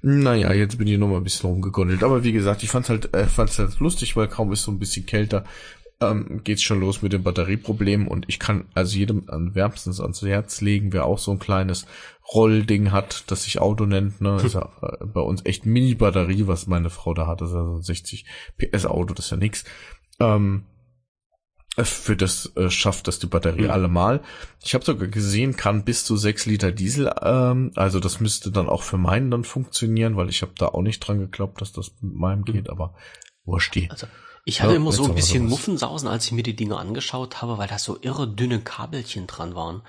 [0.00, 2.02] Naja, jetzt bin ich noch mal ein bisschen rumgegondelt.
[2.02, 4.78] Aber wie gesagt, ich fand's halt, äh, fand's halt lustig, weil kaum ist so ein
[4.78, 5.44] bisschen kälter,
[6.10, 10.22] ähm, geht's schon los mit dem Batterieproblem und ich kann also jedem an wärmstens ans
[10.22, 11.86] Herz legen, wer auch so ein kleines
[12.32, 16.66] Rollding hat, das sich Auto nennt, ne, ist ja äh, bei uns echt Mini-Batterie, was
[16.66, 18.24] meine Frau da hat, das ist ja so ein 60
[18.58, 19.64] PS Auto, das ist ja nix.
[20.20, 20.64] Ähm,
[21.78, 23.70] für das äh, schafft das die Batterie mhm.
[23.70, 24.20] allemal.
[24.62, 28.68] Ich habe sogar gesehen, kann bis zu sechs Liter Diesel, ähm, also das müsste dann
[28.68, 31.92] auch für meinen dann funktionieren, weil ich habe da auch nicht dran geglaubt, dass das
[32.00, 32.44] mit meinem mhm.
[32.44, 32.94] geht, aber
[33.44, 33.90] wurscht die.
[33.90, 34.06] Also
[34.44, 37.58] ich hatte ja, immer so ein bisschen Muffensausen, als ich mir die Dinge angeschaut habe,
[37.58, 39.82] weil da so irre dünne Kabelchen dran waren.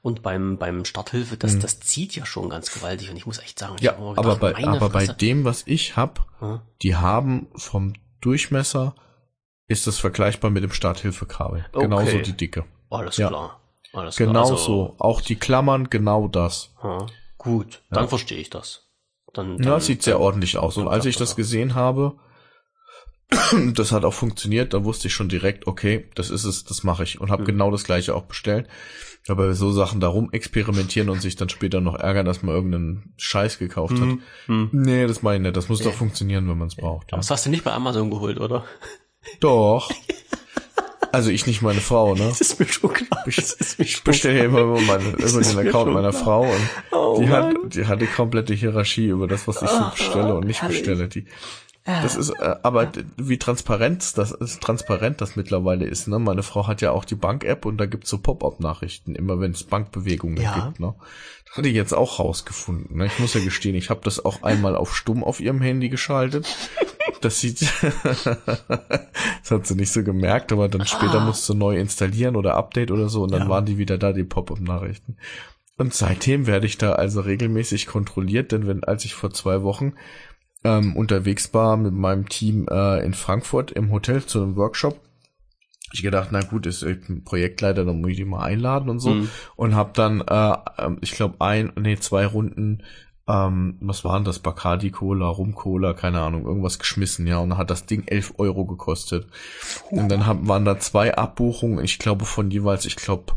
[0.00, 1.60] Und beim, beim Starthilfe, das, hm.
[1.60, 3.10] das zieht ja schon ganz gewaltig.
[3.10, 6.26] Und ich muss echt sagen, ja, gedacht, aber bei, aber bei dem, was ich hab,
[6.38, 6.60] hm?
[6.82, 8.94] die haben vom Durchmesser
[9.66, 11.66] ist das vergleichbar mit dem Starthilfekabel.
[11.72, 11.84] Okay.
[11.84, 12.64] Genauso die Dicke.
[12.88, 13.28] Alles ja.
[13.28, 13.60] klar.
[13.92, 14.26] Alles klar.
[14.28, 14.94] Genau also, so.
[14.98, 16.72] Auch die Klammern, genau das.
[16.80, 17.06] Hm.
[17.36, 18.08] Gut, dann ja.
[18.08, 18.88] verstehe ich das.
[19.34, 20.76] Dann, dann, ja, sieht sehr ordentlich aus.
[20.78, 22.16] Und als ich das gesehen habe,
[23.74, 24.74] das hat auch funktioniert.
[24.74, 27.46] Da wusste ich schon direkt, okay, das ist es, das mache ich und habe mhm.
[27.46, 28.68] genau das gleiche auch bestellt.
[29.28, 33.58] Aber so Sachen darum experimentieren und sich dann später noch ärgern, dass man irgendeinen Scheiß
[33.58, 34.00] gekauft mhm.
[34.00, 34.18] hat.
[34.48, 34.68] Mhm.
[34.72, 35.56] Nee, das meine ich nicht.
[35.56, 37.08] Das muss doch funktionieren, wenn man es braucht.
[37.08, 37.14] Ja.
[37.14, 38.64] Aber das hast du nicht bei Amazon geholt, oder?
[39.40, 39.90] Doch.
[41.10, 42.26] Also ich nicht meine Frau, ne?
[42.28, 43.24] Das ist mir schon klar.
[43.26, 43.38] Ich,
[43.78, 47.54] ich bestelle ja immer über, meine, über den Account meiner Frau und oh, die hat
[47.64, 51.08] die hat die komplette Hierarchie über das, was ich so bestelle und nicht bestelle.
[51.08, 51.26] Die
[51.88, 56.18] das ist, äh, aber wie transparent das ist, transparent das mittlerweile ist, ne?
[56.18, 59.64] Meine Frau hat ja auch die Bank-App und da gibt's so Pop-up-Nachrichten, immer wenn es
[59.64, 60.54] Bankbewegungen ja.
[60.54, 60.94] gibt, ne?
[61.46, 62.98] Das hatte ich jetzt auch rausgefunden.
[62.98, 63.06] Ne?
[63.06, 66.46] Ich muss ja gestehen, ich habe das auch einmal auf Stumm auf ihrem Handy geschaltet.
[67.22, 71.24] Das sieht, das hat sie nicht so gemerkt, aber dann später ah.
[71.24, 73.48] musste sie neu installieren oder Update oder so und dann ja.
[73.48, 75.16] waren die wieder da, die Pop-up-Nachrichten.
[75.78, 79.94] Und seitdem werde ich da also regelmäßig kontrolliert, denn wenn, als ich vor zwei Wochen
[80.68, 85.00] ähm, unterwegs war mit meinem Team äh, in Frankfurt im Hotel zu einem Workshop.
[85.92, 89.10] Ich gedacht, na gut, ist ein Projektleiter, dann muss ich die mal einladen und so.
[89.10, 89.30] Mhm.
[89.56, 92.82] Und habe dann, äh, ähm, ich glaube, ein, nee, zwei Runden,
[93.26, 94.38] ähm, was waren das?
[94.38, 97.38] Bacardi Cola, Rum Cola, keine Ahnung, irgendwas geschmissen, ja.
[97.38, 99.28] Und dann hat das Ding elf Euro gekostet.
[99.90, 103.32] Und dann haben, waren da zwei Abbuchungen, ich glaube von jeweils, ich glaube,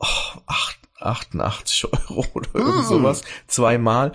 [0.00, 0.40] oh,
[1.00, 2.88] 88 Euro oder irgend mhm.
[2.88, 4.12] sowas, zweimal.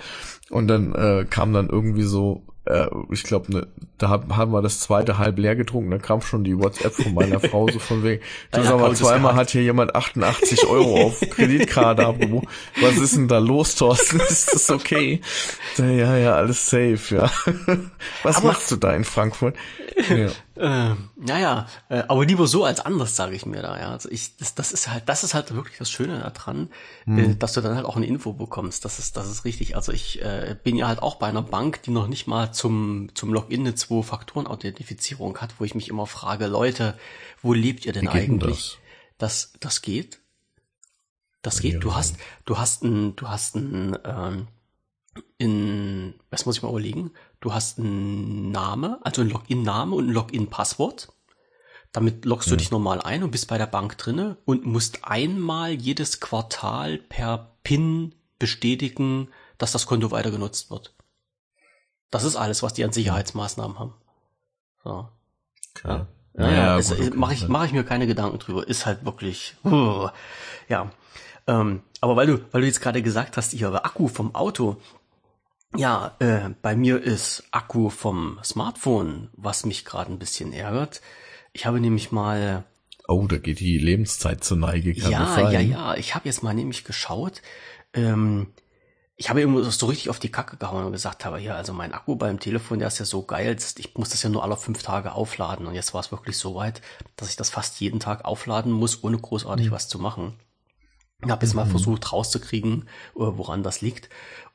[0.52, 4.80] Und dann äh, kam dann irgendwie so, äh, ich glaube, ne, da haben wir das
[4.80, 8.22] zweite halb leer getrunken, dann kam schon die WhatsApp von meiner Frau so von wegen,
[8.52, 12.48] du sag mal, zweimal hat hier jemand 88 Euro auf Kreditkarte abgebucht.
[12.82, 14.20] Was ist denn da los, Thorsten?
[14.30, 15.22] Ist das okay?
[15.78, 17.32] Ja, ja, alles safe, ja.
[18.24, 19.56] Was Aber machst du da in Frankfurt?
[20.10, 20.30] Ja.
[20.62, 23.80] Äh, naja, äh, aber lieber so als anders, sage ich mir da.
[23.80, 26.70] Ja, also ich, das, das ist halt, das ist halt wirklich das Schöne daran,
[27.06, 27.18] hm.
[27.18, 28.86] äh, dass du dann halt auch eine Info bekommst.
[28.86, 29.76] Das ist, das ist richtig.
[29.76, 33.10] Also ich äh, bin ja halt auch bei einer Bank, die noch nicht mal zum
[33.16, 36.98] zum Login eine Zwei-Faktoren-Authentifizierung hat, wo ich mich immer frage, Leute,
[37.42, 38.80] wo lebt ihr denn eigentlich?
[39.18, 39.52] Das?
[39.52, 39.60] das?
[39.60, 40.20] Das geht.
[41.42, 41.84] Das geht.
[41.84, 44.48] Du hast, du hast ein, du hast ein, ähm,
[45.38, 47.12] in, was muss ich mal überlegen?
[47.42, 51.12] Du hast einen Name, also ein Login-Name und ein Login-Passwort.
[51.92, 55.72] Damit loggst du dich normal ein und bist bei der Bank drinne und musst einmal
[55.72, 59.28] jedes Quartal per PIN bestätigen,
[59.58, 60.94] dass das Konto weiter genutzt wird.
[62.10, 63.94] Das ist alles, was die an Sicherheitsmaßnahmen haben.
[64.84, 65.10] So.
[65.76, 65.88] Okay.
[65.88, 66.08] Ja.
[66.34, 68.66] Ja, ja, ja okay, mache ich, mach ich mir keine Gedanken drüber.
[68.66, 70.08] Ist halt wirklich, uh,
[70.70, 70.92] ja.
[71.48, 74.78] Ähm, aber weil du, weil du jetzt gerade gesagt hast, ich habe Akku vom Auto.
[75.76, 81.02] Ja, äh, bei mir ist Akku vom Smartphone, was mich gerade ein bisschen ärgert.
[81.54, 82.66] Ich habe nämlich mal.
[83.08, 84.94] Oh, da geht die Lebenszeit zur Neige.
[84.94, 85.96] Kann ja, ja, ja.
[85.96, 87.42] Ich habe jetzt mal nämlich geschaut.
[87.94, 88.48] Ähm,
[89.22, 91.94] ich habe irgendwo so richtig auf die Kacke gehauen und gesagt habe, ja, also mein
[91.94, 94.82] Akku beim Telefon, der ist ja so geil, ich muss das ja nur alle fünf
[94.82, 95.68] Tage aufladen.
[95.68, 96.82] Und jetzt war es wirklich so weit,
[97.18, 99.72] dass ich das fast jeden Tag aufladen muss, ohne großartig mhm.
[99.72, 100.34] was zu machen.
[101.24, 101.70] Ich habe jetzt mal mhm.
[101.70, 104.10] versucht rauszukriegen, äh, woran das liegt.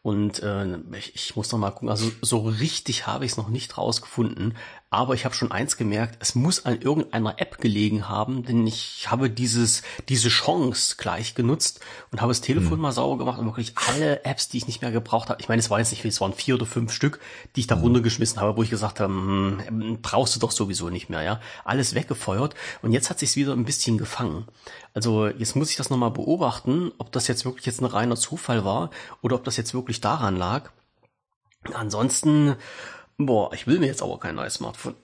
[0.07, 1.89] Und äh, ich, ich muss noch mal gucken.
[1.89, 4.57] Also so richtig habe ich es noch nicht rausgefunden.
[4.97, 9.11] Aber ich habe schon eins gemerkt, es muss an irgendeiner App gelegen haben, denn ich
[9.11, 11.81] habe dieses, diese Chance gleich genutzt
[12.11, 12.81] und habe das Telefon hm.
[12.81, 15.61] mal sauber gemacht und wirklich alle Apps, die ich nicht mehr gebraucht habe, ich meine,
[15.61, 17.21] es waren jetzt nicht viel, es waren vier oder fünf Stück,
[17.57, 17.83] die ich da hm.
[17.83, 21.41] runtergeschmissen habe, wo ich gesagt habe, hm, brauchst du doch sowieso nicht mehr, ja.
[21.67, 24.47] Alles weggefeuert und jetzt hat sich's wieder ein bisschen gefangen.
[24.95, 28.65] Also jetzt muss ich das nochmal beobachten, ob das jetzt wirklich jetzt ein reiner Zufall
[28.65, 28.89] war
[29.21, 30.71] oder ob das jetzt wirklich daran lag.
[31.75, 32.57] Ansonsten
[33.19, 34.95] Boah, ich will mir jetzt aber kein neues Smartphone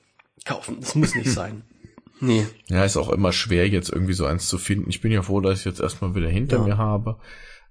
[0.44, 0.78] kaufen.
[0.80, 1.62] Das muss nicht sein.
[2.20, 2.46] Nee.
[2.68, 4.88] Ja, ist auch immer schwer, jetzt irgendwie so eins zu finden.
[4.90, 6.62] Ich bin ja froh, dass ich jetzt erstmal wieder hinter ja.
[6.62, 7.18] mir habe.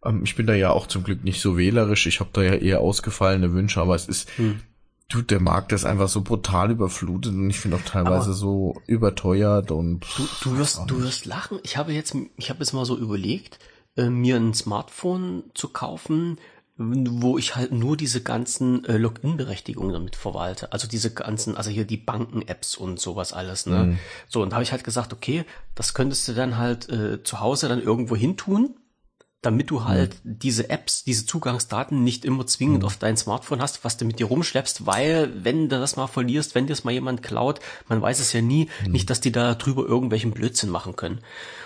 [0.04, 2.06] Ähm, ich bin da ja auch zum Glück nicht so wählerisch.
[2.08, 4.60] Ich habe da ja eher ausgefallene Wünsche, aber es ist, hm.
[5.08, 8.82] du, der Markt ist einfach so brutal überflutet und ich finde auch teilweise aber so
[8.88, 10.06] überteuert und.
[10.18, 11.60] Du, du wirst, du wirst lachen.
[11.64, 13.60] Ich habe jetzt, ich habe jetzt mal so überlegt,
[13.96, 16.40] äh, mir ein Smartphone zu kaufen,
[16.82, 20.72] wo ich halt nur diese ganzen äh, Login-Berechtigungen damit verwalte.
[20.72, 23.84] Also diese ganzen, also hier die Banken-Apps und sowas alles, ne?
[23.84, 24.00] Mhm.
[24.28, 27.40] So, und da habe ich halt gesagt, okay, das könntest du dann halt äh, zu
[27.40, 28.76] Hause dann irgendwo hin tun,
[29.42, 30.40] damit du halt mhm.
[30.40, 32.86] diese Apps, diese Zugangsdaten nicht immer zwingend mhm.
[32.86, 36.54] auf dein Smartphone hast, was du mit dir rumschleppst, weil wenn du das mal verlierst,
[36.54, 38.92] wenn dir das mal jemand klaut, man weiß es ja nie, mhm.
[38.92, 41.22] nicht, dass die da drüber irgendwelchen Blödsinn machen können.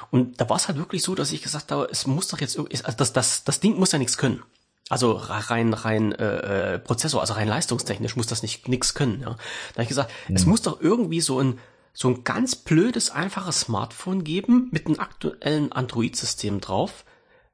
[0.10, 2.58] Und da war es halt wirklich so, dass ich gesagt habe, es muss doch jetzt
[2.58, 4.42] also das, das, das Ding muss ja nichts können.
[4.90, 9.22] Also rein rein äh, äh, Prozessor, also rein leistungstechnisch muss das nicht nix können.
[9.22, 9.30] Ja.
[9.30, 10.36] Da habe ich gesagt, mhm.
[10.36, 11.60] es muss doch irgendwie so ein
[11.96, 17.06] so ein ganz blödes einfaches Smartphone geben mit einem aktuellen Android-System drauf,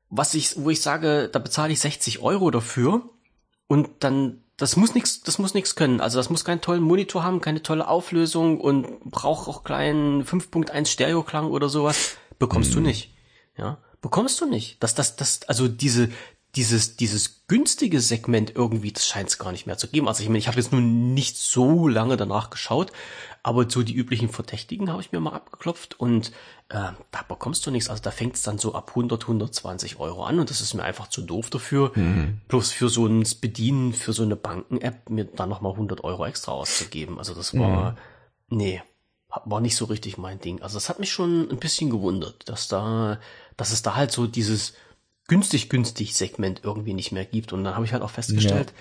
[0.10, 3.08] was ich, wo ich sage, da bezahle ich 60 Euro dafür
[3.68, 6.02] und dann das muss nichts, das muss nichts können.
[6.02, 10.86] Also das muss keinen tollen Monitor haben, keine tolle Auflösung und braucht auch kleinen 5.1
[10.86, 12.18] Stereoklang oder sowas.
[12.38, 12.76] Bekommst mhm.
[12.76, 13.16] du nicht.
[13.58, 14.82] Ja, bekommst du nicht.
[14.84, 16.10] Das, das, das, also diese,
[16.56, 20.08] dieses, dieses günstige Segment irgendwie, das scheint es gar nicht mehr zu geben.
[20.08, 22.91] Also ich meine, ich habe jetzt nun nicht so lange danach geschaut,
[23.41, 26.30] aber so die üblichen Verdächtigen habe ich mir mal abgeklopft und
[26.70, 27.89] äh, da bekommst du nichts.
[27.89, 30.84] Also da fängt es dann so ab 100, 120 Euro an und das ist mir
[30.84, 32.41] einfach zu doof dafür, mhm.
[32.49, 36.52] bloß für so ein Bedienen, für so eine Banken-App mir dann nochmal 100 Euro extra
[36.52, 37.18] auszugeben.
[37.18, 37.91] Also das war,
[38.49, 38.58] mhm.
[38.58, 38.84] nee,
[39.45, 40.62] war nicht so richtig mein Ding.
[40.62, 43.20] Also das hat mich schon ein bisschen gewundert, dass da,
[43.56, 44.74] dass es da halt so dieses
[45.32, 47.54] günstig, günstig Segment irgendwie nicht mehr gibt.
[47.54, 48.74] Und dann habe ich halt auch festgestellt,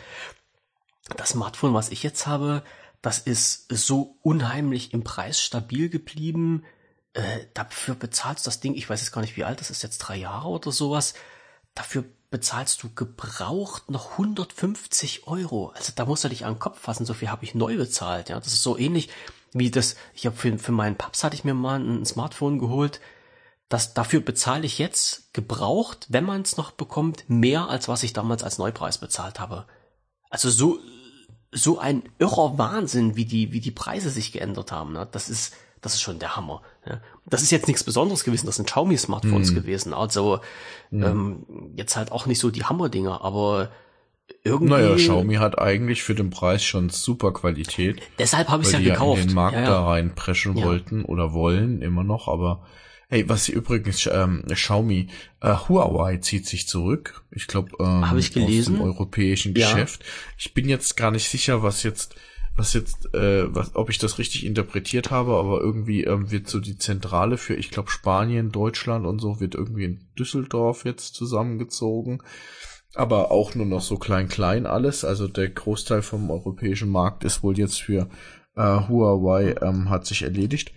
[1.09, 1.14] ja.
[1.14, 2.64] das Smartphone, was ich jetzt habe,
[3.03, 6.64] das ist so unheimlich im Preis stabil geblieben.
[7.12, 9.98] Äh, dafür bezahlst das Ding, ich weiß jetzt gar nicht, wie alt das ist, jetzt
[9.98, 11.14] drei Jahre oder sowas.
[11.76, 15.68] Dafür bezahlst du gebraucht noch 150 Euro.
[15.76, 18.28] Also da musst du dich an den Kopf fassen, so viel habe ich neu bezahlt.
[18.28, 19.09] Ja, das ist so ähnlich
[19.53, 19.94] wie das.
[20.14, 23.01] Ich habe für, für meinen Paps hatte ich mir mal ein Smartphone geholt
[23.70, 28.12] das dafür bezahle ich jetzt gebraucht, wenn man es noch bekommt, mehr als was ich
[28.12, 29.64] damals als Neupreis bezahlt habe.
[30.28, 30.78] Also so
[31.52, 34.92] so ein irrer Wahnsinn, wie die wie die Preise sich geändert haben.
[34.92, 35.08] Ne?
[35.12, 36.62] Das ist das ist schon der Hammer.
[36.84, 37.00] Ne?
[37.26, 38.46] Das ist jetzt nichts Besonderes gewesen.
[38.46, 39.54] Das sind Xiaomi Smartphones mhm.
[39.54, 39.94] gewesen.
[39.94, 40.40] Also
[40.90, 41.04] mhm.
[41.04, 41.46] ähm,
[41.76, 43.70] jetzt halt auch nicht so die Hammerdinger, aber
[44.42, 44.72] irgendwie.
[44.72, 48.02] Naja, Xiaomi hat eigentlich für den Preis schon super Qualität.
[48.18, 49.18] Deshalb habe ich es ja gekauft.
[49.18, 49.70] Ja in den Markt ja, ja.
[49.70, 52.66] da reinpreschen wollten oder wollen immer noch, aber
[53.12, 55.08] Hey, was übrigens ähm, Xiaomi,
[55.40, 57.24] äh, Huawei zieht sich zurück.
[57.32, 58.76] Ich glaube, ähm, Hab ich gelesen?
[58.76, 60.04] aus dem europäischen Geschäft.
[60.04, 60.08] Ja.
[60.38, 62.14] Ich bin jetzt gar nicht sicher, was jetzt,
[62.54, 66.61] was jetzt, äh, was, ob ich das richtig interpretiert habe, aber irgendwie ähm, wird so
[66.61, 72.22] die Zentrale für, ich glaube, Spanien, Deutschland und so wird irgendwie in Düsseldorf jetzt zusammengezogen.
[72.94, 75.04] Aber auch nur noch so klein klein alles.
[75.04, 78.08] Also der Großteil vom europäischen Markt ist wohl jetzt für
[78.54, 80.72] äh, Huawei ähm, hat sich erledigt.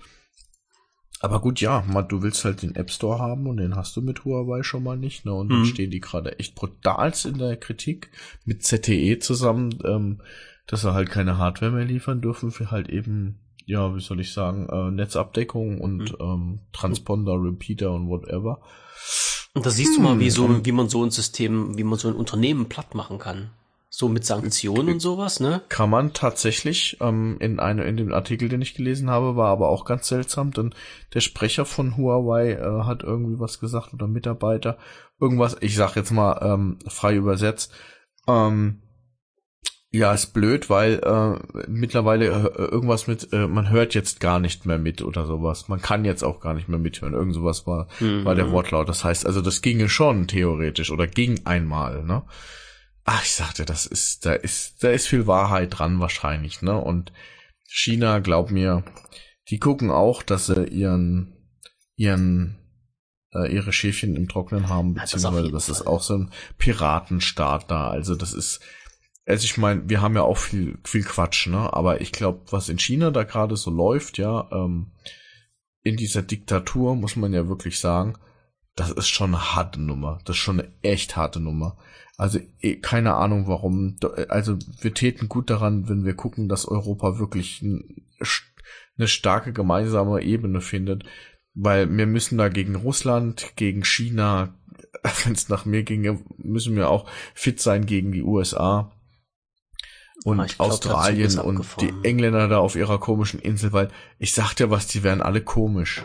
[1.24, 4.26] Aber gut, ja, du willst halt den App Store haben und den hast du mit
[4.26, 5.34] Huawei schon mal nicht, ne?
[5.34, 5.65] Und dann Mhm.
[5.65, 8.09] stehen die gerade echt brutal in der Kritik
[8.43, 10.19] mit ZTE zusammen, ähm,
[10.67, 14.34] dass sie halt keine Hardware mehr liefern dürfen für halt eben, ja, wie soll ich
[14.34, 16.17] sagen, äh, Netzabdeckung und Mhm.
[16.19, 18.59] ähm, Transponder, Repeater und whatever.
[19.53, 21.97] Und da siehst du mal, wie Hm, so, wie man so ein System, wie man
[21.99, 23.49] so ein Unternehmen platt machen kann.
[23.95, 25.61] So mit Sanktionen und sowas, ne?
[25.69, 29.69] Kann man tatsächlich, ähm, in einem, in dem Artikel, den ich gelesen habe, war aber
[29.69, 30.73] auch ganz seltsam, denn
[31.13, 34.79] der Sprecher von Huawei äh, hat irgendwie was gesagt oder Mitarbeiter,
[35.21, 37.71] irgendwas, ich sag jetzt mal ähm, frei übersetzt,
[38.27, 38.81] ähm,
[39.91, 44.65] ja, ist blöd, weil äh, mittlerweile äh, irgendwas mit, äh, man hört jetzt gar nicht
[44.65, 45.67] mehr mit oder sowas.
[45.69, 47.13] Man kann jetzt auch gar nicht mehr mithören.
[47.13, 48.25] Irgend sowas war, Mhm.
[48.25, 48.89] war der Wortlaut.
[48.89, 52.23] Das heißt, also das ginge schon theoretisch oder ging einmal, ne?
[53.05, 56.77] Ach, ich sagte, das ist, da ist, da ist viel Wahrheit dran wahrscheinlich, ne?
[56.77, 57.11] Und
[57.67, 58.83] China, glaub mir,
[59.49, 61.33] die gucken auch, dass sie ihren,
[61.95, 62.59] ihren,
[63.33, 67.69] äh, ihre Schäfchen im Trocknen haben, das beziehungsweise jeden das ist auch so ein Piratenstaat
[67.69, 67.89] da.
[67.89, 68.61] Also das ist,
[69.25, 71.73] also ich meine, wir haben ja auch viel, viel Quatsch, ne?
[71.73, 74.91] Aber ich glaube, was in China da gerade so läuft, ja, ähm,
[75.83, 78.17] in dieser Diktatur muss man ja wirklich sagen,
[78.76, 80.19] das ist schon eine harte Nummer.
[80.26, 81.78] Das ist schon eine echt harte Nummer.
[82.17, 83.97] Also eh, keine Ahnung warum.
[84.30, 88.05] Also wir täten gut daran, wenn wir gucken, dass Europa wirklich ein-
[88.97, 91.03] eine starke gemeinsame Ebene findet.
[91.55, 94.55] Weil wir müssen da gegen Russland, gegen China,
[95.24, 98.91] wenn es nach mir ginge, müssen wir auch fit sein gegen die USA
[100.26, 101.93] und Ah, glaub, Australien und die.
[102.03, 106.03] Engländer da auf ihrer komischen Insel, weil ich sag dir was, die werden alle komisch.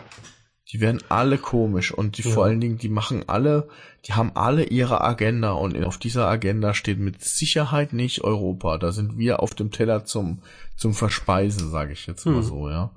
[0.71, 2.31] Die werden alle komisch und die Ja.
[2.31, 3.67] vor allen Dingen, die machen alle,
[4.05, 8.77] die haben alle ihre Agenda und auf dieser Agenda steht mit Sicherheit nicht Europa.
[8.77, 10.43] Da sind wir auf dem Teller zum
[10.77, 12.43] zum Verspeisen, sage ich jetzt mal Mhm.
[12.43, 12.91] so, ja.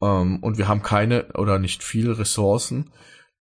[0.00, 2.92] Ähm, und wir haben keine oder nicht viele Ressourcen.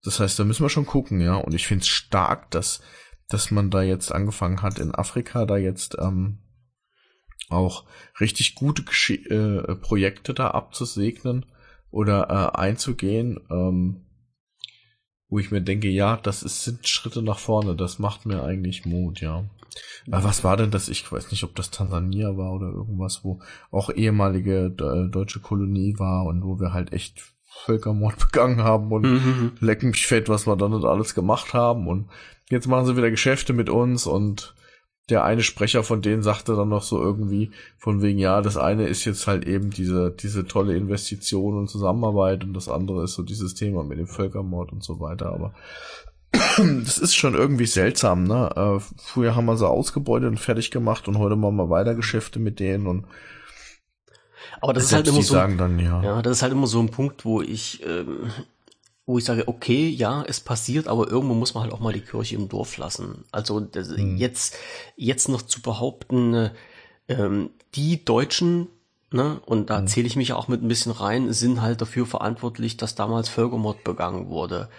[0.03, 1.35] Das heißt, da müssen wir schon gucken, ja.
[1.35, 2.81] Und ich finde es stark, dass
[3.29, 6.39] dass man da jetzt angefangen hat in Afrika da jetzt ähm,
[7.49, 7.85] auch
[8.19, 11.45] richtig gute Geschi äh, Projekte da abzusegnen
[11.93, 14.01] oder äh, einzugehen, ähm,
[15.29, 18.85] wo ich mir denke, ja, das ist, sind Schritte nach vorne, das macht mir eigentlich
[18.85, 19.45] Mut, ja.
[20.11, 20.89] Aber was war denn das?
[20.89, 23.41] Ich weiß nicht, ob das Tansania war oder irgendwas, wo
[23.71, 27.33] auch ehemalige äh, deutsche Kolonie war und wo wir halt echt
[27.65, 29.51] Völkermord begangen haben und Mhm.
[29.59, 31.87] leck mich fett, was wir dann nicht alles gemacht haben.
[31.87, 32.09] Und
[32.49, 34.53] jetzt machen sie wieder Geschäfte mit uns und
[35.09, 38.87] der eine Sprecher von denen sagte dann noch so irgendwie von wegen, ja, das eine
[38.87, 43.23] ist jetzt halt eben diese, diese tolle Investition und Zusammenarbeit und das andere ist so
[43.23, 45.33] dieses Thema mit dem Völkermord und so weiter.
[45.33, 45.53] Aber
[46.31, 48.49] das ist schon irgendwie seltsam, ne?
[48.55, 52.39] Äh, früher haben wir sie ausgebeutet und fertig gemacht und heute machen wir weiter Geschäfte
[52.39, 53.05] mit denen und
[54.61, 55.33] Aber das ist halt immer so.
[55.33, 56.01] sagen dann, ja.
[56.01, 58.31] Ja, das ist halt immer so ein Punkt, wo ich, ähm,
[59.05, 62.01] wo ich sage, okay, ja, es passiert, aber irgendwo muss man halt auch mal die
[62.01, 63.25] Kirche im Dorf lassen.
[63.31, 64.17] Also das, Hm.
[64.17, 64.55] jetzt,
[64.95, 66.51] jetzt noch zu behaupten, äh,
[67.09, 68.67] ähm, die Deutschen,
[69.11, 69.65] ne, und Hm.
[69.65, 73.27] da zähle ich mich auch mit ein bisschen rein, sind halt dafür verantwortlich, dass damals
[73.29, 74.69] Völkermord begangen wurde.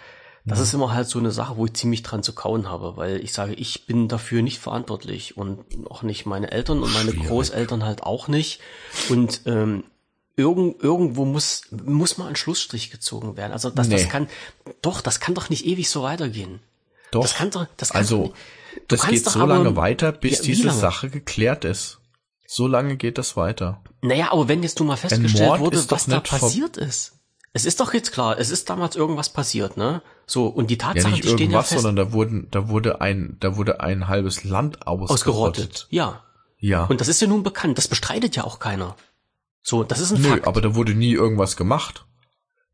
[0.47, 3.19] Das ist immer halt so eine Sache, wo ich ziemlich dran zu kauen habe, weil
[3.23, 7.27] ich sage, ich bin dafür nicht verantwortlich und auch nicht meine Eltern und meine Schwierig.
[7.29, 8.59] Großeltern halt auch nicht.
[9.09, 9.85] Und ähm,
[10.35, 13.51] irgend, irgendwo muss, muss mal ein Schlussstrich gezogen werden.
[13.53, 13.95] Also das, Nee.
[13.95, 14.27] das kann,
[14.81, 16.59] doch, das kann doch nicht ewig so weitergehen.
[17.11, 17.21] Doch.
[17.21, 18.33] Das kann doch, das kann Also,
[18.87, 20.79] das geht so aber- lange weiter, bis Ja, diese lange?
[20.79, 21.99] Sache geklärt ist.
[22.47, 23.81] So lange geht das weiter.
[24.01, 27.13] Naja, aber wenn jetzt nun mal festgestellt wurde, was da passiert ist.
[27.53, 30.01] Es ist doch jetzt klar, es ist damals irgendwas passiert, ne?
[30.27, 31.81] So, und die Ja, Tatsachen, nicht die stehen ja fest.
[31.81, 35.11] sondern da wurden, da wurde ein, da wurde ein halbes Land ausgerottet.
[35.63, 35.87] ausgerottet.
[35.89, 36.21] Ja.
[36.59, 36.83] Ja.
[36.85, 38.97] Und das ist ja nun bekannt, das bestreitet ja auch keiner.
[39.67, 40.47] So, das ist ein Nö, Fakt.
[40.47, 42.05] aber da wurde nie irgendwas gemacht.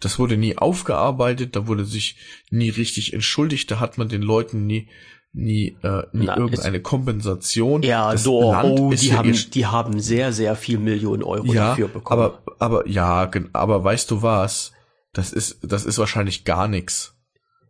[0.01, 2.17] Das wurde nie aufgearbeitet, da wurde sich
[2.49, 4.89] nie richtig entschuldigt, da hat man den Leuten nie,
[5.31, 7.81] nie, äh, nie Na, irgendeine Kompensation.
[7.83, 11.45] ja, Das so, Land oh, ist die haben, die haben sehr, sehr viel Millionen Euro
[11.53, 12.19] ja, dafür bekommen.
[12.21, 14.73] aber, aber, ja, aber weißt du was?
[15.13, 17.15] Das ist, das ist wahrscheinlich gar nichts.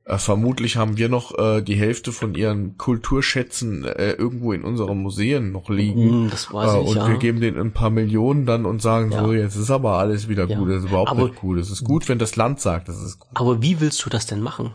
[0.04, 4.98] Äh, vermutlich haben wir noch äh, die Hälfte von ihren Kulturschätzen äh, irgendwo in unseren
[4.98, 6.10] Museen noch liegen.
[6.24, 7.08] Hm, das weiß Äh, ich, und ja.
[7.08, 9.24] wir geben denen ein paar Millionen dann und sagen Ja.
[9.24, 10.58] so, jetzt ist aber alles wieder Ja.
[10.58, 10.70] gut.
[10.70, 11.60] Das ist überhaupt Aber- nicht gut.
[11.60, 13.30] Es ist gut, wenn das Land sagt, das ist gut.
[13.36, 14.74] Aber wie willst du das denn machen?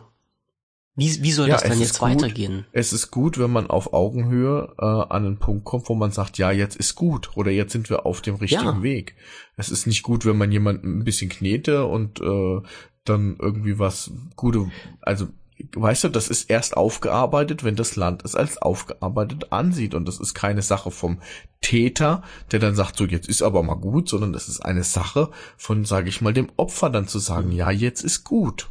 [0.98, 2.08] Wie, wie soll das dann es jetzt gut.
[2.08, 2.64] weitergehen?
[2.72, 6.38] Es ist gut, wenn man auf Augenhöhe äh, an einen Punkt kommt, wo man sagt,
[6.38, 8.82] ja, jetzt ist gut oder jetzt sind wir auf dem richtigen.
[8.82, 9.14] Weg.
[9.56, 12.60] Es ist nicht gut, wenn man jemanden ein bisschen knete und äh,
[13.08, 15.28] dann irgendwie was gute, also
[15.74, 19.94] weißt du, das ist erst aufgearbeitet, wenn das Land es als aufgearbeitet ansieht.
[19.94, 21.18] Und das ist keine Sache vom
[21.60, 25.30] Täter, der dann sagt, so jetzt ist aber mal gut, sondern das ist eine Sache
[25.56, 28.68] von, sage ich mal, dem Opfer dann zu sagen, ja, jetzt ist gut.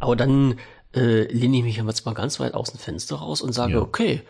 [0.00, 0.56] Aber dann
[0.94, 3.80] äh, lehne ich mich jetzt mal ganz weit aus dem Fenster raus und sage, ja.
[3.80, 4.22] okay,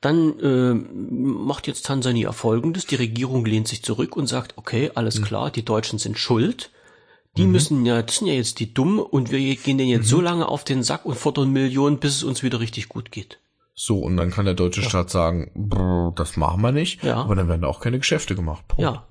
[0.00, 5.20] dann äh, macht jetzt Tansania folgendes, die Regierung lehnt sich zurück und sagt, okay, alles
[5.20, 5.24] mhm.
[5.24, 6.70] klar, die Deutschen sind schuld,
[7.36, 7.52] die mhm.
[7.52, 10.10] müssen ja, das sind ja jetzt die Dummen und wir gehen denen jetzt mhm.
[10.10, 13.40] so lange auf den Sack und fordern Millionen, bis es uns wieder richtig gut geht.
[13.74, 14.88] So, und dann kann der deutsche ja.
[14.88, 17.16] Staat sagen, das machen wir nicht, ja.
[17.16, 18.68] aber dann werden auch keine Geschäfte gemacht.
[18.68, 18.82] Punkt.
[18.82, 19.06] Ja.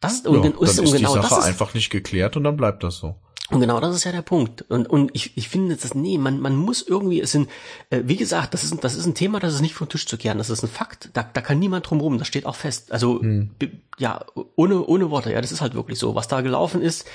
[0.00, 2.84] Das, und, ja, dann ist, und genau die Sache einfach nicht geklärt und dann bleibt
[2.84, 3.16] das so.
[3.48, 4.62] Und genau das ist ja der Punkt.
[4.68, 7.48] Und, und ich, ich finde das, nee, man, man muss irgendwie, es sind,
[7.90, 10.16] äh, wie gesagt, das ist, das ist ein Thema, das ist nicht vom Tisch zu
[10.16, 12.90] kehren, das ist ein Fakt, da, da kann niemand drum rum, das steht auch fest.
[12.90, 13.52] Also, hm.
[13.98, 14.24] ja,
[14.56, 16.16] ohne, ohne Worte, ja, das ist halt wirklich so.
[16.16, 17.06] Was da gelaufen ist,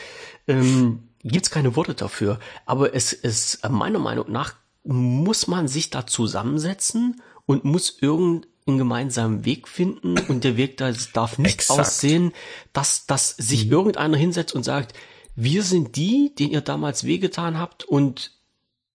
[0.52, 2.40] ähm, gibt's keine Worte dafür.
[2.66, 9.46] Aber es ist, meiner Meinung nach, muss man sich da zusammensetzen und muss irgendeinen gemeinsamen
[9.46, 11.80] Weg finden und der Weg da darf nicht Exakt.
[11.80, 12.32] aussehen,
[12.74, 13.72] dass, dass sich mhm.
[13.72, 14.94] irgendeiner hinsetzt und sagt,
[15.36, 18.32] wir sind die, denen ihr damals wehgetan habt und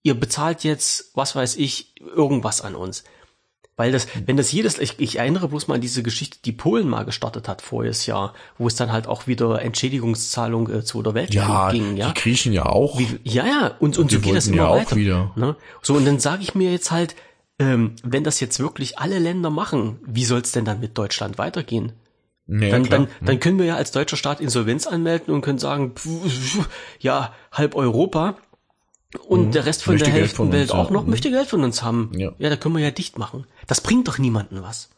[0.02, 3.04] ihr bezahlt jetzt, was weiß ich, irgendwas an uns.
[3.76, 6.88] Weil das, wenn das jedes, ich, ich erinnere bloß mal an diese Geschichte, die Polen
[6.88, 11.12] mal gestartet hat voriges Jahr, wo es dann halt auch wieder Entschädigungszahlung äh, zu der
[11.12, 12.08] Welt ja, ging, ja.
[12.08, 12.98] Die Griechen ja auch.
[12.98, 14.96] Wie, ja, ja, und, und, und so geht das immer ja weiter.
[14.96, 15.32] Wieder.
[15.36, 15.56] Ne?
[15.82, 17.16] So, und dann sage ich mir jetzt halt,
[17.58, 21.36] ähm, wenn das jetzt wirklich alle Länder machen, wie soll es denn dann mit Deutschland
[21.36, 21.92] weitergehen?
[22.48, 25.94] Nee, dann, dann, dann können wir ja als deutscher Staat Insolvenz anmelden und können sagen,
[25.96, 26.66] pff,
[27.00, 28.36] ja, halb Europa
[29.28, 29.52] und mhm.
[29.52, 31.10] der Rest von möchte der Hälfte Welt auch noch mhm.
[31.10, 32.10] möchte Geld von uns haben.
[32.14, 32.32] Ja.
[32.38, 33.46] ja, da können wir ja dicht machen.
[33.66, 34.90] Das bringt doch niemanden was.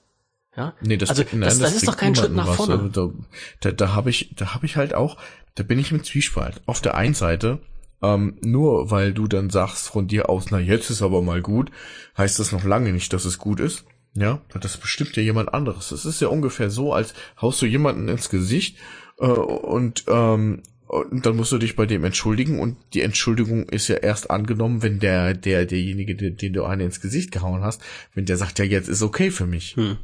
[0.57, 0.75] Ja?
[0.81, 2.75] Nee, das, also, nein, das, das, das ist doch kein Schritt nach vorne.
[2.81, 3.13] Also, da
[3.61, 5.17] da, da habe ich, da habe ich halt auch,
[5.55, 6.63] da bin ich mit Zwiespalt.
[6.67, 7.61] Auf der einen Seite,
[8.03, 11.71] ähm, nur weil du dann sagst von dir aus, na jetzt ist aber mal gut,
[12.17, 13.85] heißt das noch lange nicht, dass es gut ist.
[14.15, 15.93] Ja, das bestimmt ja jemand anderes.
[15.93, 18.79] Es ist ja ungefähr so, als haust du jemanden ins Gesicht
[19.21, 23.89] äh, und, ähm, und dann musst du dich bei dem entschuldigen und die Entschuldigung ist
[23.89, 27.83] ja erst angenommen, wenn der, der, derjenige, den, den du einen ins Gesicht gehauen hast,
[28.15, 29.77] wenn der sagt, ja, jetzt ist okay für mich.
[29.77, 29.99] Hm.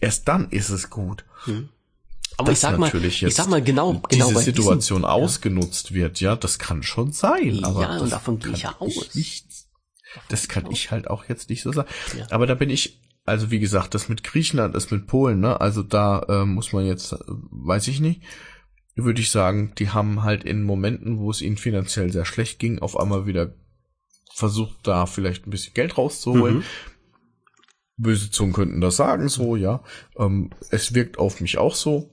[0.00, 1.24] Erst dann ist es gut.
[1.44, 1.68] Hm.
[2.38, 5.96] Aber ich sag mal, ich sag mal genau, genau diese Situation diesen, ausgenutzt ja.
[5.96, 7.56] wird, ja, das kann schon sein.
[7.56, 9.14] Ja, aber und davon gehe ich ja aus.
[9.14, 9.46] Nicht,
[10.30, 11.90] das kann ich halt auch jetzt nicht so sagen.
[12.16, 12.26] Ja.
[12.30, 15.60] Aber da bin ich also wie gesagt, das mit Griechenland, das mit Polen, ne?
[15.60, 18.22] Also da äh, muss man jetzt, äh, weiß ich nicht,
[18.94, 22.78] würde ich sagen, die haben halt in Momenten, wo es ihnen finanziell sehr schlecht ging,
[22.78, 23.54] auf einmal wieder
[24.34, 26.56] versucht, da vielleicht ein bisschen Geld rauszuholen.
[26.56, 26.64] Mhm.
[27.96, 29.82] Böse Zungen könnten das sagen, so, ja.
[30.16, 32.10] Ähm, es wirkt auf mich auch so.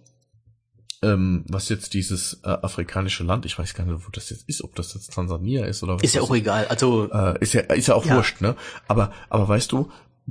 [1.01, 4.61] Ähm, was jetzt dieses äh, afrikanische Land, ich weiß gar nicht, wo das jetzt ist,
[4.65, 6.03] ob das jetzt Tansania ist oder was.
[6.03, 7.09] Ist ja auch egal, also.
[7.09, 8.17] Äh, ist ja, ist ja auch ja.
[8.17, 8.55] wurscht, ne?
[8.89, 9.89] Aber, aber weißt du,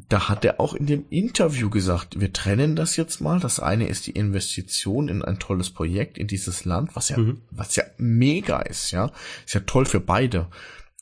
[0.09, 3.41] da hat er auch in dem Interview gesagt, wir trennen das jetzt mal.
[3.41, 7.41] Das eine ist die Investition in ein tolles Projekt in dieses Land, was ja, mhm.
[7.51, 9.11] was ja mega ist, ja.
[9.47, 10.49] Ist ja toll für beide.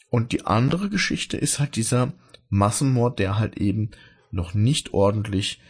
[0.09, 2.13] Und die andere Geschichte ist halt dieser
[2.49, 3.91] Massenmord, der halt eben
[4.31, 5.61] noch nicht ordentlich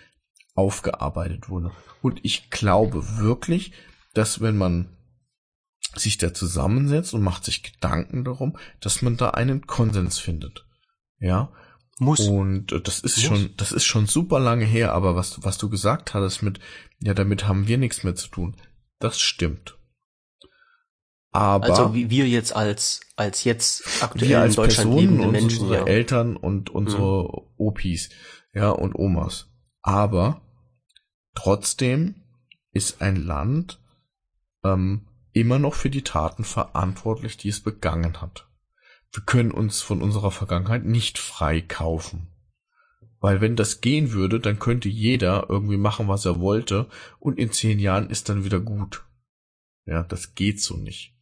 [0.55, 1.73] aufgearbeitet wurde.
[2.03, 3.73] Und ich glaube wirklich,
[4.15, 4.89] dass wenn man
[5.95, 10.67] sich da zusammensetzt und macht sich Gedanken darum, dass man da einen Konsens findet.
[11.19, 11.53] Ja,
[11.99, 12.21] muss.
[12.21, 13.25] Und äh, das ist Muss.
[13.25, 16.61] schon, das ist schon super lange her, aber was, was du gesagt hattest mit,
[17.01, 18.57] ja, damit haben wir nichts mehr zu tun.
[18.99, 19.79] Das stimmt.
[21.33, 21.67] Aber.
[21.67, 25.63] Also wie wir jetzt als, als jetzt aktuell wir als in Deutschland Personen lebende Menschen.
[25.63, 25.87] Unsere ja.
[25.87, 27.49] Eltern und unsere mhm.
[27.57, 28.11] Opis,
[28.53, 29.49] ja, und Omas.
[29.83, 30.41] Aber
[31.35, 32.23] trotzdem
[32.73, 33.81] ist ein Land
[34.65, 38.46] ähm, immer noch für die Taten verantwortlich, die es begangen hat
[39.17, 42.29] wir können uns von unserer Vergangenheit nicht freikaufen.
[43.19, 46.87] Weil wenn das gehen würde, dann könnte jeder irgendwie machen, was er wollte,
[47.19, 49.05] und in zehn Jahren ist dann wieder gut.
[49.87, 51.17] Ja, das geht so nicht.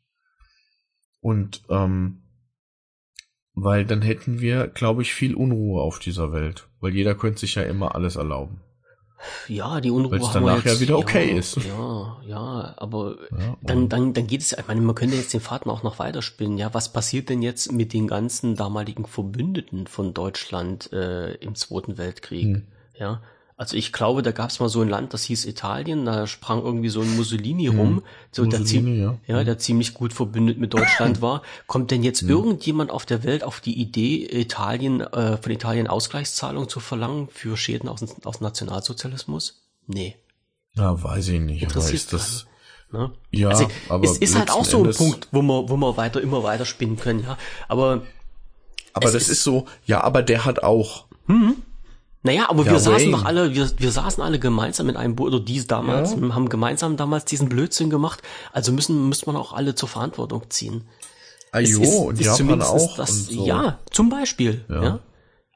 [1.21, 2.23] Und ähm,
[3.53, 6.69] weil dann hätten wir, glaube ich, viel Unruhe auf dieser Welt.
[6.81, 8.61] Weil jeder könnte sich ja immer alles erlauben.
[9.49, 11.57] Ja, die Unruhe Weil es danach ja wieder okay ja, ist.
[11.57, 15.41] Ja, ja, aber ja, dann, dann, dann geht es ich meine, man könnte jetzt den
[15.41, 16.59] Faden auch noch weiterspinnen.
[16.59, 21.97] Ja, was passiert denn jetzt mit den ganzen damaligen Verbündeten von Deutschland äh, im Zweiten
[21.97, 22.45] Weltkrieg?
[22.45, 22.67] Hm.
[22.97, 23.23] Ja,
[23.57, 26.63] also ich glaube, da gab es mal so ein Land, das hieß Italien, da sprang
[26.63, 27.79] irgendwie so ein Mussolini hm.
[27.79, 28.03] rum,
[28.33, 29.37] so Mussolini, der, ja.
[29.39, 31.43] ja, der ziemlich gut verbündet mit Deutschland war.
[31.67, 32.31] Kommt denn jetzt hm.
[32.31, 37.57] irgendjemand auf der Welt auf die Idee, Italien, äh, von Italien Ausgleichszahlungen zu verlangen für
[37.57, 39.63] Schäden aus, aus Nationalsozialismus?
[39.87, 40.17] Nee.
[40.75, 41.63] Ja, weiß ich nicht.
[41.63, 42.47] Interessiert das.
[42.91, 43.13] Ne?
[43.31, 46.21] Ja, also, aber es ist halt auch so ein Punkt, wo wir, wo wir weiter,
[46.21, 47.39] immer weiter spinnen können, ja.
[47.69, 48.03] Aber
[48.95, 51.07] aber das ist, ist, so, ja, aber der hat auch.
[51.27, 51.57] Hm.
[52.25, 55.29] Naja, aber ja, wir saßen doch alle, wir, wir saßen alle gemeinsam in einem Boot,
[55.29, 56.35] oder dies damals, ja.
[56.35, 58.23] haben gemeinsam damals diesen Blödsinn gemacht.
[58.51, 60.89] Also müssen, müssen man auch alle zur Verantwortung ziehen.
[61.53, 62.97] Ah, jo, ist, und ist Japan auch.
[62.97, 63.47] Das, so.
[63.47, 64.65] Ja, zum Beispiel.
[64.71, 64.83] Ja.
[64.83, 64.99] ja.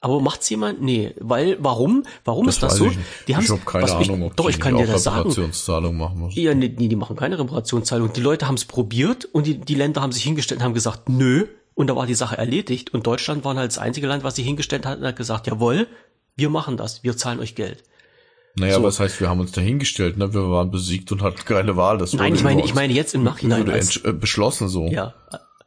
[0.01, 0.83] Aber macht's jemand?
[0.83, 2.05] Nee, weil warum?
[2.25, 2.87] Warum das ist das so?
[2.87, 5.17] Ich, die haben ich habe keine Ahnung, ob doch, ich kann dir das sagen.
[5.21, 6.39] Reparationszahlung machen müssen.
[6.39, 8.13] Ja, nee, nee, die machen keine Reparationszahlung.
[8.13, 11.09] Die Leute haben es probiert und die, die Länder haben sich hingestellt und haben gesagt,
[11.09, 14.37] nö, und da war die Sache erledigt und Deutschland war halt das einzige Land, was
[14.37, 15.89] sich hingestellt hat und hat gesagt, jawohl,
[16.39, 17.83] wir machen das, wir zahlen euch Geld.
[18.55, 18.83] Naja, so.
[18.83, 20.33] was heißt, wir haben uns dahingestellt, ne?
[20.33, 21.99] Wir waren besiegt und hatten keine Wahl.
[21.99, 23.61] Das Nein, ich meine, ich meine jetzt im Nachhinein.
[23.61, 24.87] Wurde als, äh, beschlossen so.
[24.87, 25.15] Ja,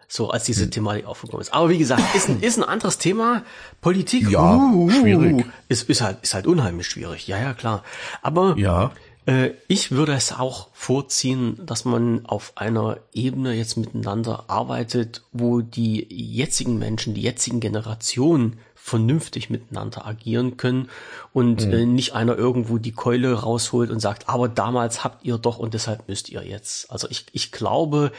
[0.07, 0.71] so als diese hm.
[0.71, 1.53] Thematik aufgekommen ist.
[1.53, 3.43] Aber wie gesagt, ist ein, ist ein anderes Thema.
[3.79, 5.45] Politik, ja, uh, schwierig.
[5.69, 7.27] Ist, ist halt, ist halt unheimlich schwierig.
[7.27, 7.83] Ja, ja, klar.
[8.21, 8.91] Aber ja.
[9.25, 15.61] Äh, ich würde es auch vorziehen, dass man auf einer Ebene jetzt miteinander arbeitet, wo
[15.61, 20.89] die jetzigen Menschen, die jetzigen Generationen vernünftig miteinander agieren können
[21.33, 21.73] und mhm.
[21.73, 25.75] äh, nicht einer irgendwo die Keule rausholt und sagt, aber damals habt ihr doch und
[25.75, 26.91] deshalb müsst ihr jetzt.
[26.91, 28.11] Also ich, ich glaube,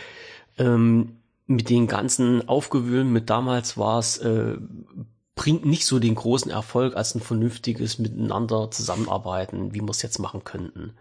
[0.59, 1.17] ähm,
[1.49, 4.57] mit den ganzen Aufgewühlen mit damals war es, äh,
[5.35, 10.21] bringt nicht so den großen Erfolg als ein vernünftiges Miteinander zusammenarbeiten, wie wir es jetzt
[10.21, 10.93] machen könnten.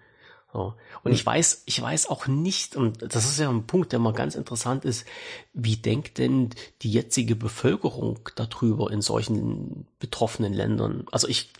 [0.53, 0.73] So.
[1.03, 1.15] Und mhm.
[1.15, 4.35] ich weiß, ich weiß auch nicht, und das ist ja ein Punkt, der mal ganz
[4.35, 5.05] interessant ist,
[5.53, 6.49] wie denkt denn
[6.81, 11.05] die jetzige Bevölkerung darüber in solchen betroffenen Ländern?
[11.11, 11.51] Also ich,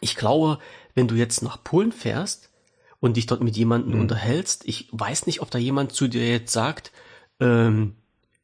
[0.00, 0.58] ich glaube,
[0.94, 2.50] wenn du jetzt nach Polen fährst
[3.00, 4.00] und dich dort mit jemandem mhm.
[4.02, 6.92] unterhältst, ich weiß nicht, ob da jemand zu dir jetzt sagt,
[7.40, 7.96] ähm,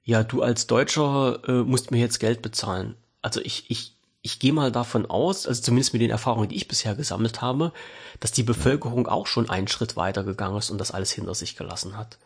[0.05, 2.97] ja, du als Deutscher äh, musst mir jetzt Geld bezahlen.
[3.23, 6.69] Also ich, ich, ich gehe mal davon aus, also zumindest mit den Erfahrungen, die ich
[6.69, 7.73] bisher gesammelt habe,
[8.21, 11.57] dass die Bevölkerung auch schon einen Schritt weiter gegangen ist und das alles hinter sich
[11.57, 12.19] gelassen hat.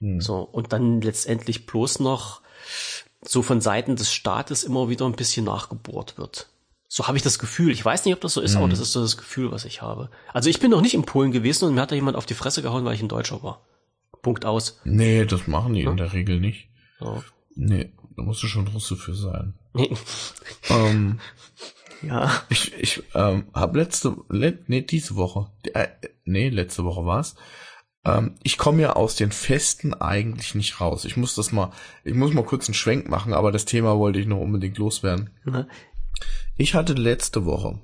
[0.00, 0.20] Hm.
[0.20, 2.40] So, und dann letztendlich bloß noch
[3.22, 6.48] so von Seiten des Staates immer wieder ein bisschen nachgebohrt wird.
[6.88, 7.70] So habe ich das Gefühl.
[7.70, 8.62] Ich weiß nicht, ob das so ist, hm.
[8.62, 10.10] aber das ist so das Gefühl, was ich habe.
[10.32, 12.34] Also ich bin noch nicht in Polen gewesen und mir hat da jemand auf die
[12.34, 13.60] Fresse gehauen, weil ich ein Deutscher war.
[14.22, 14.80] Punkt aus.
[14.84, 15.90] Nee, das machen die ja?
[15.90, 16.68] in der Regel nicht.
[17.00, 17.22] Ja.
[17.54, 19.54] Nee, da musst du schon Russe für sein.
[20.70, 21.20] Ähm,
[22.02, 22.42] ja.
[22.48, 25.88] Ich, ich ähm, habe letzte, le, nee, diese Woche, äh,
[26.24, 27.34] nee, letzte Woche war's.
[28.04, 31.04] Ähm, ich komme ja aus den Festen eigentlich nicht raus.
[31.04, 31.72] Ich muss das mal,
[32.04, 35.30] ich muss mal kurz einen Schwenk machen, aber das Thema wollte ich noch unbedingt loswerden.
[35.44, 35.66] Mhm.
[36.56, 37.80] Ich hatte letzte Woche,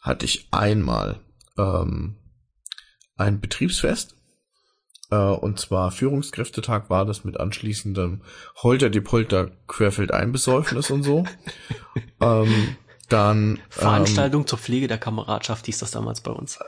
[0.00, 1.20] hatte ich einmal
[1.58, 2.16] ähm,
[3.16, 4.16] ein Betriebsfest
[5.16, 8.22] und zwar Führungskräftetag war das mit anschließendem
[8.62, 11.24] Holter die Polter Querfeldeinbesäufnis und so.
[12.20, 12.76] ähm,
[13.08, 16.58] dann Veranstaltung ähm, zur Pflege der Kameradschaft hieß das damals bei uns.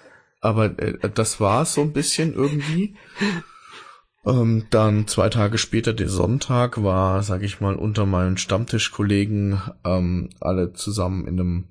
[0.40, 2.96] Aber äh, das war so ein bisschen irgendwie.
[4.26, 10.30] Ähm, dann zwei Tage später, der Sonntag, war, sag ich mal, unter meinen Stammtischkollegen ähm,
[10.40, 11.68] alle zusammen in einem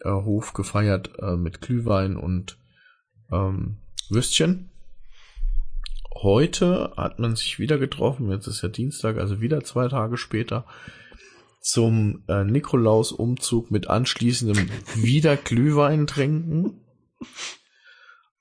[0.00, 2.58] äh, Hof gefeiert äh, mit Glühwein und
[3.32, 3.78] ähm,
[4.10, 4.70] Würstchen
[6.14, 10.66] heute hat man sich wieder getroffen, jetzt ist ja Dienstag, also wieder zwei Tage später,
[11.60, 16.80] zum äh, Nikolaus-Umzug mit anschließendem wieder Glühwein trinken.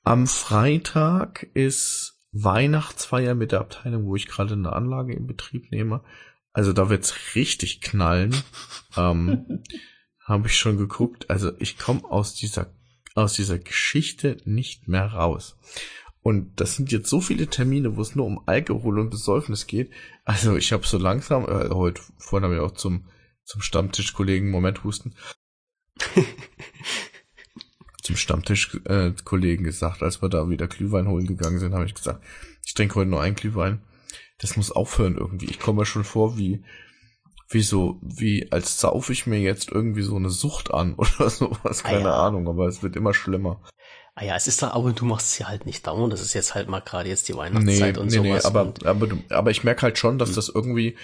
[0.04, 6.04] Am Freitag ist Weihnachtsfeier mit der Abteilung, wo ich gerade eine Anlage in Betrieb nehme.
[6.52, 8.36] Also da wird's richtig knallen.
[8.98, 9.64] ähm,
[10.26, 11.30] Habe ich schon geguckt.
[11.30, 12.74] Also ich komme aus dieser
[13.16, 15.56] aus dieser Geschichte nicht mehr raus.
[16.24, 19.92] Und das sind jetzt so viele Termine, wo es nur um Alkohol und Besäufnis geht.
[20.24, 23.06] Also ich habe so langsam, äh, heute vorhin habe ich auch zum,
[23.44, 25.16] zum Stammtischkollegen, Moment husten,
[28.02, 32.24] zum Stammtischkollegen äh, gesagt, als wir da wieder Glühwein holen gegangen sind, habe ich gesagt,
[32.66, 33.82] ich trinke heute nur ein Glühwein.
[34.40, 35.48] Das muss aufhören irgendwie.
[35.48, 36.64] Ich komme mir schon vor, wie,
[37.50, 41.84] wie so, wie als saufe ich mir jetzt irgendwie so eine Sucht an oder sowas,
[41.84, 42.28] keine ah, ja.
[42.28, 43.62] Ahnung, aber es wird immer schlimmer.
[44.16, 46.14] Ah ja, es ist da, aber du machst es ja halt nicht dauernd.
[46.14, 48.44] Das ist jetzt halt mal gerade jetzt die Weihnachtszeit nee, und nee, sowas.
[48.44, 50.36] Nee, aber, aber, du, aber ich merke halt schon, dass mhm.
[50.36, 50.96] das irgendwie,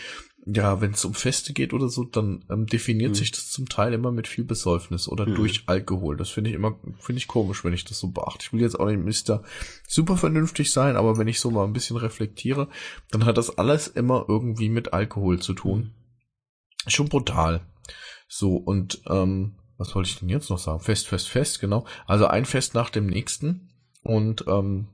[0.46, 3.16] ja, wenn es um Feste geht oder so, dann ähm, definiert mhm.
[3.16, 5.36] sich das zum Teil immer mit viel Besäufnis oder mhm.
[5.36, 6.18] durch Alkohol.
[6.18, 8.44] Das finde ich immer, finde ich komisch, wenn ich das so beachte.
[8.44, 9.44] Ich will jetzt auch nicht Mister
[9.88, 12.68] super vernünftig sein, aber wenn ich so mal ein bisschen reflektiere,
[13.10, 15.96] dann hat das alles immer irgendwie mit Alkohol zu tun.
[16.86, 16.90] Mhm.
[16.90, 17.62] Schon brutal.
[18.28, 20.82] So, und ähm, was wollte ich denn jetzt noch sagen?
[20.82, 21.86] Fest, fest, fest, genau.
[22.06, 23.70] Also ein Fest nach dem nächsten.
[24.04, 24.90] Und ähm,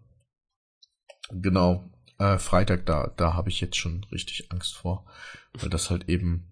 [1.31, 5.05] genau, äh, Freitag, da, da habe ich jetzt schon richtig Angst vor.
[5.53, 6.47] Weil das halt eben,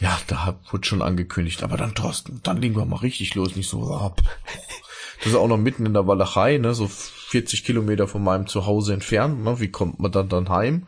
[0.00, 3.68] ja, da wurde schon angekündigt, aber dann Thorsten, dann legen wir mal richtig los, nicht
[3.68, 4.22] so ab.
[5.18, 8.92] Das ist auch noch mitten in der Walachei, ne, so 40 Kilometer von meinem Zuhause
[8.92, 9.58] entfernt, ne?
[9.58, 10.86] Wie kommt man dann dann heim?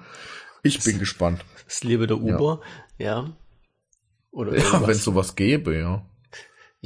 [0.63, 1.45] Ich bin gespannt.
[1.65, 2.61] Das lebe der Uber,
[2.99, 3.25] ja.
[3.25, 3.37] ja.
[4.31, 6.05] Oder Ja, wenn es sowas gäbe, ja.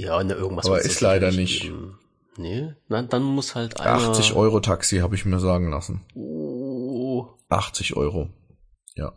[0.01, 0.67] Ja, ne, irgendwas.
[0.67, 1.63] Aber ist leider nicht.
[1.63, 1.99] geben.
[2.37, 4.09] Nee, na, dann muss halt einer...
[4.09, 6.01] 80 Euro Taxi habe ich mir sagen lassen.
[6.15, 8.31] Oh, 80 Euro.
[8.95, 9.13] Ja.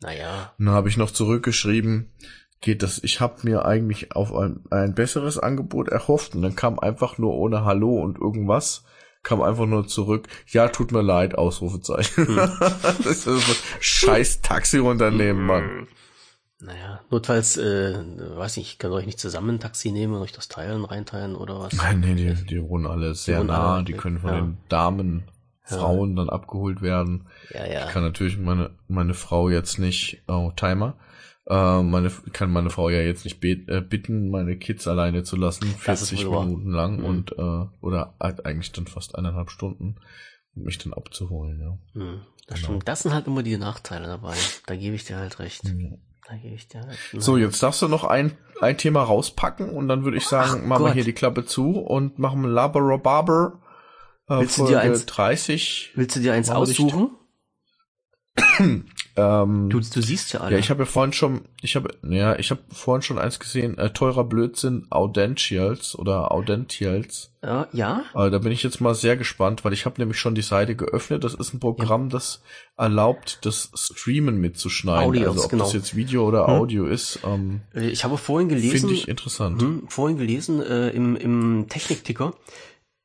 [0.00, 0.52] naja.
[0.58, 2.12] Dann habe ich noch zurückgeschrieben,
[2.60, 6.78] geht das, ich habe mir eigentlich auf ein, ein besseres Angebot erhofft und dann kam
[6.78, 8.84] einfach nur ohne Hallo und irgendwas,
[9.24, 12.36] kam einfach nur zurück, ja, tut mir leid, Ausrufezeichen.
[13.04, 15.88] das ist ein scheiß Taxiunternehmen, Mann.
[16.60, 17.94] Naja, notfalls, äh,
[18.36, 21.60] weiß nicht, kann euch nicht zusammen ein Taxi nehmen und euch das teilen, reinteilen oder
[21.60, 21.72] was?
[21.74, 24.40] Nein, nee, die, die wohnen alle sehr wohnen nah, alle- die können von ja.
[24.40, 25.24] den Damen,
[25.62, 27.28] Frauen dann abgeholt werden.
[27.54, 27.86] Ja, ja.
[27.86, 30.96] Ich kann natürlich meine, meine Frau jetzt nicht, oh, Timer,
[31.46, 35.36] äh, meine, kann meine Frau ja jetzt nicht bet, äh, bitten, meine Kids alleine zu
[35.36, 36.44] lassen, Das ist 40 wohl wahr.
[36.46, 37.04] Minuten lang Mhm.
[37.04, 39.96] und, äh, oder halt eigentlich dann fast eineinhalb Stunden,
[40.56, 41.78] um mich dann abzuholen, ja.
[42.00, 42.68] Hm, das Genau.
[42.70, 42.88] stimmt.
[42.88, 44.34] Das sind halt immer die Nachteile dabei.
[44.66, 45.62] Da gebe ich dir halt recht.
[46.28, 46.98] Da gebe ich halt.
[47.16, 50.66] So, jetzt darfst du noch ein, ein Thema rauspacken und dann würde ich sagen, Ach
[50.66, 50.94] machen wir Gott.
[50.94, 53.60] hier die Klappe zu und machen Labber Barber
[54.28, 55.92] äh, Willst du dir Folge eins- 30.
[55.94, 57.10] Willst du dir eins wir aussuchen?
[59.18, 60.52] Ähm, Du, du siehst ja alle.
[60.52, 63.76] Ja, ich habe ja vorhin schon, ich habe, ja, ich habe vorhin schon eins gesehen,
[63.76, 67.32] äh, teurer Blödsinn, Audentials oder Audentials.
[67.42, 68.04] ja, ja?
[68.14, 70.76] Äh, da bin ich jetzt mal sehr gespannt, weil ich habe nämlich schon die Seite
[70.76, 71.24] geöffnet.
[71.24, 72.42] Das ist ein Programm, das
[72.76, 75.08] erlaubt, das Streamen mitzuschneiden.
[75.08, 75.64] Audios, also ob genau.
[75.64, 76.54] das jetzt Video oder Hm.
[76.54, 78.78] Audio ist, ähm, Äh, Ich habe vorhin gelesen.
[78.78, 79.60] finde ich interessant.
[79.60, 82.34] Hm, vorhin gelesen äh, im, im Technikticker,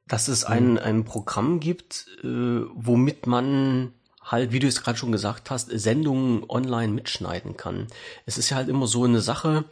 [0.08, 2.28] dass es ein, ein Programm gibt, äh,
[2.76, 3.94] womit man
[4.26, 7.88] halt, wie du es gerade schon gesagt hast, Sendungen online mitschneiden kann.
[8.26, 9.66] Es ist ja halt immer so eine Sache,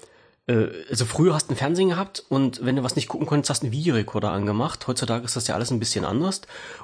[0.48, 3.50] äh, also früher hast du einen Fernsehen gehabt und wenn du was nicht gucken konntest,
[3.50, 4.86] hast du einen Videorekorder angemacht.
[4.88, 6.42] Heutzutage ist das ja alles ein bisschen anders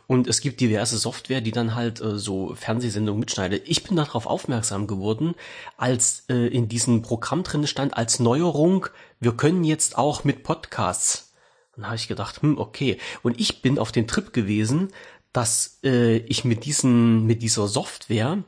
[0.07, 3.63] und es gibt diverse Software, die dann halt äh, so Fernsehsendungen mitschneidet.
[3.65, 5.36] Ich bin darauf aufmerksam geworden,
[5.78, 8.88] als äh, in diesem Programm drin stand als Neuerung,
[9.20, 11.34] wir können jetzt auch mit Podcasts.
[11.76, 12.97] Dann habe ich gedacht, hm, okay.
[13.22, 14.89] Und ich bin auf den Trip gewesen,
[15.38, 18.40] dass äh, ich mit diesen, mit dieser Software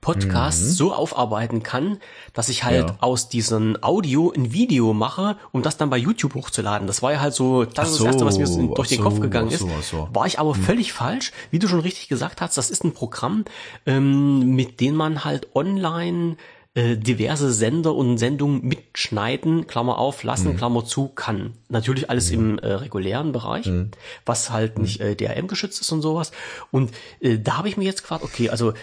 [0.00, 1.98] Podcasts so aufarbeiten kann,
[2.32, 2.96] dass ich halt Ja.
[3.00, 6.86] aus diesem Audio ein Video mache, um das dann bei YouTube hochzuladen.
[6.86, 8.98] Das war ja halt so, das, ist so, das Erste, was mir so durch den
[8.98, 9.64] so, Kopf gegangen ist.
[10.12, 11.32] War ich aber völlig falsch.
[11.50, 13.44] Wie du schon richtig gesagt hast, das ist ein Programm,
[13.84, 16.36] ähm, mit dem man halt online
[16.76, 20.56] äh, diverse Sender und Sendungen mitschneiden, Klammer auf, lassen, Mhm.
[20.58, 21.54] Klammer zu, kann.
[21.68, 23.90] Natürlich alles im äh, regulären Bereich, Mhm.
[24.24, 26.30] was halt nicht äh, DRM geschützt ist und sowas.
[26.70, 28.74] Und äh, da habe ich mir jetzt gefragt, okay, also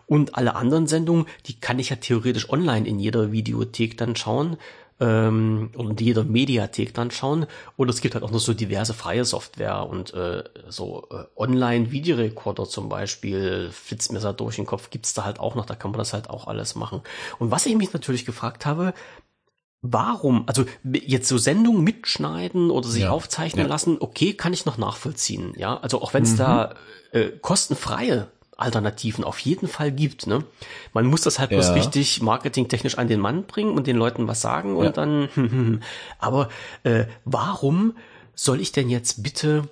[0.06, 4.58] Und alle anderen Sendungen, die kann ich ja theoretisch online in jeder Videothek dann schauen
[5.00, 7.46] ähm, oder in jeder Mediathek dann schauen.
[7.78, 12.66] Oder es gibt halt auch noch so diverse freie Software und äh, so äh, Online-Videorekorder
[12.66, 13.72] zum Beispiel,
[14.22, 16.48] da durch den Kopf, gibt's da halt auch noch, da kann man das halt auch
[16.48, 17.02] alles machen.
[17.40, 18.94] Und was ich mich natürlich gefragt habe,
[19.86, 20.46] Warum?
[20.48, 23.70] Also jetzt so Sendungen mitschneiden oder sich Ja, aufzeichnen ja.
[23.70, 25.54] lassen, okay, kann ich noch nachvollziehen.
[25.58, 26.76] Ja, also auch wenn es da
[27.12, 30.28] äh, kostenfreie Alternativen auf jeden Fall gibt.
[30.28, 30.44] Ne?
[30.94, 31.74] Man muss das halt bloß Ja.
[31.74, 34.92] richtig marketingtechnisch an den Mann bringen und den Leuten was sagen und Ja.
[34.92, 35.30] dann.
[36.20, 36.50] Aber
[36.84, 37.96] äh, warum
[38.36, 39.68] soll ich denn jetzt bitte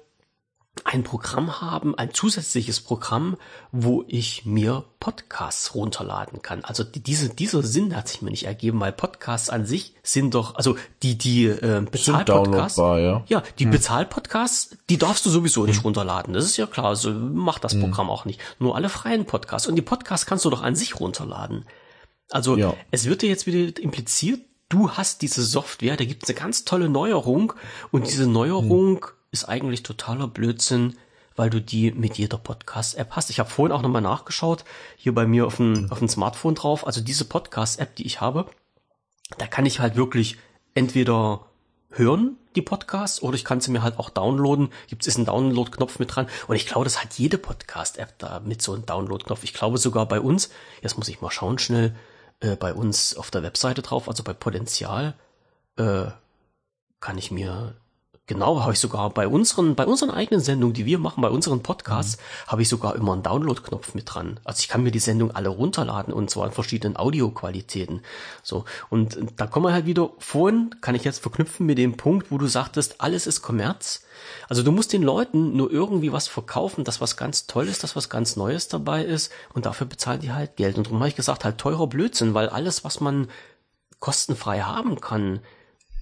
[0.83, 3.37] ein Programm haben, ein zusätzliches Programm,
[3.71, 6.63] wo ich mir Podcasts runterladen kann.
[6.63, 10.33] Also die, diese, dieser Sinn hat sich mir nicht ergeben, weil Podcasts an sich sind
[10.33, 13.23] doch, also die, die äh, Bezahlpodcasts, ja.
[13.27, 16.33] ja, die Bezahlpodcasts, die darfst du sowieso nicht runterladen.
[16.33, 18.39] Das ist ja klar, also macht das Programm auch nicht.
[18.59, 19.67] Nur alle freien Podcasts.
[19.67, 21.65] Und die Podcasts kannst du doch an sich runterladen.
[22.29, 22.73] Also Ja.
[22.91, 26.65] es wird dir jetzt wieder impliziert, du hast diese Software, da gibt es eine ganz
[26.65, 27.53] tolle Neuerung
[27.91, 30.97] und diese Neuerung ist eigentlich totaler Blödsinn,
[31.35, 33.29] weil du die mit jeder Podcast-App hast.
[33.29, 34.65] Ich habe vorhin auch nochmal nachgeschaut,
[34.97, 36.85] hier bei mir auf dem, auf dem Smartphone drauf.
[36.85, 38.47] Also diese Podcast-App, die ich habe,
[39.37, 40.37] da kann ich halt wirklich
[40.73, 41.45] entweder
[41.89, 44.73] hören, die Podcasts, oder ich kann sie mir halt auch downloaden.
[44.87, 46.27] Gibt es einen Download-Knopf mit dran.
[46.47, 49.43] Und ich glaube, das hat jede Podcast-App da mit so einem Download-Knopf.
[49.45, 50.49] Ich glaube sogar bei uns,
[50.81, 51.95] jetzt muss ich mal schauen schnell,
[52.41, 55.15] äh, bei uns auf der Webseite drauf, also bei Potenzial,
[55.77, 56.07] äh,
[56.99, 57.80] kann ich mir
[58.31, 61.61] Genau, habe ich sogar bei unseren, bei unseren eigenen Sendungen, die wir machen, bei unseren
[61.61, 62.51] Podcasts, mhm.
[62.51, 64.39] habe ich sogar immer einen Download-Knopf mit dran.
[64.45, 68.03] Also ich kann mir die Sendung alle runterladen und zwar in verschiedenen Audioqualitäten.
[68.41, 68.63] So.
[68.89, 72.37] Und da kommen wir halt wieder vorhin, kann ich jetzt verknüpfen mit dem Punkt, wo
[72.37, 74.05] du sagtest, alles ist Kommerz.
[74.47, 78.09] Also du musst den Leuten nur irgendwie was verkaufen, das was ganz Tolles, das was
[78.09, 80.77] ganz Neues dabei ist und dafür bezahlen die halt Geld.
[80.77, 83.27] Und darum habe ich gesagt, halt teurer Blödsinn, weil alles, was man
[83.99, 85.41] kostenfrei haben kann,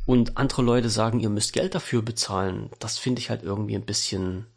[0.10, 3.86] und andere Leute sagen, ihr müsst Geld dafür bezahlen, das finde ich halt irgendwie ein
[3.86, 4.48] bisschen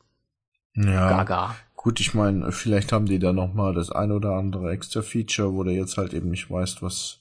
[0.73, 1.55] ja, gaga.
[1.77, 5.53] Gut, ich meine, vielleicht haben die da noch mal das ein oder andere extra Feature,
[5.53, 7.19] wo du jetzt halt eben nicht weißt, was,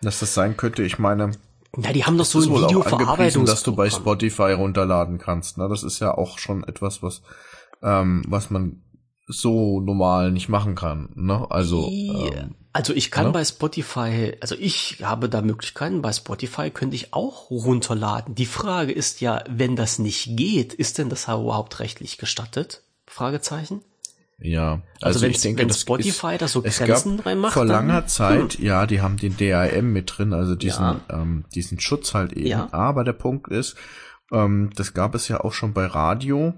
[0.00, 0.82] dass das sein könnte.
[0.82, 1.30] Ich meine,
[1.76, 5.56] ja, die haben doch so ein Videoverarbeitung, dass du bei Spotify runterladen kannst.
[5.56, 5.68] Ne?
[5.68, 7.22] Das ist ja auch schon etwas, was,
[7.80, 8.82] ähm, was man
[9.28, 11.10] so normal nicht machen kann.
[11.14, 11.46] Ne?
[11.48, 13.30] Also ähm, also ich kann ja?
[13.32, 18.34] bei Spotify, also ich habe da Möglichkeiten, bei Spotify könnte ich auch runterladen.
[18.34, 22.82] Die Frage ist ja, wenn das nicht geht, ist denn das überhaupt rechtlich gestattet?
[23.06, 23.82] Fragezeichen.
[24.38, 27.52] Ja, also, also wenn, ich denke, wenn Spotify da so Grenzen reinmacht.
[27.52, 28.64] Vor langer dann, Zeit, hm.
[28.64, 31.00] ja, die haben den DRM mit drin, also diesen, ja.
[31.10, 32.46] ähm, diesen Schutz halt eben.
[32.46, 32.68] Ja.
[32.72, 33.76] Aber der Punkt ist,
[34.32, 36.54] ähm, das gab es ja auch schon bei Radio.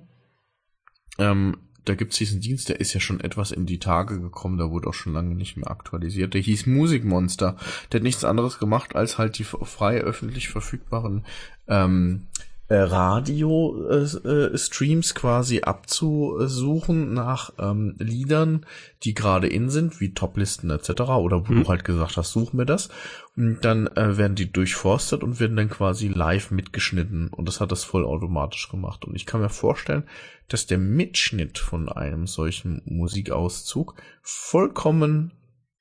[1.18, 4.70] Ähm, da gibt's diesen Dienst, der ist ja schon etwas in die Tage gekommen, da
[4.70, 6.34] wurde auch schon lange nicht mehr aktualisiert.
[6.34, 7.56] Der hieß Musikmonster.
[7.92, 11.24] Der hat nichts anderes gemacht, als halt die frei öffentlich verfügbaren
[11.68, 18.64] ähm, äh, Radio-Streams äh, quasi abzusuchen nach ähm, Liedern,
[19.02, 21.02] die gerade in sind, wie Toplisten etc.
[21.02, 21.64] Oder wo mhm.
[21.64, 22.88] du halt gesagt hast, such mir das.
[23.36, 27.28] Und dann äh, werden die durchforstet und werden dann quasi live mitgeschnitten.
[27.28, 29.04] Und das hat das vollautomatisch gemacht.
[29.04, 30.04] Und ich kann mir vorstellen,
[30.48, 35.34] dass der Mitschnitt von einem solchen Musikauszug vollkommen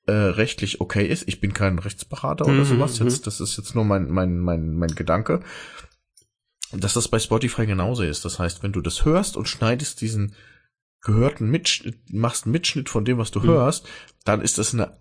[0.06, 1.26] äh, rechtlich okay ist.
[1.28, 2.98] Ich bin kein Rechtsberater oder mhm, sowas.
[2.98, 3.24] Jetzt, mhm.
[3.24, 5.40] das ist jetzt nur mein, mein, mein, mein Gedanke
[6.76, 8.24] dass das bei Spotify genauso ist.
[8.24, 10.34] Das heißt, wenn du das hörst und schneidest diesen
[11.00, 13.48] gehörten Mitschnitt, machst einen Mitschnitt von dem, was du mhm.
[13.48, 13.86] hörst,
[14.24, 14.96] dann ist das eine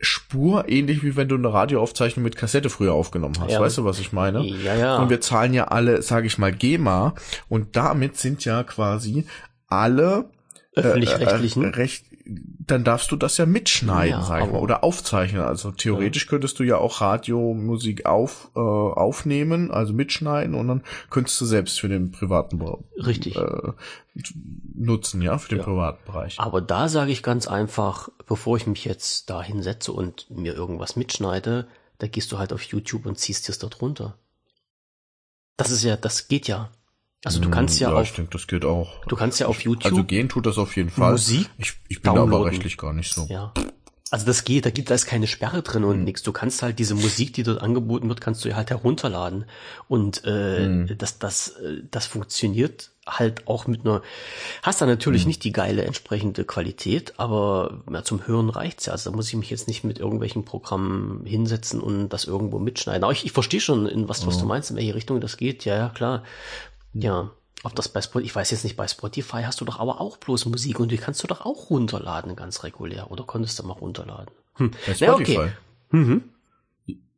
[0.00, 3.52] Spur, ähnlich wie wenn du eine Radioaufzeichnung mit Kassette früher aufgenommen hast.
[3.52, 3.60] Ja.
[3.60, 4.44] Weißt du, was ich meine?
[4.44, 4.96] Ja, ja.
[4.98, 7.14] Und wir zahlen ja alle, sage ich mal, GEMA
[7.48, 9.26] und damit sind ja quasi
[9.68, 10.30] alle
[10.74, 14.84] öffentlich-rechtlichen äh, äh, Recht, dann darfst du das ja mitschneiden, ja, sag ich mal, oder
[14.84, 15.42] aufzeichnen.
[15.42, 16.30] Also theoretisch ja.
[16.30, 21.80] könntest du ja auch Radiomusik auf, äh, aufnehmen, also mitschneiden und dann könntest du selbst
[21.80, 22.62] für den privaten
[22.96, 23.36] Richtig.
[23.36, 23.72] Äh,
[24.74, 25.64] nutzen, ja, für den ja.
[25.64, 26.38] privaten Bereich.
[26.38, 30.96] Aber da sage ich ganz einfach, bevor ich mich jetzt da hinsetze und mir irgendwas
[30.96, 31.66] mitschneide,
[31.98, 34.18] da gehst du halt auf YouTube und ziehst es dort runter.
[35.56, 36.70] Das ist ja, das geht ja.
[37.24, 39.04] Also du kannst ja, ja auf, ich denke, das geht auch.
[39.06, 39.92] Du kannst ja auf YouTube.
[39.92, 41.12] Also gehen tut das auf jeden Fall.
[41.12, 41.48] Musik.
[41.58, 42.34] Ich, ich bin downloaden.
[42.34, 43.26] aber rechtlich gar nicht so.
[43.28, 43.52] Ja.
[44.10, 46.04] Also das geht, da gibt da ist keine Sperre drin und mhm.
[46.04, 46.22] nichts.
[46.22, 49.46] Du kannst halt diese Musik, die dort angeboten wird, kannst du halt herunterladen
[49.88, 50.98] und äh, mhm.
[50.98, 54.02] das das äh, das funktioniert halt auch mit einer.
[54.62, 55.28] Hast da natürlich mhm.
[55.28, 58.92] nicht die geile entsprechende Qualität, aber ja, zum Hören reicht's ja.
[58.92, 63.04] Also da muss ich mich jetzt nicht mit irgendwelchen Programmen hinsetzen und das irgendwo mitschneiden.
[63.04, 65.64] Aber ich, ich verstehe schon, in was was du meinst, in welche Richtung das geht.
[65.64, 66.22] Ja, ja klar.
[66.94, 67.30] Ja,
[67.64, 70.16] ob das bei Spotify, ich weiß jetzt nicht, bei Spotify hast du doch aber auch
[70.16, 73.74] bloß Musik und die kannst du doch auch runterladen, ganz regulär, oder konntest du mal
[73.74, 74.34] runterladen?
[74.54, 74.72] Hm.
[74.86, 75.04] Bei Spotify.
[75.04, 75.52] Ja, okay.
[75.90, 76.22] Mhm.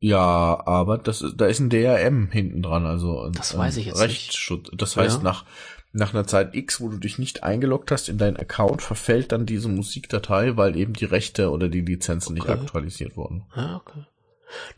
[0.01, 4.71] Ja, aber das, da ist ein DRM hinten dran, also das weiß ich jetzt Rechtsschutz.
[4.71, 4.83] Nicht.
[4.83, 5.23] Das heißt, ja.
[5.23, 5.47] nach,
[5.93, 9.47] nach einer Zeit X, wo du dich nicht eingeloggt hast in deinen Account, verfällt dann
[9.47, 12.51] diese Musikdatei, weil eben die Rechte oder die Lizenzen okay.
[12.51, 13.47] nicht aktualisiert wurden.
[13.57, 14.05] Ja, okay.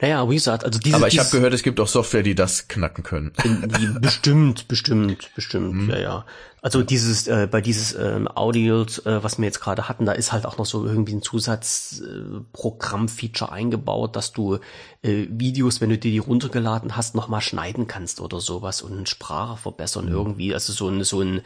[0.01, 0.97] Naja, wie gesagt, also diese.
[0.97, 3.33] Aber ich habe gehört, es gibt auch Software, die das knacken können.
[3.45, 5.91] Die, bestimmt, bestimmt, bestimmt, mhm.
[5.91, 6.25] ja, ja.
[6.67, 10.33] Also dieses, äh, bei dieses ähm, Audio, äh, was wir jetzt gerade hatten, da ist
[10.33, 14.59] halt auch noch so irgendwie ein Zusatzprogramm-Feature äh, eingebaut, dass du
[15.03, 19.57] äh, Videos, wenn du dir die runtergeladen hast, nochmal schneiden kannst oder sowas und Sprache
[19.57, 20.13] verbessern mhm.
[20.13, 20.55] irgendwie.
[20.55, 21.43] Also so ein, so ein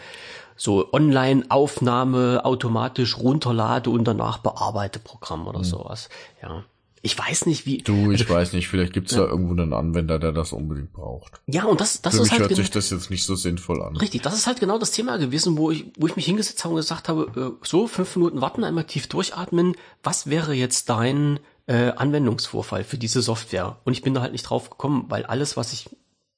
[0.57, 5.65] so Online-Aufnahme automatisch runterlade und danach bearbeite Programm oder mhm.
[5.65, 6.09] sowas.
[6.43, 6.65] Ja.
[7.03, 7.79] Ich weiß nicht, wie.
[7.79, 9.21] Du, ich also, weiß nicht, vielleicht gibt's ja.
[9.21, 11.41] da irgendwo einen Anwender, der das unbedingt braucht.
[11.47, 12.51] Ja, und das, das Für ist mich halt.
[12.51, 13.97] hört sich das jetzt nicht so sinnvoll an.
[13.97, 16.75] Richtig, das ist halt genau das Thema gewesen, wo ich, wo ich mich hingesetzt habe
[16.75, 19.77] und gesagt habe, äh, so, fünf Minuten warten, einmal tief durchatmen.
[20.03, 23.79] Was wäre jetzt dein äh, Anwendungsvorfall für diese Software?
[23.85, 25.89] Und ich bin da halt nicht drauf gekommen, weil alles, was ich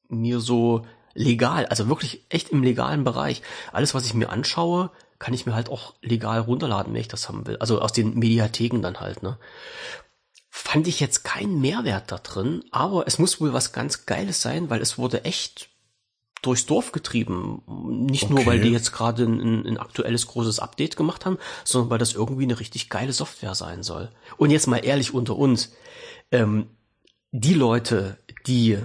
[0.09, 5.35] mir so legal, also wirklich echt im legalen Bereich, alles, was ich mir anschaue, kann
[5.35, 7.57] ich mir halt auch legal runterladen, wenn ich das haben will.
[7.59, 9.39] Also aus den Mediatheken dann halt, ne?
[10.55, 14.69] Fand ich jetzt keinen Mehrwert da drin, aber es muss wohl was ganz Geiles sein,
[14.69, 15.71] weil es wurde echt
[16.43, 17.63] durchs Dorf getrieben.
[17.89, 18.35] Nicht okay.
[18.35, 22.13] nur, weil die jetzt gerade ein, ein, aktuelles großes Update gemacht haben, sondern weil das
[22.13, 24.11] irgendwie eine richtig geile Software sein soll.
[24.37, 25.73] Und jetzt mal ehrlich unter uns,
[26.31, 26.67] ähm,
[27.31, 28.77] die Leute, die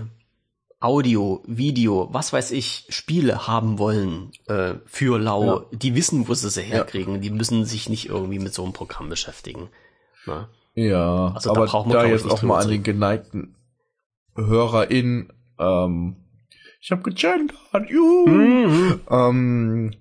[0.79, 5.65] Audio, Video, was weiß ich, Spiele haben wollen äh, für Lau, ja.
[5.73, 7.15] die wissen, wo sie sie herkriegen.
[7.15, 7.19] Ja.
[7.19, 9.69] Die müssen sich nicht irgendwie mit so einem Programm beschäftigen.
[10.25, 10.47] Na?
[10.77, 13.55] Ja, also aber da, da jetzt auch mal an den geneigten
[14.35, 16.17] HörerInnen, ähm,
[16.79, 17.57] ich habe gegendert,
[17.89, 18.27] juhu.
[18.27, 18.99] Mhm.
[19.09, 19.93] Ähm,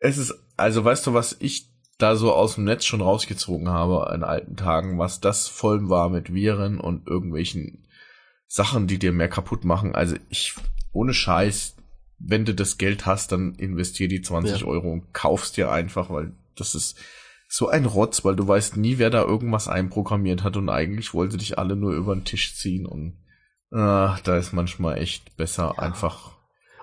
[0.00, 4.12] es ist, also weißt du, was ich da so aus dem Netz schon rausgezogen habe
[4.12, 7.86] in alten Tagen, was das voll war mit Viren und irgendwelchen
[8.48, 9.94] Sachen, die dir mehr kaputt machen.
[9.94, 10.56] Also ich,
[10.92, 11.76] ohne Scheiß,
[12.18, 14.66] wenn du das Geld hast, dann investier die 20 ja.
[14.66, 16.98] Euro und kaufst dir einfach, weil das ist
[17.48, 21.38] so ein Rotz, weil du weißt nie, wer da irgendwas einprogrammiert hat und eigentlich wollte
[21.38, 23.14] dich alle nur über den Tisch ziehen und
[23.70, 25.82] äh, da ist manchmal echt besser ja.
[25.82, 26.32] einfach.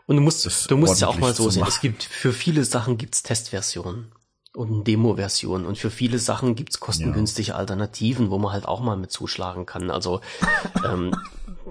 [0.07, 2.97] Und du musst, du musst ja auch mal so sehen, es gibt, für viele Sachen
[2.97, 4.11] gibt's Testversionen
[4.55, 5.65] und Demo-Version.
[5.65, 7.55] Und für viele Sachen gibt's kostengünstige ja.
[7.55, 9.89] Alternativen, wo man halt auch mal mit zuschlagen kann.
[9.89, 10.21] Also
[10.85, 11.15] ähm,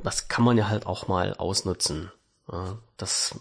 [0.03, 2.11] das kann man ja halt auch mal ausnutzen.
[2.51, 3.37] Ja, das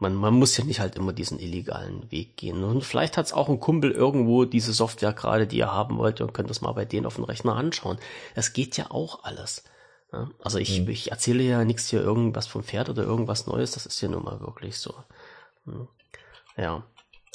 [0.00, 2.64] man, man muss ja nicht halt immer diesen illegalen Weg gehen.
[2.64, 6.34] Und vielleicht hat's auch ein Kumpel irgendwo diese Software gerade, die ihr haben wollt, und
[6.34, 7.98] könnt das mal bei denen auf dem Rechner anschauen.
[8.34, 9.64] Das geht ja auch alles.
[10.12, 10.88] Ja, also ich, mhm.
[10.88, 14.24] ich erzähle ja nichts hier irgendwas vom Pferd oder irgendwas Neues, das ist ja nun
[14.24, 14.94] mal wirklich so.
[15.64, 15.88] Hm.
[16.56, 16.84] Ja.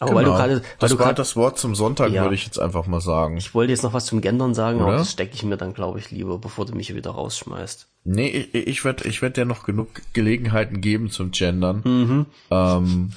[0.02, 0.16] Aber genau.
[0.16, 0.60] weil du genau.
[0.60, 2.24] gerade, das war das Wort zum Sonntag, ja.
[2.24, 3.38] würde ich jetzt einfach mal sagen.
[3.38, 4.88] Ich wollte jetzt noch was zum Gendern sagen, Oder?
[4.88, 7.88] aber das stecke ich mir dann, glaube ich, lieber, bevor du mich wieder rausschmeißt.
[8.06, 11.82] Nee, ich, ich werde ich werd dir noch genug Gelegenheiten geben zum Gendern.
[11.86, 12.26] Mhm.
[12.50, 13.12] Ähm,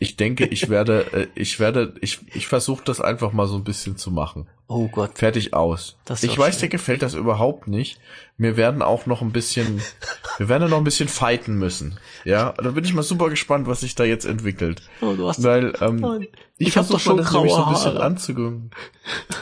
[0.00, 3.62] ich denke, ich werde, äh, ich werde, ich, ich versuche das einfach mal so ein
[3.62, 4.48] bisschen zu machen.
[4.66, 5.18] Oh Gott.
[5.18, 5.96] Fertig aus.
[6.22, 6.60] ich weiß, schön.
[6.62, 8.00] dir gefällt das überhaupt nicht.
[8.38, 9.82] Wir werden auch noch ein bisschen,
[10.38, 11.98] wir werden noch ein bisschen fighten müssen.
[12.24, 14.82] Ja, da bin ich mal super gespannt, was sich da jetzt entwickelt.
[15.02, 16.26] Oh, du hast Weil, ähm,
[16.56, 18.70] ich, ich versuche mal das nämlich so ein bisschen anzugewöhnen.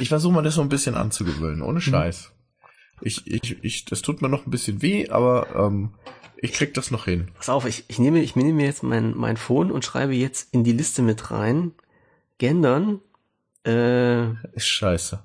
[0.01, 1.83] Ich versuche mal das so ein bisschen anzugewöhnen, ohne mhm.
[1.83, 2.33] Scheiß.
[3.01, 5.91] Ich, ich, ich, das tut mir noch ein bisschen weh, aber ähm,
[6.37, 7.31] ich krieg das noch hin.
[7.37, 10.53] Pass auf, ich, ich nehme, ich nehme mir jetzt mein, mein Phone und schreibe jetzt
[10.53, 11.73] in die Liste mit rein.
[12.39, 13.01] Gendern.
[13.65, 15.23] Äh, scheiße.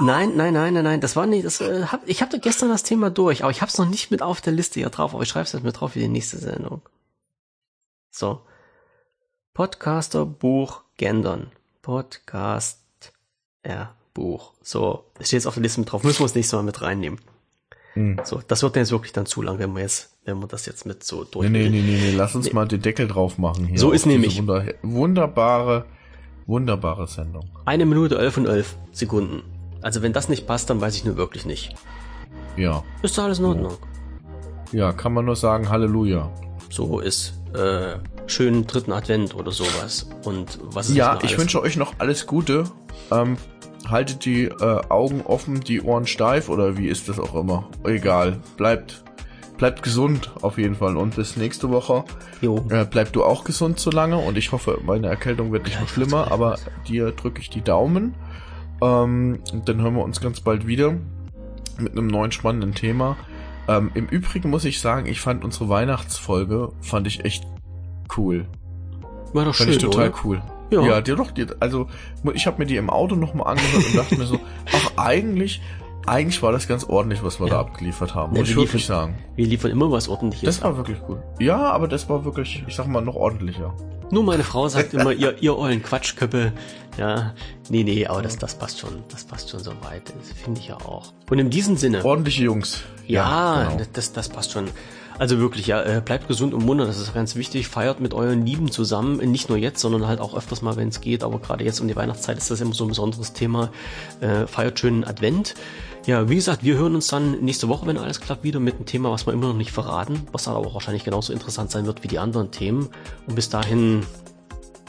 [0.00, 1.00] Nein, nein, nein, nein, nein.
[1.00, 1.44] Das war nicht.
[1.44, 4.10] Das, äh, hab, ich hatte gestern das Thema durch, aber ich habe es noch nicht
[4.10, 5.14] mit auf der Liste hier drauf.
[5.14, 6.82] Aber ich schreibe es jetzt mit drauf für die nächste Sendung.
[8.10, 8.42] So.
[9.54, 11.50] Podcaster Buch Gendern.
[11.82, 12.80] Podcast
[13.62, 14.52] R Buch.
[14.62, 16.04] So, das steht jetzt auf der Liste mit drauf.
[16.04, 17.20] Müssen wir uns nächstes Mal mit reinnehmen.
[17.94, 18.20] Hm.
[18.24, 20.86] So, das wird jetzt wirklich dann zu lang, wenn wir jetzt, wenn wir das jetzt
[20.86, 21.48] mit so durch.
[21.48, 22.52] Nee, nee, nee, nee, nee, lass uns nee.
[22.52, 23.78] mal den Deckel drauf machen hier.
[23.78, 24.38] So ist nämlich.
[24.38, 25.86] Wunder wunderbare,
[26.48, 27.48] wunderbare Sendung.
[27.64, 29.42] Eine Minute elf und elf Sekunden.
[29.82, 31.76] Also wenn das nicht passt, dann weiß ich nur wirklich nicht.
[32.56, 32.82] Ja.
[33.02, 33.76] Ist da alles in Ordnung?
[34.72, 36.30] Ja, kann man nur sagen, Halleluja.
[36.70, 37.96] So ist äh,
[38.26, 40.08] schönen dritten Advent oder sowas.
[40.24, 42.64] Und was ist Ja, ich wünsche euch noch alles Gute.
[43.10, 43.36] Ähm,
[43.88, 47.68] haltet die äh, Augen offen, die Ohren steif oder wie ist das auch immer.
[47.84, 48.40] Egal.
[48.56, 49.04] Bleibt,
[49.58, 52.04] bleibt gesund auf jeden Fall und bis nächste Woche.
[52.40, 52.64] Jo.
[52.70, 55.80] Äh, bleib du auch gesund so lange und ich hoffe, meine Erkältung wird nicht ja,
[55.82, 58.14] noch schlimmer, aber dir drücke ich die Daumen.
[58.80, 60.94] Ähm, und dann hören wir uns ganz bald wieder
[61.78, 63.16] mit einem neuen spannenden Thema.
[63.68, 67.46] Ähm, Im Übrigen muss ich sagen, ich fand unsere Weihnachtsfolge fand ich echt
[68.16, 68.46] cool.
[69.32, 70.18] War doch fand schön, ich total oder?
[70.24, 70.42] cool.
[70.70, 71.88] Ja, ja die doch, die, also
[72.34, 74.38] ich habe mir die im Auto nochmal angehört und dachte mir so,
[74.72, 75.60] ach eigentlich,
[76.08, 77.54] eigentlich war das ganz ordentlich, was wir ja.
[77.54, 79.16] da abgeliefert haben, muss ja, ich wirklich sagen.
[79.36, 80.56] Wir liefern immer was ordentliches.
[80.56, 81.22] Das war wirklich cool.
[81.38, 83.74] Ja, aber das war wirklich, ich sag mal, noch ordentlicher.
[84.10, 86.52] Nur meine Frau sagt immer, ihr, ihr ollen Quatschköppe.
[86.96, 87.34] Ja,
[87.68, 90.12] nee, nee, aber das, das passt schon, das passt schon so weit.
[90.18, 91.12] Das finde ich ja auch.
[91.30, 92.04] Und in diesem Sinne.
[92.04, 92.82] Ordentliche Jungs.
[93.06, 93.84] Ja, ja genau.
[93.92, 94.68] das, das passt schon.
[95.18, 97.66] Also wirklich, ja, äh, bleibt gesund und munter, das ist ganz wichtig.
[97.66, 101.00] Feiert mit euren Lieben zusammen, nicht nur jetzt, sondern halt auch öfters mal, wenn es
[101.00, 101.24] geht.
[101.24, 103.70] Aber gerade jetzt um die Weihnachtszeit ist das immer so ein besonderes Thema.
[104.20, 105.54] Äh, feiert schönen Advent.
[106.06, 108.86] Ja, wie gesagt, wir hören uns dann nächste Woche, wenn alles klappt, wieder mit einem
[108.86, 112.04] Thema, was wir immer noch nicht verraten, was aber auch wahrscheinlich genauso interessant sein wird
[112.04, 112.88] wie die anderen Themen.
[113.26, 114.06] Und bis dahin,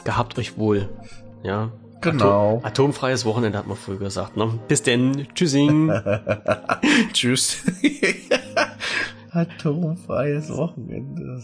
[0.04, 0.88] gehabt euch wohl.
[1.42, 1.70] Ja.
[2.00, 2.58] Genau.
[2.58, 4.36] Atom, atomfreies Wochenende hat man früher gesagt.
[4.36, 4.58] Ne?
[4.68, 5.26] Bis denn.
[5.34, 5.92] Tschüssing.
[7.12, 7.58] Tschüss.
[9.32, 11.42] Atomfreies Wochenende.